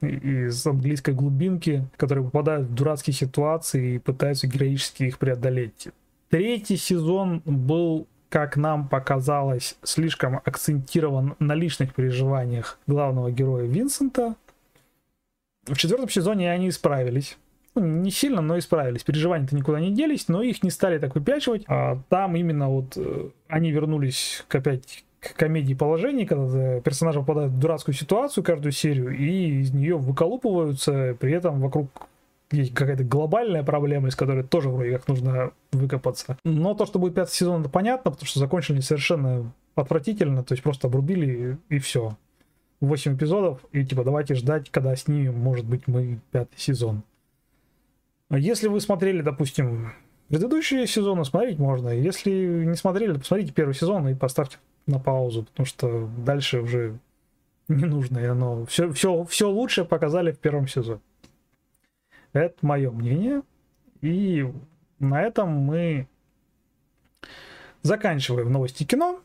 из 0.00 0.66
английской 0.66 1.14
глубинки, 1.14 1.86
которые 1.96 2.24
попадают 2.24 2.68
в 2.68 2.74
дурацкие 2.74 3.14
ситуации 3.14 3.94
и 3.94 3.98
пытаются 3.98 4.46
героически 4.46 5.04
их 5.04 5.18
преодолеть. 5.18 5.88
Третий 6.28 6.76
сезон 6.76 7.42
был, 7.44 8.06
как 8.28 8.56
нам 8.56 8.88
показалось, 8.88 9.76
слишком 9.82 10.36
акцентирован 10.44 11.34
на 11.38 11.54
личных 11.54 11.94
переживаниях 11.94 12.78
главного 12.86 13.30
героя 13.30 13.66
Винсента. 13.66 14.36
В 15.66 15.76
четвертом 15.76 16.08
сезоне 16.08 16.50
они 16.50 16.68
исправились. 16.68 17.36
Ну, 17.74 17.82
не 17.84 18.10
сильно, 18.10 18.40
но 18.40 18.58
исправились. 18.58 19.04
Переживания-то 19.04 19.54
никуда 19.54 19.80
не 19.80 19.92
делись, 19.92 20.28
но 20.28 20.42
их 20.42 20.62
не 20.62 20.70
стали 20.70 20.98
так 20.98 21.14
выпячивать. 21.14 21.64
А 21.68 22.00
там 22.08 22.34
именно 22.34 22.68
вот 22.68 22.96
э, 22.96 23.30
они 23.48 23.70
вернулись 23.70 24.44
к 24.48 24.56
опять 24.56 25.04
к 25.20 25.34
комедии 25.34 25.74
положений, 25.74 26.26
когда 26.26 26.80
персонажи 26.80 27.20
попадают 27.20 27.52
в 27.52 27.58
дурацкую 27.58 27.94
ситуацию 27.94 28.42
каждую 28.42 28.72
серию, 28.72 29.10
и 29.16 29.60
из 29.60 29.72
нее 29.72 29.96
выколупываются, 29.96 31.16
при 31.20 31.32
этом 31.32 31.60
вокруг 31.60 31.88
есть 32.50 32.74
какая-то 32.74 33.04
глобальная 33.04 33.62
проблема, 33.62 34.08
из 34.08 34.16
которой 34.16 34.42
тоже 34.42 34.70
вроде 34.70 34.92
как 34.92 35.06
нужно 35.08 35.52
выкопаться. 35.72 36.36
Но 36.44 36.74
то, 36.74 36.86
что 36.86 36.98
будет 36.98 37.14
пятый 37.14 37.32
сезон, 37.32 37.60
это 37.60 37.70
понятно, 37.70 38.10
потому 38.10 38.26
что 38.26 38.40
закончили 38.40 38.80
совершенно 38.80 39.52
отвратительно, 39.76 40.42
то 40.42 40.54
есть 40.54 40.62
просто 40.62 40.88
обрубили 40.88 41.58
и, 41.68 41.78
все. 41.78 42.16
8 42.80 43.16
эпизодов, 43.16 43.60
и 43.72 43.84
типа 43.84 44.04
давайте 44.04 44.34
ждать, 44.34 44.70
когда 44.70 44.96
снимем, 44.96 45.38
может 45.38 45.66
быть, 45.66 45.86
мы 45.86 46.18
пятый 46.32 46.56
сезон. 46.56 47.02
Если 48.30 48.68
вы 48.68 48.80
смотрели, 48.80 49.20
допустим, 49.20 49.92
предыдущие 50.28 50.86
сезоны, 50.86 51.24
смотреть 51.24 51.58
можно. 51.58 51.88
Если 51.88 52.30
не 52.64 52.76
смотрели, 52.76 53.12
то 53.12 53.18
посмотрите 53.18 53.52
первый 53.52 53.74
сезон 53.74 54.08
и 54.08 54.14
поставьте 54.14 54.56
на 54.90 54.98
паузу, 54.98 55.44
потому 55.44 55.66
что 55.66 56.08
дальше 56.18 56.60
уже 56.60 56.98
не 57.68 57.84
нужно, 57.84 58.18
и 58.18 58.24
оно 58.24 58.66
все, 58.66 58.92
все, 58.92 59.24
все 59.24 59.48
лучше 59.48 59.84
показали 59.84 60.32
в 60.32 60.38
первом 60.38 60.68
сезоне. 60.68 61.00
Это 62.32 62.54
мое 62.62 62.90
мнение. 62.90 63.42
И 64.00 64.46
на 64.98 65.22
этом 65.22 65.50
мы 65.50 66.06
заканчиваем 67.82 68.52
новости 68.52 68.84
кино. 68.84 69.20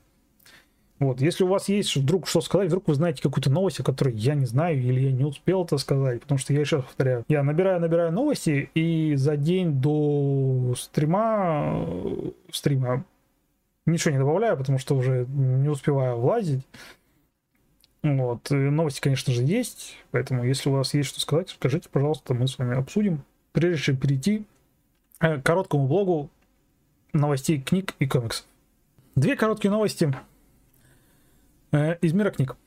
Вот, 0.97 1.19
если 1.19 1.43
у 1.43 1.47
вас 1.47 1.67
есть 1.67 1.93
вдруг 1.97 2.25
что 2.25 2.39
сказать, 2.39 2.67
вдруг 2.69 2.87
вы 2.87 2.95
знаете 2.95 3.21
какую-то 3.21 3.51
новость, 3.51 3.81
о 3.81 3.83
которой 3.83 4.15
я 4.15 4.33
не 4.33 4.45
знаю 4.45 4.79
или 4.79 5.01
я 5.01 5.11
не 5.11 5.25
успел 5.25 5.65
это 5.65 5.77
сказать, 5.77 6.21
потому 6.21 6.37
что 6.37 6.53
я 6.53 6.61
еще 6.61 6.81
повторяю, 6.81 7.25
я 7.27 7.43
набираю, 7.43 7.81
набираю 7.81 8.13
новости, 8.13 8.69
и 8.75 9.13
за 9.15 9.35
день 9.35 9.81
до 9.81 10.73
стрима, 10.77 11.85
стрима 12.49 13.03
ничего 13.85 14.11
не 14.11 14.19
добавляю, 14.19 14.57
потому 14.57 14.77
что 14.77 14.95
уже 14.95 15.25
не 15.27 15.69
успеваю 15.69 16.17
влазить. 16.17 16.65
Вот. 18.03 18.51
И 18.51 18.55
новости, 18.55 19.01
конечно 19.01 19.33
же, 19.33 19.43
есть, 19.43 19.97
поэтому 20.11 20.43
если 20.43 20.69
у 20.69 20.73
вас 20.73 20.93
есть 20.93 21.09
что 21.09 21.19
сказать, 21.19 21.49
скажите, 21.49 21.89
пожалуйста, 21.89 22.33
мы 22.33 22.47
с 22.47 22.57
вами 22.57 22.77
обсудим. 22.77 23.23
Прежде 23.51 23.81
чем 23.81 23.97
перейти 23.97 24.45
к 25.19 25.41
короткому 25.41 25.87
блогу 25.87 26.29
новостей 27.13 27.61
книг 27.61 27.95
и 27.99 28.07
комиксов. 28.07 28.45
Две 29.15 29.35
короткие 29.35 29.71
новости 29.71 30.13
э, 31.71 31.97
из 31.99 32.13
мира 32.13 32.31
книг. 32.31 32.57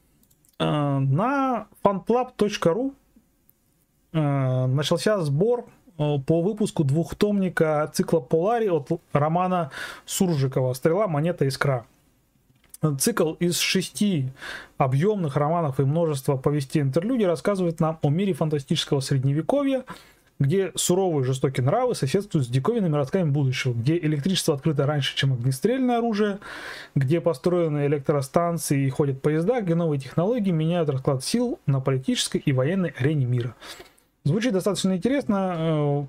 Э, 0.59 0.99
на 0.99 1.69
fanplab.ru 1.85 2.95
э, 4.13 4.67
начался 4.67 5.21
сбор 5.21 5.69
Э, 5.69 5.78
по 5.99 6.43
выпуску 6.43 6.85
двухтомника 6.85 7.91
цикла 7.93 8.21
Полари 8.21 8.69
от 8.69 8.89
романа 9.13 9.71
Суржикова 10.07 10.73
«Стрела, 10.73 11.09
монета, 11.09 11.47
искра». 11.47 11.85
Цикл 12.99 13.33
из 13.35 13.59
шести 13.59 14.29
объемных 14.77 15.37
романов 15.37 15.81
и 15.81 15.85
множества 15.85 16.37
повестей 16.37 16.81
интерлюдий 16.81 17.27
рассказывает 17.27 17.81
нам 17.81 17.99
о 18.03 18.09
мире 18.09 18.35
фантастического 18.35 19.01
средневековья, 19.01 19.85
где 20.39 20.71
суровые 20.77 21.25
жестокие 21.25 21.67
нравы 21.67 21.97
соседствуют 21.97 22.47
с 22.47 22.49
диковинными 22.49 22.95
родками 22.95 23.29
будущего, 23.29 23.73
где 23.73 23.99
электричество 23.99 24.55
открыто 24.55 24.87
раньше, 24.87 25.17
чем 25.17 25.33
огнестрельное 25.33 25.99
оружие, 25.99 26.39
где 26.95 27.21
построены 27.21 27.87
электростанции 27.87 28.87
и 28.87 28.91
ходят 28.91 29.21
поезда, 29.21 29.61
где 29.61 29.75
новые 29.75 29.99
технологии 29.99 30.53
меняют 30.53 30.89
расклад 30.89 31.25
сил 31.25 31.59
на 31.67 31.81
политической 31.81 32.39
и 32.39 32.53
военной 32.53 32.91
арене 32.91 33.27
мира. 33.27 33.57
Звучит 34.29 34.53
достаточно 34.53 34.95
интересно. 34.95 36.07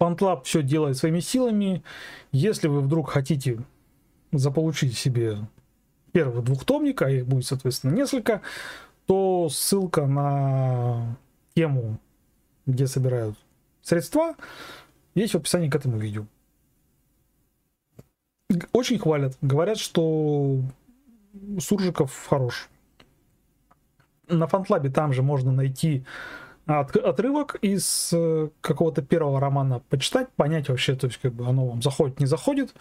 FunLab 0.00 0.42
все 0.42 0.62
делает 0.62 0.96
своими 0.96 1.20
силами. 1.20 1.84
Если 2.32 2.66
вы 2.66 2.80
вдруг 2.80 3.10
хотите 3.10 3.62
заполучить 4.32 4.98
себе 4.98 5.38
первый 6.10 6.42
двухтомник, 6.42 7.02
а 7.02 7.10
их 7.10 7.24
будет, 7.24 7.46
соответственно, 7.46 7.94
несколько, 7.94 8.42
то 9.06 9.48
ссылка 9.48 10.06
на 10.06 11.16
тему 11.54 12.00
где 12.66 12.88
собирают 12.88 13.36
средства, 13.82 14.34
есть 15.14 15.34
в 15.34 15.36
описании 15.36 15.70
к 15.70 15.76
этому 15.76 15.98
видео. 15.98 16.26
Очень 18.72 18.98
хвалят. 18.98 19.36
Говорят, 19.40 19.78
что 19.78 20.60
Суржиков 21.60 22.26
хорош. 22.28 22.68
На 24.30 24.46
фантлабе 24.46 24.90
там 24.90 25.12
же 25.12 25.22
можно 25.22 25.52
найти 25.52 26.04
от, 26.66 26.96
отрывок 26.96 27.56
из 27.56 28.10
э, 28.12 28.48
какого-то 28.60 29.02
первого 29.02 29.40
романа, 29.40 29.82
почитать, 29.88 30.28
понять 30.36 30.68
вообще, 30.68 30.94
то 30.94 31.06
есть 31.06 31.18
как 31.18 31.32
бы 31.32 31.46
оно 31.46 31.66
вам 31.66 31.82
заходит, 31.82 32.20
не 32.20 32.26
заходит. 32.26 32.74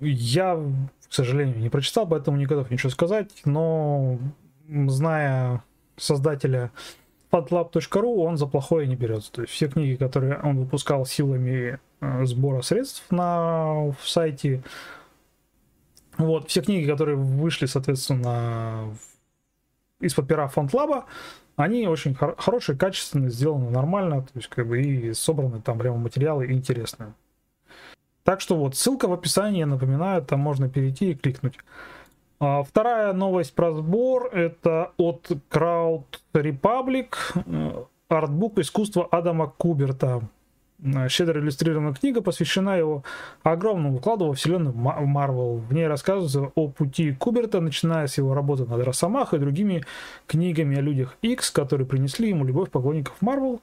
Я, 0.00 0.56
к 0.56 1.12
сожалению, 1.12 1.58
не 1.58 1.68
прочитал, 1.68 2.06
поэтому 2.06 2.38
не 2.38 2.46
готов 2.46 2.70
ничего 2.70 2.90
сказать, 2.90 3.30
но 3.44 4.18
зная 4.66 5.62
создателя 5.96 6.70
fatlab.ru, 7.30 8.24
он 8.24 8.38
за 8.38 8.46
плохое 8.46 8.86
не 8.86 8.96
берется. 8.96 9.30
То 9.32 9.42
есть 9.42 9.52
все 9.52 9.68
книги, 9.68 9.96
которые 9.96 10.40
он 10.40 10.58
выпускал 10.58 11.04
силами 11.06 11.78
э, 12.00 12.24
сбора 12.24 12.62
средств 12.62 13.04
на 13.10 13.92
в 13.92 14.08
сайте, 14.08 14.62
вот, 16.16 16.48
все 16.48 16.60
книги, 16.60 16.88
которые 16.88 17.16
вышли, 17.16 17.66
соответственно, 17.66 18.94
из-под 20.00 20.26
пера 20.26 20.48
фондлаба, 20.48 21.06
они 21.56 21.86
очень 21.86 22.14
хор- 22.14 22.36
хорошие, 22.38 22.76
качественные, 22.76 23.30
сделаны 23.30 23.70
нормально, 23.70 24.22
то 24.22 24.30
есть 24.34 24.48
как 24.48 24.66
бы 24.66 24.80
и 24.80 25.12
собраны 25.12 25.60
там 25.60 25.78
прямо 25.78 25.98
материалы 25.98 26.50
интересные. 26.50 27.14
Так 28.24 28.40
что 28.40 28.56
вот, 28.56 28.76
ссылка 28.76 29.08
в 29.08 29.12
описании, 29.12 29.64
напоминаю, 29.64 30.22
там 30.22 30.40
можно 30.40 30.68
перейти 30.68 31.10
и 31.10 31.14
кликнуть. 31.14 31.58
А, 32.38 32.62
вторая 32.62 33.12
новость 33.12 33.54
про 33.54 33.72
сбор 33.72 34.26
это 34.32 34.92
от 34.96 35.30
Crowd 35.50 36.04
Republic, 36.32 37.14
э, 37.34 37.84
артбук 38.08 38.58
искусства 38.58 39.06
Адама 39.10 39.48
Куберта. 39.48 40.22
Э, 40.82 41.08
щедро 41.08 41.40
иллюстрированная 41.40 41.94
книга 41.94 42.22
посвящена 42.22 42.76
его 42.76 43.04
огромному 43.42 43.98
вкладу 43.98 44.26
во 44.26 44.32
вселенную 44.34 44.74
Марвел. 44.74 45.56
В 45.56 45.72
ней 45.72 45.86
рассказывается 45.86 46.52
о 46.54 46.68
пути 46.68 47.12
Куберта, 47.12 47.60
начиная 47.60 48.06
с 48.06 48.18
его 48.18 48.34
работы 48.34 48.64
над 48.64 48.82
Росомахой 48.82 49.38
и 49.38 49.42
другими 49.42 49.84
книгами 50.26 50.78
о 50.78 50.80
людях 50.80 51.16
X, 51.22 51.50
которые 51.50 51.86
принесли 51.86 52.28
ему 52.28 52.44
любовь 52.44 52.70
поклонников 52.70 53.14
Марвел. 53.20 53.60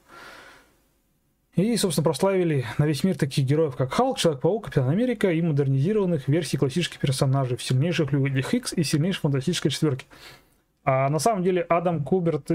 И, 1.56 1.76
собственно, 1.76 2.04
прославили 2.04 2.64
на 2.78 2.86
весь 2.86 3.02
мир 3.02 3.16
таких 3.18 3.44
героев, 3.44 3.74
как 3.74 3.92
Халк, 3.92 4.16
Человек-паук, 4.16 4.66
Капитан 4.66 4.88
Америка 4.90 5.32
и 5.32 5.42
модернизированных 5.42 6.28
версий 6.28 6.56
классических 6.56 7.00
персонажей 7.00 7.56
в 7.56 7.62
сильнейших 7.64 8.12
людях 8.12 8.54
X 8.54 8.72
и 8.74 8.84
сильнейшей 8.84 9.22
фантастической 9.22 9.72
четверке. 9.72 10.06
А 10.84 11.08
на 11.08 11.18
самом 11.18 11.42
деле 11.42 11.62
Адам 11.62 12.04
Куберт 12.04 12.48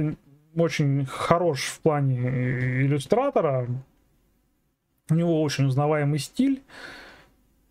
очень 0.56 1.06
хорош 1.06 1.66
в 1.66 1.80
плане 1.82 2.86
иллюстратора, 2.86 3.68
у 5.10 5.16
него 5.16 5.42
очень 5.42 5.66
узнаваемый 5.66 6.20
стиль, 6.20 6.64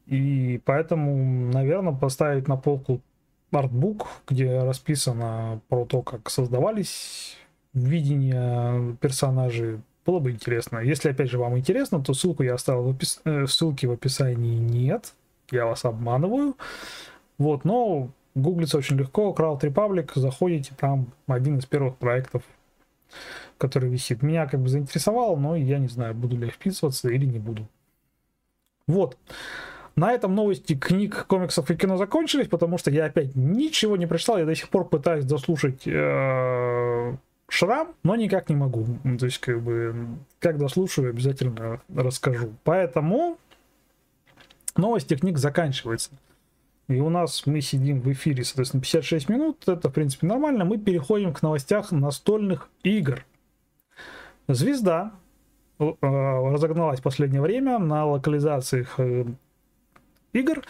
и 0.07 0.61
поэтому, 0.65 1.51
наверное, 1.53 1.95
поставить 1.95 2.49
на 2.49 2.57
полку 2.57 3.01
артбук, 3.51 4.09
где 4.29 4.63
расписано 4.63 5.61
про 5.69 5.85
то, 5.85 6.03
как 6.03 6.31
создавались 6.31 7.37
видения 7.73 8.97
персонажей, 9.01 9.81
было 10.05 10.19
бы 10.19 10.33
интересно. 10.33 10.79
Если, 10.79 11.11
опять 11.11 11.31
же, 11.31 11.39
вам 11.39 11.57
интересно, 11.57 12.03
то 12.03 12.13
ссылку 12.13 12.43
я 12.43 12.55
оставил 12.55 12.83
в 12.83 12.89
опис... 12.89 13.21
Э, 13.25 13.47
ссылки 13.47 13.87
в 13.87 13.93
описании 13.93 14.59
нет. 14.59 15.15
Я 15.51 15.67
вас 15.67 15.85
обманываю. 15.85 16.57
Вот, 17.39 17.65
но 17.65 18.11
гуглится 18.35 18.79
очень 18.79 18.97
легко. 18.97 19.35
Crowd 19.37 19.61
Republic, 19.61 20.11
заходите, 20.17 20.73
там 20.77 21.07
один 21.27 21.59
из 21.59 21.67
первых 21.67 21.97
проектов, 21.97 22.43
который 23.59 23.89
висит. 23.89 24.23
Меня 24.23 24.47
как 24.47 24.61
бы 24.61 24.69
заинтересовало, 24.69 25.37
но 25.37 25.57
я 25.57 25.79
не 25.79 25.89
знаю, 25.89 26.15
буду 26.15 26.37
ли 26.37 26.47
я 26.47 26.51
вписываться 26.51 27.09
или 27.09 27.25
не 27.25 27.39
буду. 27.39 27.69
Вот. 28.87 29.17
На 29.95 30.13
этом 30.13 30.35
новости 30.35 30.75
книг, 30.75 31.27
комиксов 31.27 31.71
и 31.71 31.77
кино 31.77 31.97
закончились, 31.97 32.49
потому 32.49 32.79
что 32.79 32.91
я 32.91 33.05
опять 33.05 33.35
ничего 33.37 33.97
не 33.97 34.07
прочитал. 34.07 34.39
Я 34.39 34.47
до 34.47 34.55
сих 34.55 34.69
пор 34.69 34.89
пытаюсь 34.89 35.25
дослушать 35.27 35.87
э, 35.87 37.17
шрам, 37.49 37.95
но 38.03 38.17
никак 38.17 38.49
не 38.49 38.57
могу. 38.57 38.87
То 39.19 39.27
есть, 39.27 39.39
как 39.39 39.61
бы, 39.61 39.95
когда 40.39 40.69
слушаю, 40.69 41.11
обязательно 41.11 41.83
расскажу. 41.95 42.55
Поэтому 42.65 43.37
новости 44.77 45.15
книг 45.15 45.37
заканчиваются. 45.37 46.11
И 46.89 47.01
у 47.01 47.09
нас 47.09 47.47
мы 47.47 47.61
сидим 47.61 48.01
в 48.01 48.11
эфире, 48.13 48.45
соответственно, 48.45 48.83
56 48.83 49.29
минут. 49.29 49.69
Это, 49.69 49.89
в 49.89 49.93
принципе, 49.93 50.27
нормально. 50.27 50.65
Мы 50.65 50.79
переходим 50.79 51.33
к 51.33 51.43
новостях 51.43 51.93
настольных 51.93 52.69
игр. 52.83 53.25
Звезда 54.49 55.13
э, 55.79 55.93
разогналась 56.01 57.01
в 57.01 57.03
последнее 57.03 57.41
время 57.41 57.79
на 57.79 58.05
локализациях 58.05 58.95
э, 58.99 59.25
игр 60.33 60.63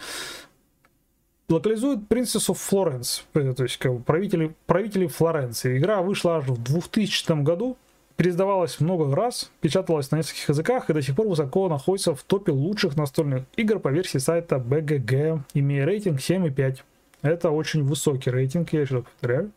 локализует 1.49 1.99
Princess 2.09 2.49
of 2.49 2.57
Florence, 2.57 3.53
то 3.53 3.63
есть 3.63 3.77
как 3.77 4.03
правители, 4.05 4.55
правители 4.65 5.07
Флоренции. 5.07 5.77
Игра 5.77 6.01
вышла 6.01 6.37
аж 6.37 6.45
в 6.45 6.61
2000 6.61 7.43
году, 7.43 7.77
переиздавалась 8.15 8.79
много 8.79 9.13
раз, 9.15 9.51
печаталась 9.61 10.11
на 10.11 10.17
нескольких 10.17 10.49
языках 10.49 10.89
и 10.89 10.93
до 10.93 11.01
сих 11.01 11.15
пор 11.15 11.27
высоко 11.27 11.69
находится 11.69 12.15
в 12.15 12.23
топе 12.23 12.51
лучших 12.51 12.95
настольных 12.95 13.43
игр 13.55 13.79
по 13.79 13.89
версии 13.89 14.17
сайта 14.17 14.57
BGG, 14.57 15.41
имея 15.53 15.85
рейтинг 15.85 16.19
7,5. 16.19 16.79
Это 17.21 17.51
очень 17.51 17.83
высокий 17.83 18.29
рейтинг, 18.29 18.73
я 18.73 18.81
еще 18.81 19.03
повторяю. 19.03 19.51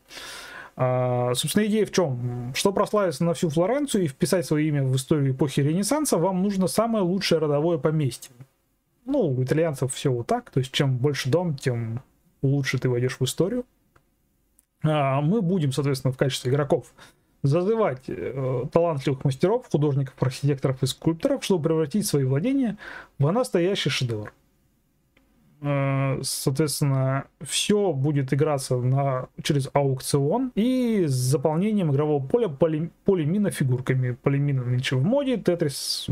А, 0.77 1.35
собственно, 1.35 1.67
идея 1.67 1.87
в 1.87 1.93
чем? 1.93 2.53
Что 2.55 2.73
прославиться 2.73 3.25
на 3.25 3.35
всю 3.35 3.49
Флоренцию 3.49 4.05
и 4.05 4.09
вписать 4.09 4.47
свое 4.47 4.69
имя 4.69 4.85
в 4.85 4.95
историю 4.95 5.33
эпохи 5.33 5.61
Ренессанса, 5.61 6.19
вам 6.19 6.43
нужно 6.43 6.67
самое 6.67 7.05
лучшее 7.05 7.41
родовое 7.41 7.79
поместье 7.79 8.33
ну, 9.07 9.21
у 9.21 9.43
итальянцев 9.43 9.95
все 9.95 10.11
вот 10.11 10.27
так, 10.27 10.51
то 10.51 10.59
есть 10.59 10.73
чем 10.73 10.99
больше 10.99 11.31
дом, 11.31 11.57
тем 11.57 12.03
лучше 12.43 12.79
ты 12.79 12.89
войдешь 12.89 13.19
в 13.19 13.25
историю. 13.25 13.65
А 14.83 15.21
мы 15.21 15.41
будем, 15.41 15.73
соответственно, 15.73 16.13
в 16.13 16.19
качестве 16.19 16.53
игроков 16.53 16.93
зазывать 17.47 18.05
э, 18.09 18.65
талантливых 18.73 19.25
мастеров, 19.25 19.67
художников, 19.71 20.15
архитекторов 20.21 20.83
и 20.83 20.87
скульпторов, 20.87 21.45
чтобы 21.45 21.65
превратить 21.65 22.07
свои 22.07 22.25
владения 22.25 22.77
в 23.19 23.31
настоящий 23.31 23.91
шедевр. 23.91 24.33
Э, 25.63 26.21
соответственно, 26.23 27.25
все 27.41 27.93
будет 27.93 28.33
играться 28.33 28.77
на, 28.77 29.29
через 29.43 29.71
аукцион 29.73 30.53
и 30.55 31.05
с 31.07 31.13
заполнением 31.13 31.91
игрового 31.91 32.25
поля 32.25 32.49
поли, 32.49 32.91
полимина 33.05 33.51
фигурками. 33.51 34.17
Полимина 34.23 34.65
нынче 34.65 34.97
в 34.97 35.05
моде, 35.05 35.39
Тетрис 35.39 36.07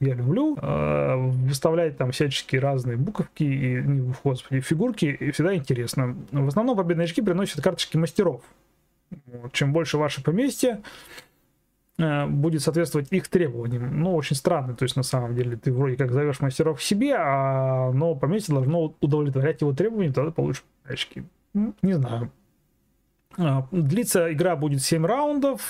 я 0.00 0.14
люблю. 0.14 0.56
Э, 0.60 1.16
выставлять 1.16 1.98
там 1.98 2.10
всяческие 2.10 2.60
разные 2.60 2.96
буковки 2.96 3.44
и, 3.44 3.80
господи, 4.24 4.60
фигурки 4.60 5.04
и 5.06 5.30
всегда 5.30 5.54
интересно. 5.54 6.16
В 6.32 6.48
основном 6.48 6.76
победные 6.76 7.04
очки 7.04 7.20
приносят 7.20 7.62
карточки 7.62 7.96
мастеров. 7.96 8.42
Чем 9.52 9.72
больше 9.72 9.98
ваше 9.98 10.22
поместье, 10.22 10.82
Э, 11.98 12.26
будет 12.26 12.62
соответствовать 12.62 13.08
их 13.10 13.28
требованиям. 13.28 14.00
Ну, 14.00 14.14
очень 14.14 14.36
странно, 14.36 14.74
то 14.74 14.82
есть 14.82 14.96
на 14.96 15.02
самом 15.02 15.34
деле 15.34 15.56
ты 15.56 15.72
вроде 15.72 15.96
как 15.96 16.12
зовешь 16.12 16.40
мастеров 16.40 16.78
к 16.78 16.82
себе, 16.82 17.14
а, 17.18 17.90
но 17.92 18.14
поместье 18.14 18.54
должно 18.54 18.94
удовлетворять 19.00 19.62
его 19.62 19.72
требованиям, 19.72 20.12
тогда 20.12 20.30
получишь 20.30 20.64
очки. 20.84 21.24
Не 21.54 21.94
знаю. 21.94 22.30
А, 23.38 23.66
длится 23.70 24.30
игра 24.30 24.56
будет 24.56 24.82
7 24.82 25.06
раундов, 25.06 25.62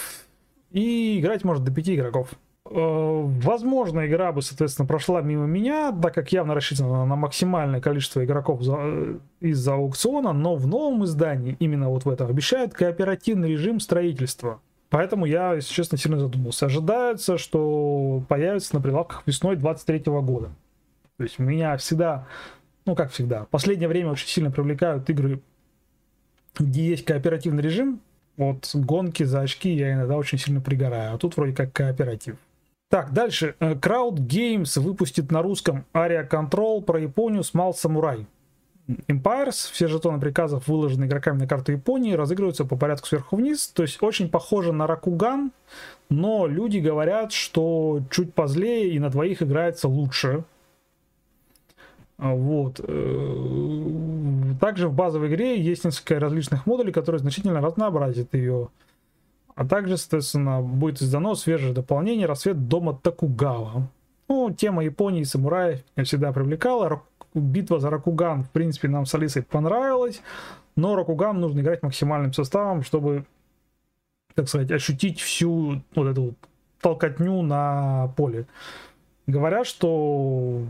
и 0.73 1.21
играть 1.21 1.45
может 1.45 1.63
до 1.63 1.71
5 1.71 1.91
игроков. 1.91 2.31
Э, 2.71 3.23
возможно, 3.25 4.07
игра 4.07 4.33
бы, 4.33 4.43
соответственно, 4.43 4.87
прошла 4.87 5.21
мимо 5.21 5.47
меня, 5.47 5.93
так 5.93 6.15
как 6.15 6.33
явно 6.33 6.55
рассчитана 6.55 7.05
на 7.05 7.17
максимальное 7.17 7.81
количество 7.81 8.25
игроков 8.25 8.61
э, 8.67 9.19
из-за 9.41 9.75
аукциона, 9.75 10.33
но 10.33 10.57
в 10.57 10.67
новом 10.67 11.05
издании, 11.05 11.57
именно 11.61 11.89
вот 11.89 12.05
в 12.05 12.11
этом, 12.11 12.29
обещают 12.29 12.75
кооперативный 12.75 13.51
режим 13.51 13.81
строительства. 13.81 14.61
Поэтому 14.89 15.27
я, 15.27 15.55
если 15.55 15.73
честно, 15.73 15.99
сильно 15.99 16.19
задумался. 16.19 16.67
Ожидается, 16.67 17.39
что 17.39 18.23
появится 18.29 18.75
на 18.77 18.81
прилавках 18.81 19.23
весной 19.27 19.57
23 19.57 19.99
года. 20.07 20.51
То 21.17 21.25
есть 21.25 21.39
меня 21.39 21.77
всегда, 21.77 22.27
ну 22.85 22.95
как 22.95 23.11
всегда, 23.11 23.45
в 23.45 23.49
последнее 23.49 23.89
время 23.89 24.11
очень 24.13 24.29
сильно 24.29 24.51
привлекают 24.51 25.09
игры, 25.11 25.41
где 26.59 26.89
есть 26.89 27.05
кооперативный 27.05 27.63
режим. 27.63 28.01
Вот 28.37 28.71
гонки 28.75 29.23
за 29.23 29.41
очки 29.41 29.71
я 29.71 29.95
иногда 29.95 30.17
очень 30.17 30.39
сильно 30.39 30.61
пригораю. 30.61 31.15
А 31.15 31.19
тут 31.19 31.37
вроде 31.37 31.55
как 31.55 31.73
кооператив. 31.73 32.37
Так, 32.89 33.13
дальше. 33.13 33.57
Э, 33.59 33.75
Crowd 33.75 34.17
Games 34.17 34.79
выпустит 34.81 35.33
на 35.33 35.43
русском 35.43 35.85
Aria 35.93 36.29
Control 36.29 36.83
про 36.83 37.01
Японию 37.01 37.43
Small 37.43 37.73
Samurai. 37.73 38.27
Empires, 39.09 39.73
все 39.73 39.89
жетоны 39.89 40.21
приказов, 40.21 40.69
выложены 40.69 41.07
игроками 41.07 41.39
на 41.39 41.49
карту 41.49 41.73
Японии, 41.73 42.13
разыгрываются 42.13 42.65
по 42.65 42.77
порядку 42.77 43.09
сверху 43.09 43.35
вниз. 43.37 43.67
То 43.67 43.83
есть 43.83 44.01
очень 44.01 44.29
похоже 44.29 44.73
на 44.73 44.87
Ракуган, 44.87 45.51
но 46.09 46.47
люди 46.47 46.79
говорят, 46.79 47.33
что 47.33 48.03
чуть 48.11 48.33
позлее 48.33 48.93
и 48.93 49.01
на 49.01 49.11
двоих 49.11 49.43
играется 49.43 49.89
лучше. 49.89 50.45
Вот. 52.19 52.81
Э, 52.81 54.55
также 54.61 54.89
в 54.89 54.95
базовой 54.95 55.29
игре 55.29 55.61
есть 55.61 55.85
несколько 55.85 56.21
различных 56.21 56.67
модулей, 56.67 56.93
которые 56.93 57.19
значительно 57.19 57.61
разнообразят 57.61 58.33
ее. 58.35 58.69
А 59.57 59.67
также, 59.67 59.97
соответственно, 59.97 60.61
будет 60.61 61.01
издано 61.01 61.35
свежее 61.35 61.73
дополнение 61.73 62.27
«Рассвет 62.27 62.69
дома 62.69 62.95
Токугава». 62.95 63.89
Ну, 64.29 64.53
тема 64.53 64.85
Японии 64.85 65.23
и 65.23 65.25
самураев 65.25 65.83
меня 65.97 66.05
всегда 66.05 66.31
привлекала. 66.33 67.03
Битва 67.33 67.81
за 67.81 67.89
Ракуган, 67.89 68.45
в 68.45 68.51
принципе, 68.51 68.89
нам 68.89 69.07
с 69.07 69.15
Алисой 69.15 69.43
понравилась. 69.43 70.21
Но 70.77 70.95
Ракуган 70.95 71.41
нужно 71.41 71.61
играть 71.61 71.83
максимальным 71.83 72.35
составом, 72.35 72.83
чтобы, 72.83 73.25
так 74.35 74.47
сказать, 74.49 74.71
ощутить 74.71 75.21
всю 75.21 75.83
вот 75.95 76.07
эту 76.07 76.35
толкотню 76.83 77.41
на 77.41 78.09
поле. 78.17 78.47
Говорят, 79.27 79.67
что 79.67 80.67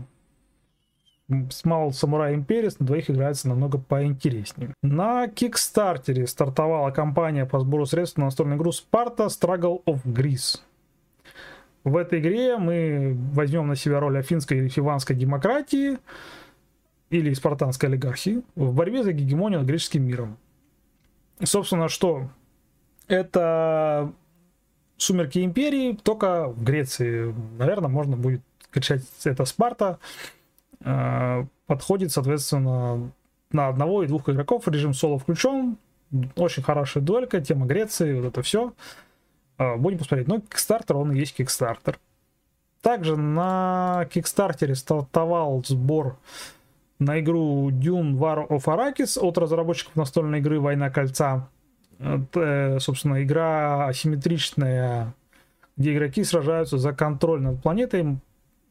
Small 1.29 1.89
Samurai 1.89 2.33
Империс 2.33 2.79
на 2.79 2.85
двоих 2.85 3.09
играется 3.09 3.49
намного 3.49 3.77
поинтереснее. 3.77 4.73
На 4.81 5.27
Кикстартере 5.27 6.25
стартовала 6.25 6.91
кампания 6.91 7.45
по 7.45 7.59
сбору 7.59 7.85
средств 7.85 8.17
на 8.17 8.25
настольную 8.25 8.57
игру 8.57 8.71
Sparta 8.71 9.27
Struggle 9.27 9.83
of 9.85 10.03
Greece. 10.05 10.59
В 11.83 11.97
этой 11.97 12.19
игре 12.19 12.57
мы 12.57 13.17
возьмем 13.33 13.67
на 13.67 13.75
себя 13.75 13.99
роль 13.99 14.17
афинской 14.17 14.57
или 14.57 14.67
фиванской 14.69 15.15
демократии 15.15 15.97
или 17.09 17.33
спартанской 17.33 17.89
олигархии 17.89 18.43
в 18.55 18.73
борьбе 18.73 19.03
за 19.03 19.13
гегемонию 19.13 19.59
над 19.59 19.69
греческим 19.69 20.03
миром. 20.03 20.37
Собственно, 21.43 21.87
что? 21.87 22.29
Это 23.07 24.11
Сумерки 24.97 25.43
Империи, 25.43 25.97
только 26.01 26.47
в 26.47 26.63
Греции. 26.63 27.33
Наверное, 27.57 27.89
можно 27.89 28.17
будет 28.17 28.41
кричать 28.71 29.03
это 29.23 29.45
Спарта. 29.45 29.99
Э, 30.81 31.45
подходит, 31.65 32.11
соответственно, 32.11 33.11
на 33.51 33.67
одного 33.67 34.03
и 34.03 34.07
двух 34.07 34.29
игроков. 34.29 34.67
Режим 34.67 34.93
соло 34.93 35.19
включен. 35.19 35.77
Очень 36.35 36.63
хорошая 36.63 37.03
дуэлька, 37.03 37.41
тема 37.41 37.65
Греции, 37.65 38.19
вот 38.19 38.27
это 38.27 38.41
все. 38.41 38.73
Э, 39.57 39.75
будем 39.75 39.99
посмотреть. 39.99 40.27
Но 40.27 40.37
Kickstarter, 40.37 40.93
он 40.93 41.11
и 41.11 41.19
есть 41.19 41.39
Kickstarter. 41.39 41.95
Также 42.81 43.17
на 43.17 44.07
Kickstarter 44.13 44.73
стартовал 44.75 45.63
сбор 45.65 46.17
на 46.99 47.19
игру 47.19 47.69
Dune 47.69 48.17
War 48.17 48.47
of 48.47 48.65
Arrakis 48.65 49.19
от 49.19 49.37
разработчиков 49.37 49.95
настольной 49.95 50.39
игры 50.39 50.59
Война 50.59 50.89
Кольца. 50.89 51.49
Это, 51.99 52.77
собственно, 52.79 53.23
игра 53.23 53.87
асимметричная, 53.87 55.13
где 55.75 55.93
игроки 55.93 56.23
сражаются 56.23 56.77
за 56.77 56.93
контроль 56.93 57.41
над 57.41 57.61
планетой 57.61 58.19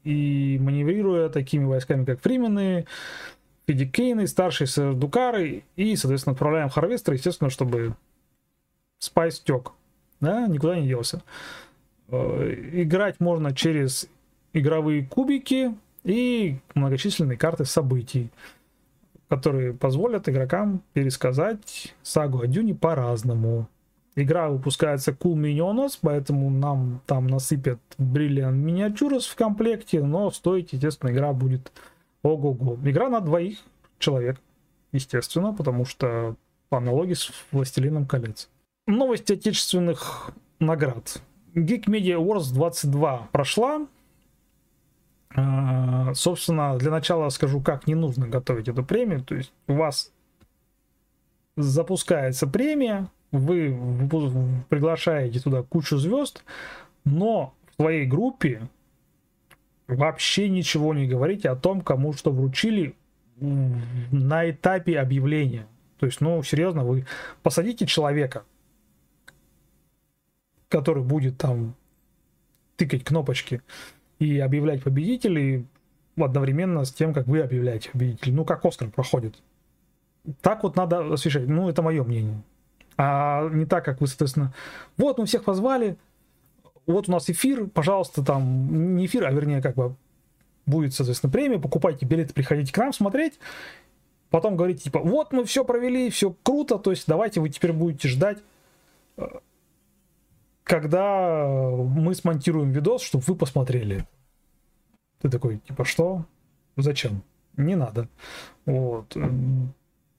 и 0.07 0.59
маневрируя 0.61 1.29
такими 1.29 1.65
войсками, 1.65 2.05
как 2.05 2.21
Фримены, 2.21 2.87
Фидикейны, 3.67 4.29
старшие 4.29 4.69
Сардукары, 4.69 5.65
и, 5.75 5.97
соответственно, 5.97 6.35
отправляем 6.35 6.69
Харвестер, 6.69 7.15
естественно, 7.15 7.51
чтобы 7.51 7.95
Спайс 8.99 9.41
тек, 9.41 9.73
да, 10.21 10.47
никуда 10.47 10.79
не 10.79 10.87
делся. 10.87 11.23
Э, 12.09 12.55
играть 12.73 13.19
можно 13.19 13.55
через 13.55 14.09
игровые 14.53 15.05
кубики 15.05 15.75
и 16.05 16.59
многочисленные 16.75 17.37
карты 17.37 17.65
событий, 17.65 18.31
которые 19.29 19.75
позволят 19.75 20.29
игрокам 20.29 20.83
пересказать 20.93 21.95
сагу 22.03 22.41
о 22.41 22.47
Дюне 22.47 22.77
по-разному. 22.77 23.69
Игра 24.17 24.49
выпускается 24.49 25.13
Cool 25.13 25.35
Minionos, 25.35 25.99
поэтому 26.01 26.49
нам 26.49 27.03
там 27.07 27.27
насыпят 27.27 27.79
Brilliant 27.99 28.55
Miniatures 28.65 29.29
в 29.31 29.37
комплекте, 29.37 30.03
но 30.03 30.31
стоить, 30.31 30.73
естественно, 30.73 31.11
игра 31.11 31.35
будет 31.35 31.71
ого-го. 32.23 32.79
Игра 32.89 33.11
на 33.11 33.21
двоих 33.21 33.59
человек, 33.99 34.41
естественно, 34.93 35.53
потому 35.53 35.85
что 35.85 36.35
по 36.71 36.79
аналогии 36.79 37.13
с 37.13 37.31
Властелином 37.53 38.07
колец. 38.07 38.49
Новости 38.87 39.35
отечественных 39.35 40.31
наград. 40.61 41.21
Geek 41.55 41.85
Media 41.85 42.17
Awards 42.17 42.55
22 42.55 43.29
прошла. 43.33 43.87
А, 45.35 46.15
собственно, 46.15 46.79
для 46.79 46.91
начала 46.91 47.29
скажу, 47.29 47.61
как 47.61 47.87
не 47.87 47.95
нужно 47.95 48.29
готовить 48.29 48.69
эту 48.69 48.83
премию. 48.83 49.23
То 49.23 49.35
есть 49.35 49.53
у 49.69 49.75
вас 49.75 50.11
запускается 51.57 52.47
премия, 52.47 53.11
вы 53.37 53.77
приглашаете 54.69 55.41
туда 55.41 55.63
кучу 55.63 55.97
звезд, 55.97 56.45
но 57.05 57.55
в 57.71 57.83
своей 57.83 58.07
группе 58.07 58.69
вообще 59.87 60.49
ничего 60.49 60.95
не 60.95 61.07
говорите 61.07 61.49
о 61.49 61.57
том, 61.57 61.81
кому 61.81 62.13
что 62.13 62.31
вручили 62.31 62.95
на 63.39 64.51
этапе 64.51 64.99
объявления. 64.99 65.67
То 65.99 66.07
есть, 66.07 66.21
ну, 66.21 66.43
серьезно, 66.43 66.85
вы 66.85 67.07
посадите 67.43 67.87
человека, 67.87 68.45
который 70.69 71.03
будет 71.03 71.39
там 71.39 71.75
тыкать 72.77 73.05
кнопочки 73.05 73.63
и 74.19 74.39
объявлять 74.39 74.83
победителей 74.83 75.67
одновременно 76.17 76.85
с 76.85 76.93
тем, 76.93 77.13
как 77.13 77.27
вы 77.27 77.41
объявляете 77.41 77.91
победителей. 77.91 78.33
Ну, 78.33 78.45
как 78.45 78.65
Оскар 78.65 78.91
проходит. 78.91 79.37
Так 80.41 80.63
вот 80.63 80.77
надо 80.77 81.13
освещать. 81.13 81.47
Ну, 81.47 81.69
это 81.69 81.83
мое 81.83 82.03
мнение 82.03 82.43
а 82.97 83.49
не 83.51 83.67
так, 83.67 83.85
как 83.85 84.01
вы, 84.01 84.07
соответственно, 84.07 84.55
вот 84.97 85.19
мы 85.19 85.27
всех 85.27 85.45
позвали, 85.45 85.97
вот 86.87 87.09
у 87.09 87.13
нас 87.13 87.29
эфир, 87.29 87.67
пожалуйста, 87.67 88.25
там, 88.25 88.97
не 88.97 89.07
эфир, 89.07 89.27
а 89.27 89.33
вернее, 89.33 89.61
как 89.61 89.75
бы 89.75 89.97
будет, 90.67 90.95
соответственно, 90.95 91.33
премия, 91.33 91.59
покупайте 91.59 92.07
билеты, 92.07 92.33
приходите 92.33 92.73
к 92.73 92.79
нам 92.79 92.93
смотреть, 92.93 93.39
потом 94.31 94.57
говорите, 94.57 94.85
типа, 94.85 95.01
вот 95.01 95.33
мы 95.33 95.45
все 95.45 95.65
провели, 95.65 96.11
все 96.11 96.35
круто, 96.43 96.79
то 96.79 96.91
есть 96.91 97.07
давайте 97.07 97.41
вы 97.41 97.49
теперь 97.49 97.73
будете 97.73 98.09
ждать, 98.09 98.39
когда 100.65 101.47
мы 101.47 102.15
смонтируем 102.15 102.73
видос, 102.73 103.03
чтобы 103.03 103.25
вы 103.27 103.37
посмотрели. 103.37 104.07
Ты 105.21 105.31
такой, 105.31 105.59
типа, 105.59 105.85
что? 105.85 106.25
Зачем? 106.77 107.23
Не 107.57 107.77
надо. 107.77 108.09
Вот. 108.65 109.17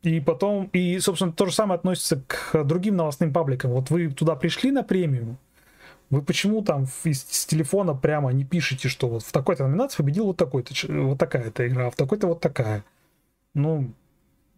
И 0.07 0.21
потом, 0.21 0.69
и, 0.71 0.99
собственно, 0.99 1.33
то 1.33 1.45
же 1.47 1.51
самое 1.51 1.77
относится 1.77 2.23
к 2.27 2.63
другим 2.63 2.95
новостным 2.95 3.33
пабликам. 3.33 3.71
Вот 3.71 3.89
вы 3.89 4.09
туда 4.09 4.37
пришли 4.37 4.71
на 4.71 4.81
премию, 4.81 5.35
вы 6.09 6.21
почему 6.21 6.61
там 6.61 6.85
из, 7.03 7.23
с 7.23 7.45
телефона 7.45 7.93
прямо 7.93 8.31
не 8.31 8.45
пишете, 8.45 8.87
что 8.87 9.09
вот 9.09 9.23
в 9.23 9.33
такой-то 9.33 9.67
номинации 9.67 9.97
победил 9.97 10.27
вот 10.27 10.37
такой-то, 10.37 10.73
вот 10.87 11.17
такая-то 11.17 11.67
игра, 11.67 11.87
а 11.87 11.91
в 11.91 11.97
такой-то 11.97 12.27
вот 12.27 12.39
такая. 12.39 12.85
Ну, 13.53 13.91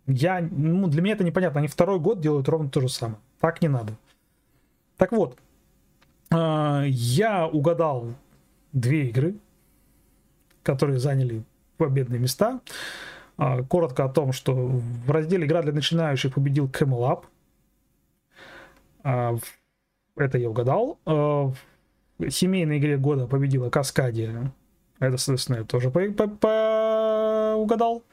я, 0.05 0.47
ну, 0.51 0.87
для 0.87 1.01
меня 1.01 1.15
это 1.15 1.23
непонятно. 1.23 1.61
Они 1.61 1.67
второй 1.67 1.99
год 1.99 2.21
делают 2.21 2.47
ровно 2.47 2.69
то 2.69 2.79
же 2.79 2.89
самое. 2.89 3.17
Так 3.39 3.63
не 3.63 3.69
надо. 3.69 3.93
Так 4.97 5.11
вот, 5.11 5.35
э, 6.29 6.83
я 6.87 7.47
угадал 7.47 8.13
две 8.71 9.09
игры, 9.09 9.33
которые 10.61 10.99
заняли 10.99 11.41
победные 11.77 12.19
места. 12.19 12.59
А, 12.59 12.61
коротко 13.69 14.03
о 14.03 14.09
том, 14.09 14.33
что 14.33 14.53
в 14.53 15.09
разделе 15.09 15.45
«Игра 15.45 15.61
для 15.61 15.71
начинающих» 15.71 16.33
победил 16.33 16.67
Camel 16.67 17.09
Up. 17.09 17.23
А, 19.03 19.37
это 20.17 20.37
я 20.37 20.49
угадал. 20.49 20.99
А, 21.05 21.51
в 22.17 22.29
семейной 22.29 22.79
игре 22.79 22.97
года 22.97 23.27
победила 23.27 23.69
Каскадия. 23.69 24.51
Это, 24.99 25.17
соответственно, 25.17 25.57
я 25.57 25.63
тоже 25.63 25.89
по 25.89 26.01
по 26.11 26.27
по 26.27 27.55
угадал. 27.55 28.03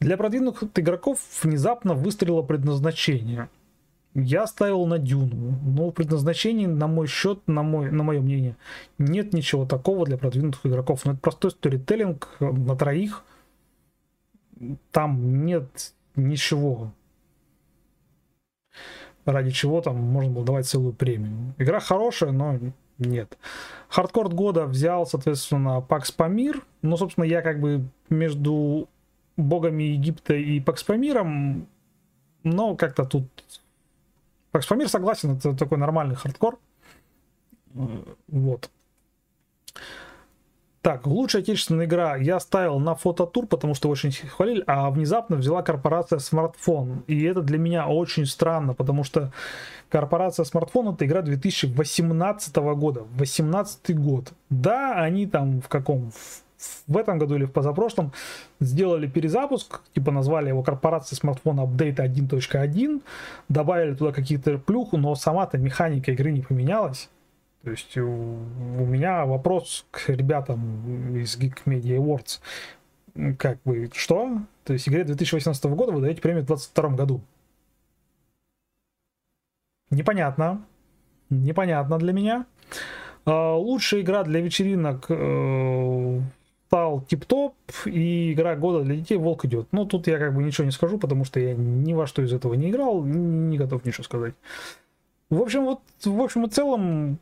Для 0.00 0.16
продвинутых 0.16 0.68
игроков 0.74 1.20
внезапно 1.42 1.94
выстрелило 1.94 2.42
предназначение. 2.42 3.48
Я 4.14 4.46
ставил 4.46 4.84
на 4.86 4.98
Дюну, 4.98 5.58
но 5.62 5.90
в 5.90 5.92
предназначении, 5.92 6.66
на 6.66 6.86
мой 6.86 7.06
счет, 7.06 7.38
на, 7.46 7.62
мой, 7.62 7.90
на 7.90 8.02
мое 8.02 8.20
мнение, 8.20 8.56
нет 8.98 9.32
ничего 9.32 9.66
такого 9.66 10.06
для 10.06 10.16
продвинутых 10.16 10.66
игроков. 10.66 11.04
Но 11.04 11.12
это 11.12 11.20
простой 11.20 11.50
сторителлинг 11.52 12.28
на 12.40 12.74
троих– 12.74 13.22
там 14.90 15.44
нет 15.44 15.94
ничего, 16.14 16.92
ради 19.24 19.50
чего 19.50 19.80
там 19.80 19.96
можно 19.96 20.32
было 20.32 20.44
давать 20.44 20.66
целую 20.66 20.92
премию. 20.92 21.54
Игра 21.58 21.80
хорошая, 21.80 22.32
но 22.32 22.58
нет. 22.98 23.36
Хардкор 23.88 24.28
года 24.28 24.66
взял, 24.66 25.06
соответственно, 25.06 25.80
Пакс 25.80 26.10
Памир. 26.10 26.64
Ну, 26.82 26.96
собственно, 26.96 27.24
я 27.24 27.42
как 27.42 27.60
бы 27.60 27.84
между 28.08 28.88
богами 29.36 29.82
Египта 29.82 30.34
и 30.34 30.60
Пакс 30.60 30.82
Памиром, 30.82 31.68
но 32.42 32.76
как-то 32.76 33.04
тут... 33.04 33.26
Пакс 34.50 34.66
Памир 34.66 34.88
согласен, 34.88 35.36
это 35.36 35.54
такой 35.54 35.78
нормальный 35.78 36.14
хардкор. 36.14 36.58
Вот. 38.28 38.70
Так, 40.86 41.04
лучшая 41.04 41.42
отечественная 41.42 41.86
игра 41.86 42.14
я 42.14 42.38
ставил 42.38 42.78
на 42.78 42.94
фототур, 42.94 43.48
потому 43.48 43.74
что 43.74 43.88
очень 43.88 44.12
хвалили, 44.12 44.62
а 44.68 44.88
внезапно 44.88 45.34
взяла 45.34 45.60
корпорация 45.64 46.20
смартфон. 46.20 47.02
И 47.08 47.24
это 47.24 47.42
для 47.42 47.58
меня 47.58 47.88
очень 47.88 48.24
странно, 48.24 48.72
потому 48.72 49.02
что 49.02 49.32
корпорация 49.88 50.44
смартфон 50.44 50.94
это 50.94 51.04
игра 51.04 51.22
2018 51.22 52.54
года, 52.54 53.02
18 53.16 53.98
год. 53.98 54.32
Да, 54.48 54.92
они 55.02 55.26
там 55.26 55.60
в 55.60 55.66
каком? 55.66 56.12
В 56.86 56.96
этом 56.96 57.18
году 57.18 57.34
или 57.34 57.46
в 57.46 57.50
позапрошлом 57.50 58.12
сделали 58.60 59.08
перезапуск, 59.08 59.80
типа 59.92 60.12
назвали 60.12 60.50
его 60.50 60.62
корпорацией 60.62 61.18
смартфона 61.18 61.62
Update 61.62 61.96
1.1, 61.96 63.02
добавили 63.48 63.96
туда 63.96 64.12
какие-то 64.12 64.58
плюху, 64.58 64.98
но 64.98 65.16
сама-то 65.16 65.58
механика 65.58 66.12
игры 66.12 66.30
не 66.30 66.42
поменялась. 66.42 67.08
То 67.66 67.72
есть 67.72 67.98
у, 67.98 68.06
у 68.06 68.86
меня 68.86 69.26
вопрос 69.26 69.86
к 69.90 70.08
ребятам 70.08 71.16
из 71.16 71.36
Geek 71.36 71.64
Media 71.66 71.98
Awards. 71.98 72.38
Как 73.36 73.58
бы, 73.64 73.90
что? 73.92 74.38
То 74.62 74.72
есть 74.72 74.88
игре 74.88 75.02
2018 75.02 75.64
года 75.64 75.90
вы 75.90 76.00
даете 76.00 76.22
премию 76.22 76.44
в 76.44 76.46
2022 76.46 76.96
году. 76.96 77.20
Непонятно. 79.90 80.64
Непонятно 81.28 81.98
для 81.98 82.12
меня. 82.12 82.46
А, 83.24 83.56
лучшая 83.56 84.02
игра 84.02 84.22
для 84.22 84.42
вечеринок 84.42 85.06
э, 85.08 86.20
стал 86.68 87.00
тип-топ, 87.00 87.56
и 87.86 88.32
игра 88.32 88.54
года 88.54 88.84
для 88.84 88.94
детей 88.94 89.16
Волк 89.16 89.44
идет. 89.44 89.66
Ну, 89.72 89.86
тут 89.86 90.06
я 90.06 90.18
как 90.18 90.36
бы 90.36 90.44
ничего 90.44 90.66
не 90.66 90.70
скажу, 90.70 90.98
потому 90.98 91.24
что 91.24 91.40
я 91.40 91.52
ни 91.54 91.94
во 91.94 92.06
что 92.06 92.22
из 92.22 92.32
этого 92.32 92.54
не 92.54 92.70
играл, 92.70 93.02
не 93.02 93.58
готов 93.58 93.84
ничего 93.84 94.04
сказать. 94.04 94.34
В 95.30 95.42
общем, 95.42 95.64
вот, 95.64 95.80
в 96.04 96.22
общем 96.22 96.44
и 96.46 96.48
целом, 96.48 97.18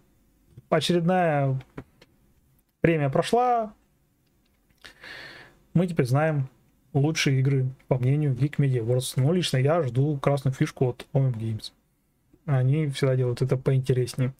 очередная 0.70 1.60
премия 2.80 3.10
прошла. 3.10 3.72
Мы 5.72 5.86
теперь 5.86 6.06
знаем 6.06 6.48
лучшие 6.92 7.40
игры, 7.40 7.66
по 7.88 7.98
мнению 7.98 8.34
Geek 8.34 8.56
Media 8.58 8.84
Awards. 8.84 9.14
Но 9.16 9.32
лично 9.32 9.58
я 9.58 9.82
жду 9.82 10.16
красную 10.18 10.54
фишку 10.54 10.90
от 10.90 11.06
OM 11.12 11.34
Games. 11.34 11.72
Они 12.46 12.86
всегда 12.88 13.16
делают 13.16 13.42
это 13.42 13.56
поинтереснее. 13.56 14.32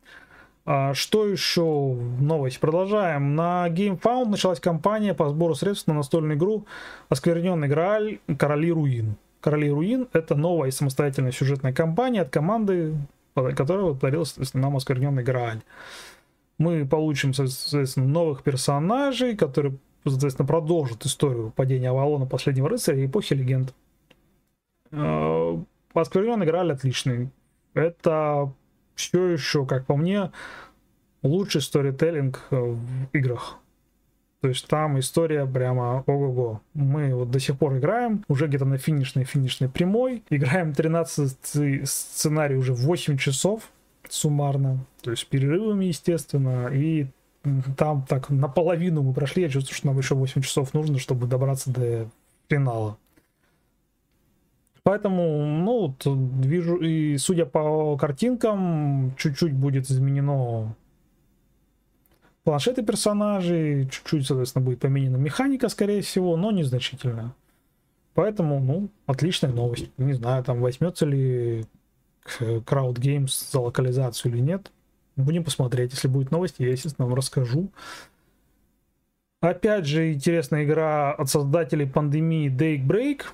А 0.67 0.95
что 0.95 1.27
еще? 1.27 1.63
Новость. 1.63 2.59
Продолжаем. 2.59 3.35
На 3.35 3.69
GameFound 3.69 4.27
началась 4.27 4.61
кампания 4.61 5.13
по 5.13 5.29
сбору 5.29 5.55
средств 5.55 5.87
на 5.89 5.95
настольную 5.95 6.39
игру 6.39 6.67
«Оскверненный 7.11 7.69
Грааль. 7.69 8.19
Короли 8.39 8.73
Руин». 8.73 9.17
«Короли 9.41 9.71
Руин»— 9.71 10.09
это 10.15 10.35
новая 10.35 10.71
самостоятельная 10.71 11.33
сюжетная 11.33 11.75
кампания 11.75 12.23
от 12.23 12.31
команды, 12.31 12.95
которая 13.35 13.93
подарила, 13.93 14.25
соответственно, 14.25 14.63
нам 14.63 14.77
«Оскверненный 14.77 15.23
Грааль». 15.23 15.61
Мы 16.59 16.87
получим, 16.87 17.35
соответственно, 17.35 18.07
новых 18.07 18.43
персонажей, 18.43 19.37
которые, 19.37 19.77
соответственно, 20.07 20.47
продолжат 20.47 21.05
историю 21.05 21.53
падения 21.55 21.91
Авалона, 21.91 22.27
Последнего 22.27 22.69
Рыцаря 22.69 23.03
и 23.03 23.07
Эпохи 23.07 23.35
Легенд. 23.35 23.75
А, 24.93 25.61
«Оскверненный 25.95 26.47
Грааль» 26.47 26.73
отличный. 26.73 27.31
Это 27.75 28.53
все 28.95 29.27
еще, 29.27 29.67
как 29.67 29.87
по 29.87 29.97
мне, 29.97 30.31
лучший 31.23 31.61
сторителлинг 31.61 32.47
э, 32.51 32.57
в 32.57 33.09
играх. 33.13 33.59
То 34.45 34.49
есть 34.49 34.69
там 34.69 34.99
история 34.99 35.47
прямо 35.47 36.05
ого-го. 36.07 36.61
Мы 36.75 37.15
вот 37.15 37.31
до 37.31 37.41
сих 37.41 37.59
пор 37.59 37.79
играем, 37.79 38.25
уже 38.29 38.47
где-то 38.47 38.67
на 38.67 38.77
финишной 38.77 39.25
финишной 39.25 39.71
прямой. 39.71 40.23
Играем 40.29 40.75
13 40.75 41.89
сценарий 41.89 42.57
уже 42.57 42.75
8 42.75 43.17
часов 43.17 43.71
суммарно. 44.11 44.85
То 45.03 45.11
есть 45.11 45.27
перерывами, 45.27 45.87
естественно. 45.87 46.69
И 46.69 47.07
там 47.77 48.05
так 48.09 48.31
наполовину 48.31 49.03
мы 49.03 49.13
прошли. 49.13 49.43
Я 49.43 49.49
чувствую, 49.49 49.77
что 49.77 49.87
нам 49.89 49.99
еще 49.99 50.15
8 50.15 50.43
часов 50.43 50.75
нужно, 50.75 50.99
чтобы 50.99 51.27
добраться 51.27 51.71
до 51.71 52.09
финала. 52.49 52.97
Поэтому, 54.83 55.47
ну, 55.47 55.81
вот, 55.81 56.03
вижу, 56.45 56.77
и 56.77 57.17
судя 57.17 57.47
по 57.47 57.97
картинкам, 57.97 59.15
чуть-чуть 59.17 59.55
будет 59.55 59.91
изменено 59.91 60.77
планшеты 62.45 62.83
персонажей, 62.83 63.89
чуть-чуть, 63.89 64.27
соответственно, 64.27 64.65
будет 64.65 64.81
поменена 64.81 65.17
механика, 65.17 65.71
скорее 65.71 66.03
всего, 66.03 66.37
но 66.37 66.51
незначительно. 66.51 67.35
Поэтому, 68.13 68.61
ну, 68.61 68.91
отличная 69.07 69.53
новость. 69.53 69.91
Не 69.97 70.13
знаю, 70.13 70.45
там 70.45 70.61
возьмется 70.61 71.07
ли 71.07 71.65
Crowd 72.41 72.95
Games 72.95 73.31
за 73.51 73.61
локализацию 73.61 74.33
или 74.33 74.41
нет. 74.41 74.71
Будем 75.17 75.45
посмотреть. 75.45 75.93
Если 75.93 76.09
будет 76.09 76.31
новость, 76.31 76.57
я, 76.59 76.71
естественно, 76.71 77.07
вам 77.07 77.15
расскажу. 77.15 77.71
Опять 79.41 79.85
же, 79.85 80.13
интересная 80.13 80.65
игра 80.65 81.13
от 81.13 81.29
создателей 81.29 81.87
пандемии 81.87 82.51
Daybreak. 82.51 83.25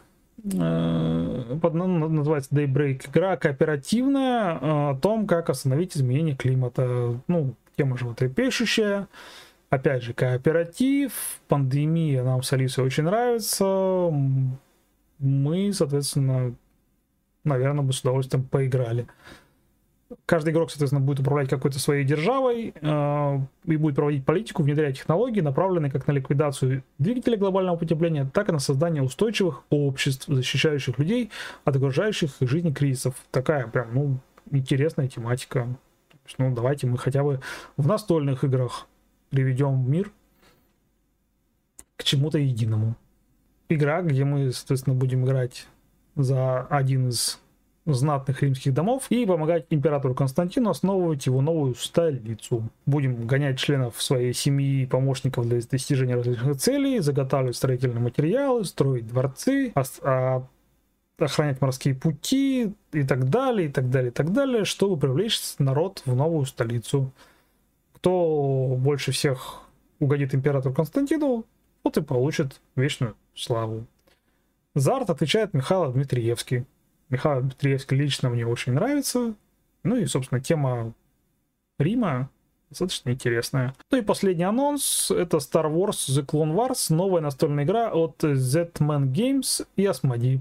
Э, 0.55 1.59
под, 1.61 1.75
называется 1.75 2.55
Daybreak. 2.55 3.09
Игра 3.11 3.37
кооперативная 3.37 4.55
э, 4.55 4.91
о 4.91 4.99
том, 5.01 5.27
как 5.27 5.51
остановить 5.51 5.97
изменение 5.97 6.35
климата. 6.35 7.21
Ну, 7.29 7.55
тема 7.77 7.97
животрепещущая. 7.97 9.09
Опять 9.71 10.03
же, 10.03 10.13
кооператив, 10.13 11.13
пандемия 11.47 12.25
нам 12.25 12.43
с 12.43 12.53
Алисой 12.53 12.85
очень 12.85 13.05
нравится. 13.05 14.11
Мы, 15.21 15.73
соответственно, 15.73 16.55
наверное, 17.45 17.85
бы 17.85 17.93
с 17.93 18.01
удовольствием 18.01 18.45
поиграли 18.45 19.07
каждый 20.27 20.53
игрок, 20.53 20.71
соответственно, 20.71 21.01
будет 21.01 21.21
управлять 21.21 21.49
какой-то 21.49 21.79
своей 21.79 22.05
державой 22.05 22.75
э, 22.81 23.39
и 23.65 23.77
будет 23.77 23.95
проводить 23.95 24.25
политику, 24.25 24.63
внедрять 24.63 24.99
технологии, 24.99 25.41
направленные 25.41 25.91
как 25.91 26.07
на 26.07 26.13
ликвидацию 26.13 26.83
двигателя 26.99 27.37
глобального 27.37 27.77
потепления, 27.77 28.29
так 28.33 28.49
и 28.49 28.53
на 28.53 28.59
создание 28.59 29.03
устойчивых 29.03 29.63
обществ, 29.71 30.27
защищающих 30.27 30.99
людей 30.99 31.31
от 31.65 31.77
окружающих 31.77 32.31
их 32.41 32.49
жизни 32.49 32.73
кризисов. 32.73 33.15
Такая 33.31 33.67
прям, 33.69 33.95
ну, 33.95 34.19
интересная 34.51 35.09
тематика. 35.09 35.69
Ну, 36.39 36.55
давайте 36.55 36.87
мы 36.87 36.99
хотя 36.99 37.23
бы 37.23 37.41
в 37.77 37.87
настольных 37.87 38.45
играх 38.45 38.87
приведем 39.31 39.91
мир 39.91 40.11
к 41.97 42.05
чему-то 42.05 42.39
единому. 42.39 42.97
Игра, 43.69 44.03
где 44.03 44.25
мы, 44.25 44.53
соответственно, 44.53 44.97
будем 44.97 45.25
играть 45.25 45.67
за 46.17 46.63
один 46.63 47.09
из 47.09 47.39
знатных 47.87 48.43
римских 48.43 48.75
домов 48.75 49.07
и 49.11 49.27
помогать 49.27 49.67
императору 49.71 50.15
Константину 50.15 50.71
основывать 50.71 51.27
его 51.27 51.41
новую 51.41 51.75
столицу. 51.75 52.69
Будем 52.87 53.27
гонять 53.27 53.59
членов 53.59 54.01
своей 54.01 54.33
семьи 54.33 54.83
и 54.83 54.87
помощников 54.87 55.49
для 55.49 55.61
достижения 55.61 56.15
различных 56.15 56.59
целей, 56.59 57.01
заготавливать 57.01 57.57
строительные 57.57 58.01
материалы, 58.01 58.65
строить 58.65 59.07
дворцы, 59.07 59.73
а, 60.03 60.45
охранять 61.19 61.61
морские 61.61 61.95
пути 61.95 62.73
и 62.93 63.03
так 63.03 63.29
далее, 63.29 63.69
и 63.69 63.73
так 63.73 63.91
далее, 63.91 64.11
и 64.11 64.15
так 64.15 64.33
далее, 64.33 64.65
чтобы 64.65 64.99
привлечь 64.99 65.41
народ 65.59 66.03
в 66.05 66.15
новую 66.15 66.47
столицу. 66.47 67.13
Кто 67.95 68.77
больше 68.79 69.13
всех 69.13 69.63
угодит 69.99 70.35
императору 70.35 70.75
Константину, 70.75 71.45
тот 71.83 71.97
и 71.99 72.03
получит 72.03 72.61
вечную 72.77 73.15
славу. 73.35 73.87
За 74.81 74.97
арт 74.97 75.11
отвечает 75.11 75.53
Михаил 75.53 75.93
Дмитриевский. 75.93 76.65
Михаил 77.11 77.43
Дмитриевский 77.43 77.99
лично 77.99 78.31
мне 78.31 78.47
очень 78.47 78.73
нравится. 78.73 79.35
Ну 79.83 79.97
и, 79.97 80.07
собственно, 80.07 80.41
тема 80.41 80.95
Рима 81.79 82.31
достаточно 82.71 83.11
интересная. 83.11 83.75
Ну 83.91 83.99
и 83.99 84.01
последний 84.01 84.45
анонс— 84.45 85.11
это 85.11 85.37
Star 85.37 85.71
Wars 85.71 86.09
The 86.09 86.25
Clone 86.25 86.55
Wars, 86.55 86.87
новая 86.95 87.21
настольная 87.21 87.65
игра 87.65 87.91
от 87.93 88.23
Z-Man 88.23 89.13
Games 89.13 89.67
и 89.77 89.85
Asmodee. 89.85 90.39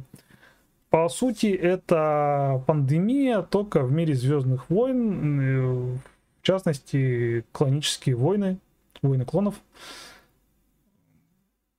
По 0.90 1.10
сути, 1.10 1.48
это 1.48 2.64
пандемия 2.66 3.42
только 3.42 3.82
в 3.84 3.92
мире 3.92 4.16
Звездных 4.16 4.70
войн, 4.70 5.96
в 5.96 6.44
частности, 6.44 7.44
клонические 7.52 8.16
войны, 8.16 8.58
войны 9.02 9.26
клонов. 9.26 9.56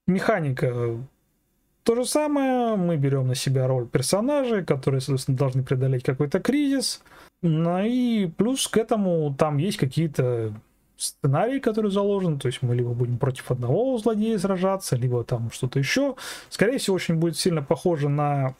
Механика 0.05 0.99
то 1.83 1.95
же 1.95 2.05
самое, 2.05 2.75
мы 2.75 2.97
берем 2.97 3.27
на 3.27 3.35
себя 3.35 3.67
роль 3.67 3.87
персонажей, 3.87 4.63
которые, 4.63 5.01
соответственно, 5.01 5.37
должны 5.37 5.63
преодолеть 5.63 6.03
какой-то 6.03 6.39
кризис. 6.39 7.01
Ну 7.41 7.83
и 7.83 8.27
плюс 8.27 8.67
к 8.67 8.77
этому 8.77 9.33
там 9.37 9.57
есть 9.57 9.77
какие-то 9.77 10.53
сценарии, 10.95 11.59
которые 11.59 11.91
заложены, 11.91 12.37
то 12.37 12.47
есть 12.47 12.61
мы 12.61 12.75
либо 12.75 12.91
будем 12.93 13.17
против 13.17 13.49
одного 13.49 13.97
злодея 13.97 14.37
сражаться, 14.37 14.95
либо 14.95 15.23
там 15.23 15.49
что-то 15.51 15.79
еще. 15.79 16.15
Скорее 16.49 16.77
всего, 16.77 16.95
очень 16.95 17.15
будет 17.15 17.37
сильно 17.37 17.63
похоже 17.63 18.09
на 18.09 18.53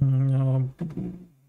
World 0.00 0.72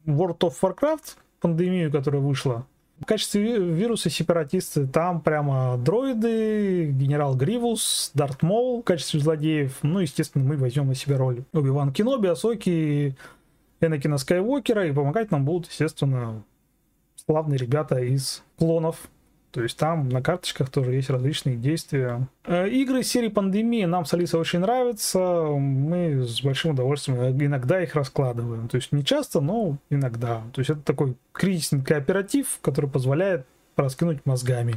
of 0.06 0.54
Warcraft, 0.62 1.18
пандемию, 1.40 1.92
которая 1.92 2.22
вышла 2.22 2.68
в 3.00 3.06
качестве 3.06 3.60
вируса 3.60 4.10
сепаратисты 4.10 4.88
там 4.88 5.22
прямо 5.22 5.78
дроиды, 5.78 6.92
генерал 6.92 7.36
Гривус, 7.36 8.12
Дарт 8.14 8.42
Мол 8.42 8.82
в 8.82 8.84
качестве 8.84 9.20
злодеев. 9.20 9.78
Ну, 9.84 10.00
естественно, 10.00 10.44
мы 10.44 10.58
возьмем 10.58 10.88
на 10.88 10.96
себя 10.96 11.18
роль 11.18 11.44
Оби-Ван 11.54 11.94
Кеноби, 11.94 12.28
Асоки, 12.28 13.16
Энакина 13.82 14.18
Скайуокера, 14.18 14.88
и 14.88 14.92
помогать 14.92 15.32
нам 15.32 15.46
будут, 15.46 15.70
естественно, 15.70 16.44
славные 17.16 17.58
ребята 17.58 18.00
из 18.00 18.44
клонов 18.58 19.10
то 19.58 19.64
есть 19.64 19.76
там 19.76 20.08
на 20.10 20.22
карточках 20.22 20.70
тоже 20.70 20.94
есть 20.94 21.10
различные 21.10 21.56
действия. 21.56 22.28
Э, 22.46 22.70
игры 22.70 23.02
серии 23.02 23.30
Пандемии 23.30 23.86
нам 23.86 24.06
с 24.06 24.14
Алисой 24.14 24.40
очень 24.40 24.60
нравятся. 24.60 25.18
Мы 25.18 26.22
с 26.22 26.44
большим 26.44 26.74
удовольствием 26.74 27.36
иногда 27.44 27.82
их 27.82 27.96
раскладываем. 27.96 28.68
То 28.68 28.76
есть 28.76 28.92
не 28.92 29.04
часто, 29.04 29.42
но 29.42 29.80
иногда. 29.90 30.44
То 30.54 30.60
есть 30.60 30.70
это 30.70 30.82
такой 30.82 31.16
кризисный 31.32 31.82
кооператив, 31.82 32.60
который 32.62 32.88
позволяет 32.88 33.48
раскинуть 33.76 34.28
мозгами. 34.28 34.76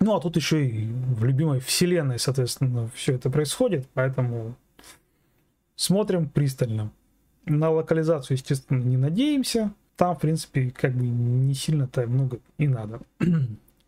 Ну, 0.00 0.16
а 0.16 0.20
тут 0.20 0.34
еще 0.34 0.66
и 0.66 0.88
в 0.88 1.22
любимой 1.22 1.60
вселенной, 1.60 2.18
соответственно, 2.18 2.90
все 2.92 3.14
это 3.14 3.30
происходит, 3.30 3.86
поэтому 3.94 4.56
смотрим 5.76 6.28
пристально. 6.28 6.90
На 7.46 7.70
локализацию, 7.70 8.36
естественно, 8.36 8.82
не 8.82 8.96
надеемся. 8.96 9.72
Там, 9.98 10.14
в 10.14 10.20
принципе, 10.20 10.70
как 10.70 10.92
бы 10.92 11.04
не 11.04 11.54
сильно-то 11.54 12.06
много 12.06 12.38
и 12.56 12.68
надо. 12.68 13.00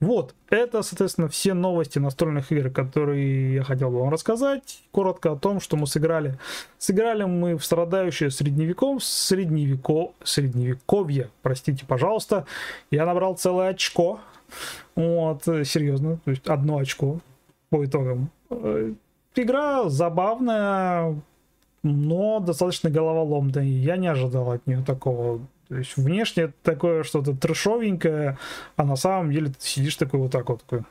Вот, 0.01 0.35
это, 0.49 0.81
соответственно, 0.81 1.29
все 1.29 1.53
новости 1.53 1.99
настольных 1.99 2.51
игр, 2.53 2.71
которые 2.71 3.57
я 3.57 3.63
хотел 3.63 3.91
бы 3.91 4.01
вам 4.01 4.09
рассказать. 4.09 4.83
Коротко 4.93 5.33
о 5.33 5.37
том, 5.37 5.61
что 5.61 5.77
мы 5.77 5.87
сыграли. 5.87 6.39
Сыграли 6.79 7.25
мы 7.25 7.59
в 7.59 7.63
страдающее 7.63 8.31
средневеком, 8.31 8.99
средневеко, 8.99 10.13
средневековье, 10.25 11.29
простите, 11.43 11.85
пожалуйста. 11.85 12.47
Я 12.91 13.05
набрал 13.05 13.37
целое 13.37 13.69
очко. 13.69 14.21
Вот, 14.97 15.45
серьезно, 15.45 16.17
то 16.25 16.31
есть 16.31 16.47
одно 16.47 16.79
очко 16.79 17.21
по 17.69 17.85
итогам. 17.85 18.31
Э, 18.49 18.95
игра 19.35 19.91
забавная, 19.91 21.15
но 21.83 22.41
достаточно 22.41 22.89
головоломная. 22.89 23.65
Я 23.65 23.99
не 23.99 24.07
ожидал 24.09 24.51
от 24.51 24.67
нее 24.67 24.83
такого 24.83 25.41
то 25.71 25.77
есть 25.77 25.97
внешне 25.97 26.53
такое 26.65 27.05
что-то 27.05 27.33
трешовенькое, 27.33 28.39
а 28.75 28.85
на 28.85 28.97
самом 28.97 29.31
деле 29.31 29.51
ты 29.51 29.55
сидишь 29.61 29.95
такой 29.95 30.19
вот 30.19 30.33
так 30.33 30.49
вот 30.49 30.65
такой. 30.65 30.85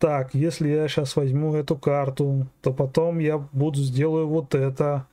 Так, 0.00 0.34
если 0.34 0.68
я 0.68 0.88
сейчас 0.88 1.14
возьму 1.14 1.54
эту 1.54 1.76
карту, 1.76 2.48
то 2.62 2.72
потом 2.72 3.20
я 3.20 3.38
буду 3.38 3.78
сделаю 3.78 4.26
вот 4.26 4.56
это. 4.56 5.06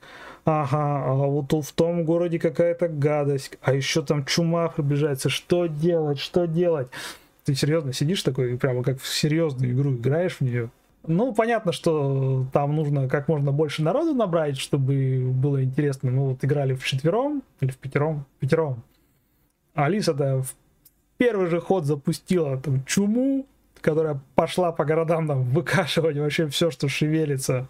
Ага, 0.43 1.03
а 1.05 1.14
вот 1.14 1.53
в 1.53 1.72
том 1.74 2.03
городе 2.03 2.39
какая-то 2.39 2.88
гадость, 2.88 3.60
а 3.62 3.74
еще 3.74 4.01
там 4.01 4.26
чума 4.26 4.70
приближается. 4.70 5.30
Что 5.30 5.68
делать, 5.68 6.18
что 6.18 6.47
делать? 6.47 6.88
Ты 7.43 7.53
серьезно 7.53 7.93
сидишь 7.93 8.24
такой, 8.24 8.58
прямо 8.58 8.82
как 8.82 8.99
в 8.99 9.08
серьезную 9.08 9.72
игру 9.74 9.93
играешь 9.93 10.38
в 10.38 10.41
нее? 10.41 10.72
Ну, 11.08 11.34
понятно, 11.34 11.72
что 11.72 12.45
там 12.51 12.76
нужно 12.76 13.08
как 13.08 13.30
можно 13.30 13.51
больше 13.51 13.82
народу 13.82 14.14
набрать, 14.14 14.58
чтобы 14.58 15.32
было 15.34 15.64
интересно. 15.64 16.12
Мы 16.12 16.30
вот 16.30 16.43
играли 16.43 16.74
в 16.74 16.84
четвером 16.86 17.43
или 17.62 17.72
в 17.72 17.78
пятером. 17.78 18.26
Пятером. 18.39 18.84
Алиса-то 19.74 20.41
в 20.43 20.53
первый 21.18 21.47
же 21.47 21.62
ход 21.62 21.86
запустила 21.86 22.58
там 22.60 22.84
чуму, 22.84 23.45
которая 23.80 24.20
пошла 24.36 24.72
по 24.72 24.84
городам 24.84 25.28
там 25.28 25.43
выкашивать 25.43 26.18
вообще 26.18 26.47
все, 26.47 26.72
что 26.72 26.89
шевелится. 26.89 27.68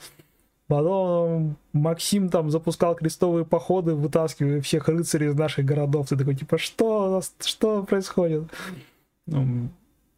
Потом 0.68 1.56
Максим 1.74 2.30
там 2.30 2.50
запускал 2.50 2.96
крестовые 2.96 3.46
походы, 3.46 3.94
вытаскивая 3.94 4.62
всех 4.62 4.90
рыцарей 4.90 5.30
из 5.30 5.36
наших 5.36 5.64
городов. 5.64 6.10
Ты 6.10 6.18
такой, 6.18 6.36
типа, 6.36 6.58
что, 6.58 7.22
что 7.40 7.84
происходит? 7.84 8.44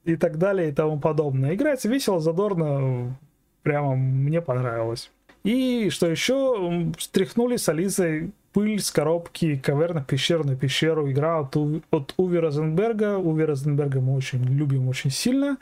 И 0.09 0.15
так 0.15 0.39
далее 0.39 0.69
и 0.69 0.71
тому 0.71 0.99
подобное. 0.99 1.53
Играется 1.53 1.87
весело, 1.87 2.19
задорно, 2.19 3.15
прямо 3.61 3.95
мне 3.95 4.41
понравилось. 4.41 5.11
И 5.43 5.89
что 5.91 6.07
еще, 6.07 6.91
стряхнули 6.97 7.57
с 7.57 7.69
Алисой 7.69 8.31
пыль 8.51 8.79
с 8.79 8.89
коробки 8.89 9.61
пещер 10.07 10.43
на 10.43 10.55
пещеру. 10.55 11.11
Игра 11.11 11.41
от, 11.41 11.55
от 11.91 12.13
Уви 12.17 12.39
Розенберга. 12.39 13.17
Уви 13.19 13.45
Розенберга 13.45 14.01
мы 14.01 14.15
очень 14.15 14.43
любим 14.43 14.87
очень 14.87 15.11
сильно. 15.11 15.57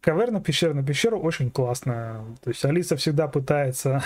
Пещера 0.00 0.74
на 0.74 0.82
пещеру 0.82 1.20
очень 1.20 1.52
классная. 1.52 2.22
То 2.42 2.50
есть 2.50 2.64
Алиса 2.64 2.96
всегда 2.96 3.28
пытается 3.28 4.02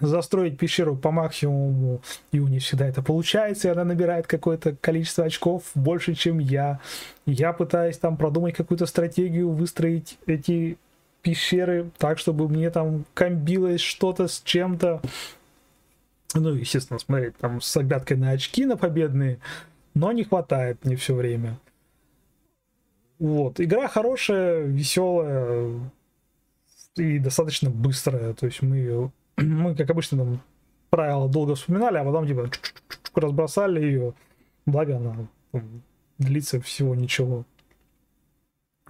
застроить 0.00 0.58
пещеру 0.58 0.96
по 0.96 1.10
максимуму, 1.10 2.00
и 2.32 2.40
у 2.40 2.48
нее 2.48 2.60
всегда 2.60 2.86
это 2.86 3.02
получается, 3.02 3.68
и 3.68 3.70
она 3.70 3.84
набирает 3.84 4.26
какое-то 4.26 4.76
количество 4.80 5.24
очков 5.24 5.70
больше, 5.74 6.14
чем 6.14 6.38
я. 6.38 6.80
Я 7.26 7.52
пытаюсь 7.52 7.98
там 7.98 8.16
продумать 8.16 8.54
какую-то 8.54 8.86
стратегию, 8.86 9.50
выстроить 9.50 10.18
эти 10.26 10.78
пещеры 11.22 11.90
так, 11.98 12.18
чтобы 12.18 12.48
мне 12.48 12.70
там 12.70 13.04
комбилось 13.14 13.80
что-то 13.80 14.28
с 14.28 14.40
чем-то. 14.44 15.00
Ну, 16.34 16.54
естественно, 16.54 16.98
смотреть 16.98 17.36
там 17.36 17.60
с 17.60 17.76
оглядкой 17.76 18.16
на 18.16 18.30
очки 18.30 18.66
на 18.66 18.76
победные, 18.76 19.38
но 19.94 20.12
не 20.12 20.24
хватает 20.24 20.84
мне 20.84 20.96
все 20.96 21.14
время. 21.14 21.58
Вот, 23.20 23.60
игра 23.60 23.88
хорошая, 23.88 24.64
веселая 24.64 25.80
и 26.96 27.18
достаточно 27.18 27.70
быстрая. 27.70 28.34
То 28.34 28.46
есть 28.46 28.60
мы 28.60 28.76
ее 28.76 29.12
мы, 29.36 29.74
как 29.74 29.90
обычно, 29.90 30.18
там 30.18 30.40
правила 30.90 31.28
долго 31.28 31.54
вспоминали, 31.54 31.98
а 31.98 32.04
потом 32.04 32.26
типа 32.26 32.50
разбросали 33.14 33.80
ее. 33.80 34.14
Благо 34.66 34.96
она 34.96 35.28
там, 35.52 35.82
длится 36.18 36.60
всего 36.60 36.94
ничего. 36.94 37.44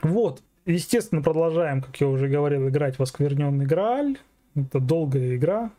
Вот. 0.02 0.42
Естественно, 0.66 1.22
продолжаем, 1.22 1.82
как 1.82 1.96
я 2.00 2.08
уже 2.08 2.28
говорил, 2.28 2.68
играть 2.68 2.98
в 2.98 3.02
оскверненный 3.02 3.66
Грааль. 3.66 4.18
Это 4.54 4.80
долгая 4.80 5.36
игра. 5.36 5.70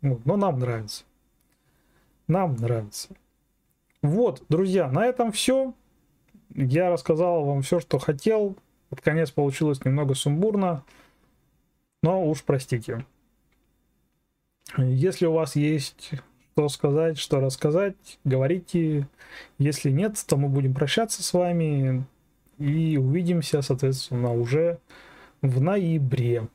Вот, 0.00 0.26
но 0.26 0.36
нам 0.36 0.58
нравится. 0.58 1.04
Нам 2.26 2.56
нравится. 2.56 3.08
Вот, 4.02 4.42
друзья, 4.48 4.90
на 4.90 5.06
этом 5.06 5.32
все. 5.32 5.74
Я 6.54 6.90
рассказал 6.90 7.44
вам 7.44 7.62
все, 7.62 7.80
что 7.80 7.98
хотел. 7.98 8.56
Под 8.90 9.00
конец 9.00 9.30
получилось 9.30 9.84
немного 9.84 10.14
сумбурно. 10.14 10.84
Но 12.02 12.28
уж 12.28 12.42
простите. 12.42 13.06
Если 14.78 15.26
у 15.26 15.32
вас 15.32 15.56
есть 15.56 16.12
что 16.54 16.68
сказать, 16.68 17.18
что 17.18 17.40
рассказать, 17.40 18.18
говорите. 18.24 19.08
Если 19.58 19.90
нет, 19.90 20.22
то 20.26 20.36
мы 20.36 20.48
будем 20.48 20.74
прощаться 20.74 21.22
с 21.22 21.32
вами 21.32 22.04
и 22.58 22.98
увидимся, 22.98 23.62
соответственно, 23.62 24.34
уже 24.34 24.78
в 25.40 25.60
ноябре 25.60 26.48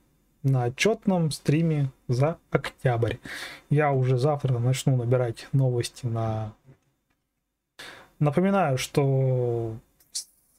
на 0.44 0.66
отчетном 0.66 1.32
стриме 1.32 1.90
за 2.08 2.38
октябрь. 2.52 3.16
Я 3.70 3.92
уже 3.92 4.18
завтра 4.18 4.60
начну 4.60 4.96
набирать 4.96 5.48
новости 5.52 6.06
на... 6.06 6.54
Напоминаю, 8.20 8.78
что 8.78 9.76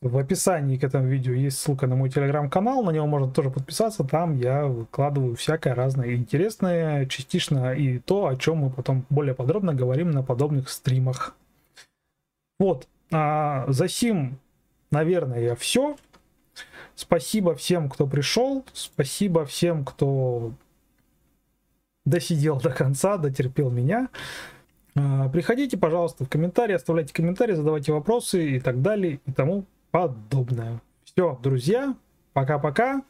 в 0.00 0.16
описании 0.16 0.76
к 0.76 0.84
этому 0.84 1.08
видео 1.08 1.32
есть 1.32 1.58
ссылка 1.58 1.86
на 1.86 1.96
мой 1.96 2.08
телеграм-канал, 2.08 2.84
на 2.84 2.90
него 2.90 3.06
можно 3.06 3.32
тоже 3.32 3.50
подписаться, 3.50 4.04
там 4.04 4.36
я 4.36 4.66
выкладываю 4.66 5.34
всякое 5.34 5.74
разное 5.74 6.14
интересное, 6.14 7.06
частично 7.06 7.72
и 7.74 7.98
то, 7.98 8.28
о 8.28 8.36
чем 8.36 8.58
мы 8.58 8.70
потом 8.70 9.04
более 9.10 9.34
подробно 9.34 9.74
говорим 9.74 10.10
на 10.12 10.22
подобных 10.22 10.68
стримах. 10.68 11.34
Вот, 12.60 12.86
а 13.10 13.64
за 13.68 13.88
сим, 13.88 14.38
наверное, 14.90 15.56
все. 15.56 15.96
Спасибо 16.94 17.54
всем, 17.54 17.88
кто 17.88 18.06
пришел, 18.06 18.64
спасибо 18.72 19.44
всем, 19.46 19.84
кто 19.84 20.52
досидел 22.04 22.60
до 22.60 22.70
конца, 22.70 23.16
дотерпел 23.18 23.70
меня. 23.70 24.08
А, 24.96 25.28
приходите, 25.28 25.76
пожалуйста, 25.76 26.24
в 26.24 26.28
комментарии, 26.28 26.74
оставляйте 26.74 27.14
комментарии, 27.14 27.54
задавайте 27.54 27.92
вопросы 27.92 28.56
и 28.56 28.60
так 28.60 28.82
далее 28.82 29.20
и 29.26 29.32
тому 29.32 29.64
подобное. 29.90 30.80
Все, 31.04 31.38
друзья, 31.42 31.94
пока-пока. 32.32 33.02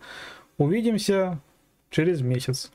Увидимся 0.56 1.40
через 1.90 2.20
месяц. 2.20 2.70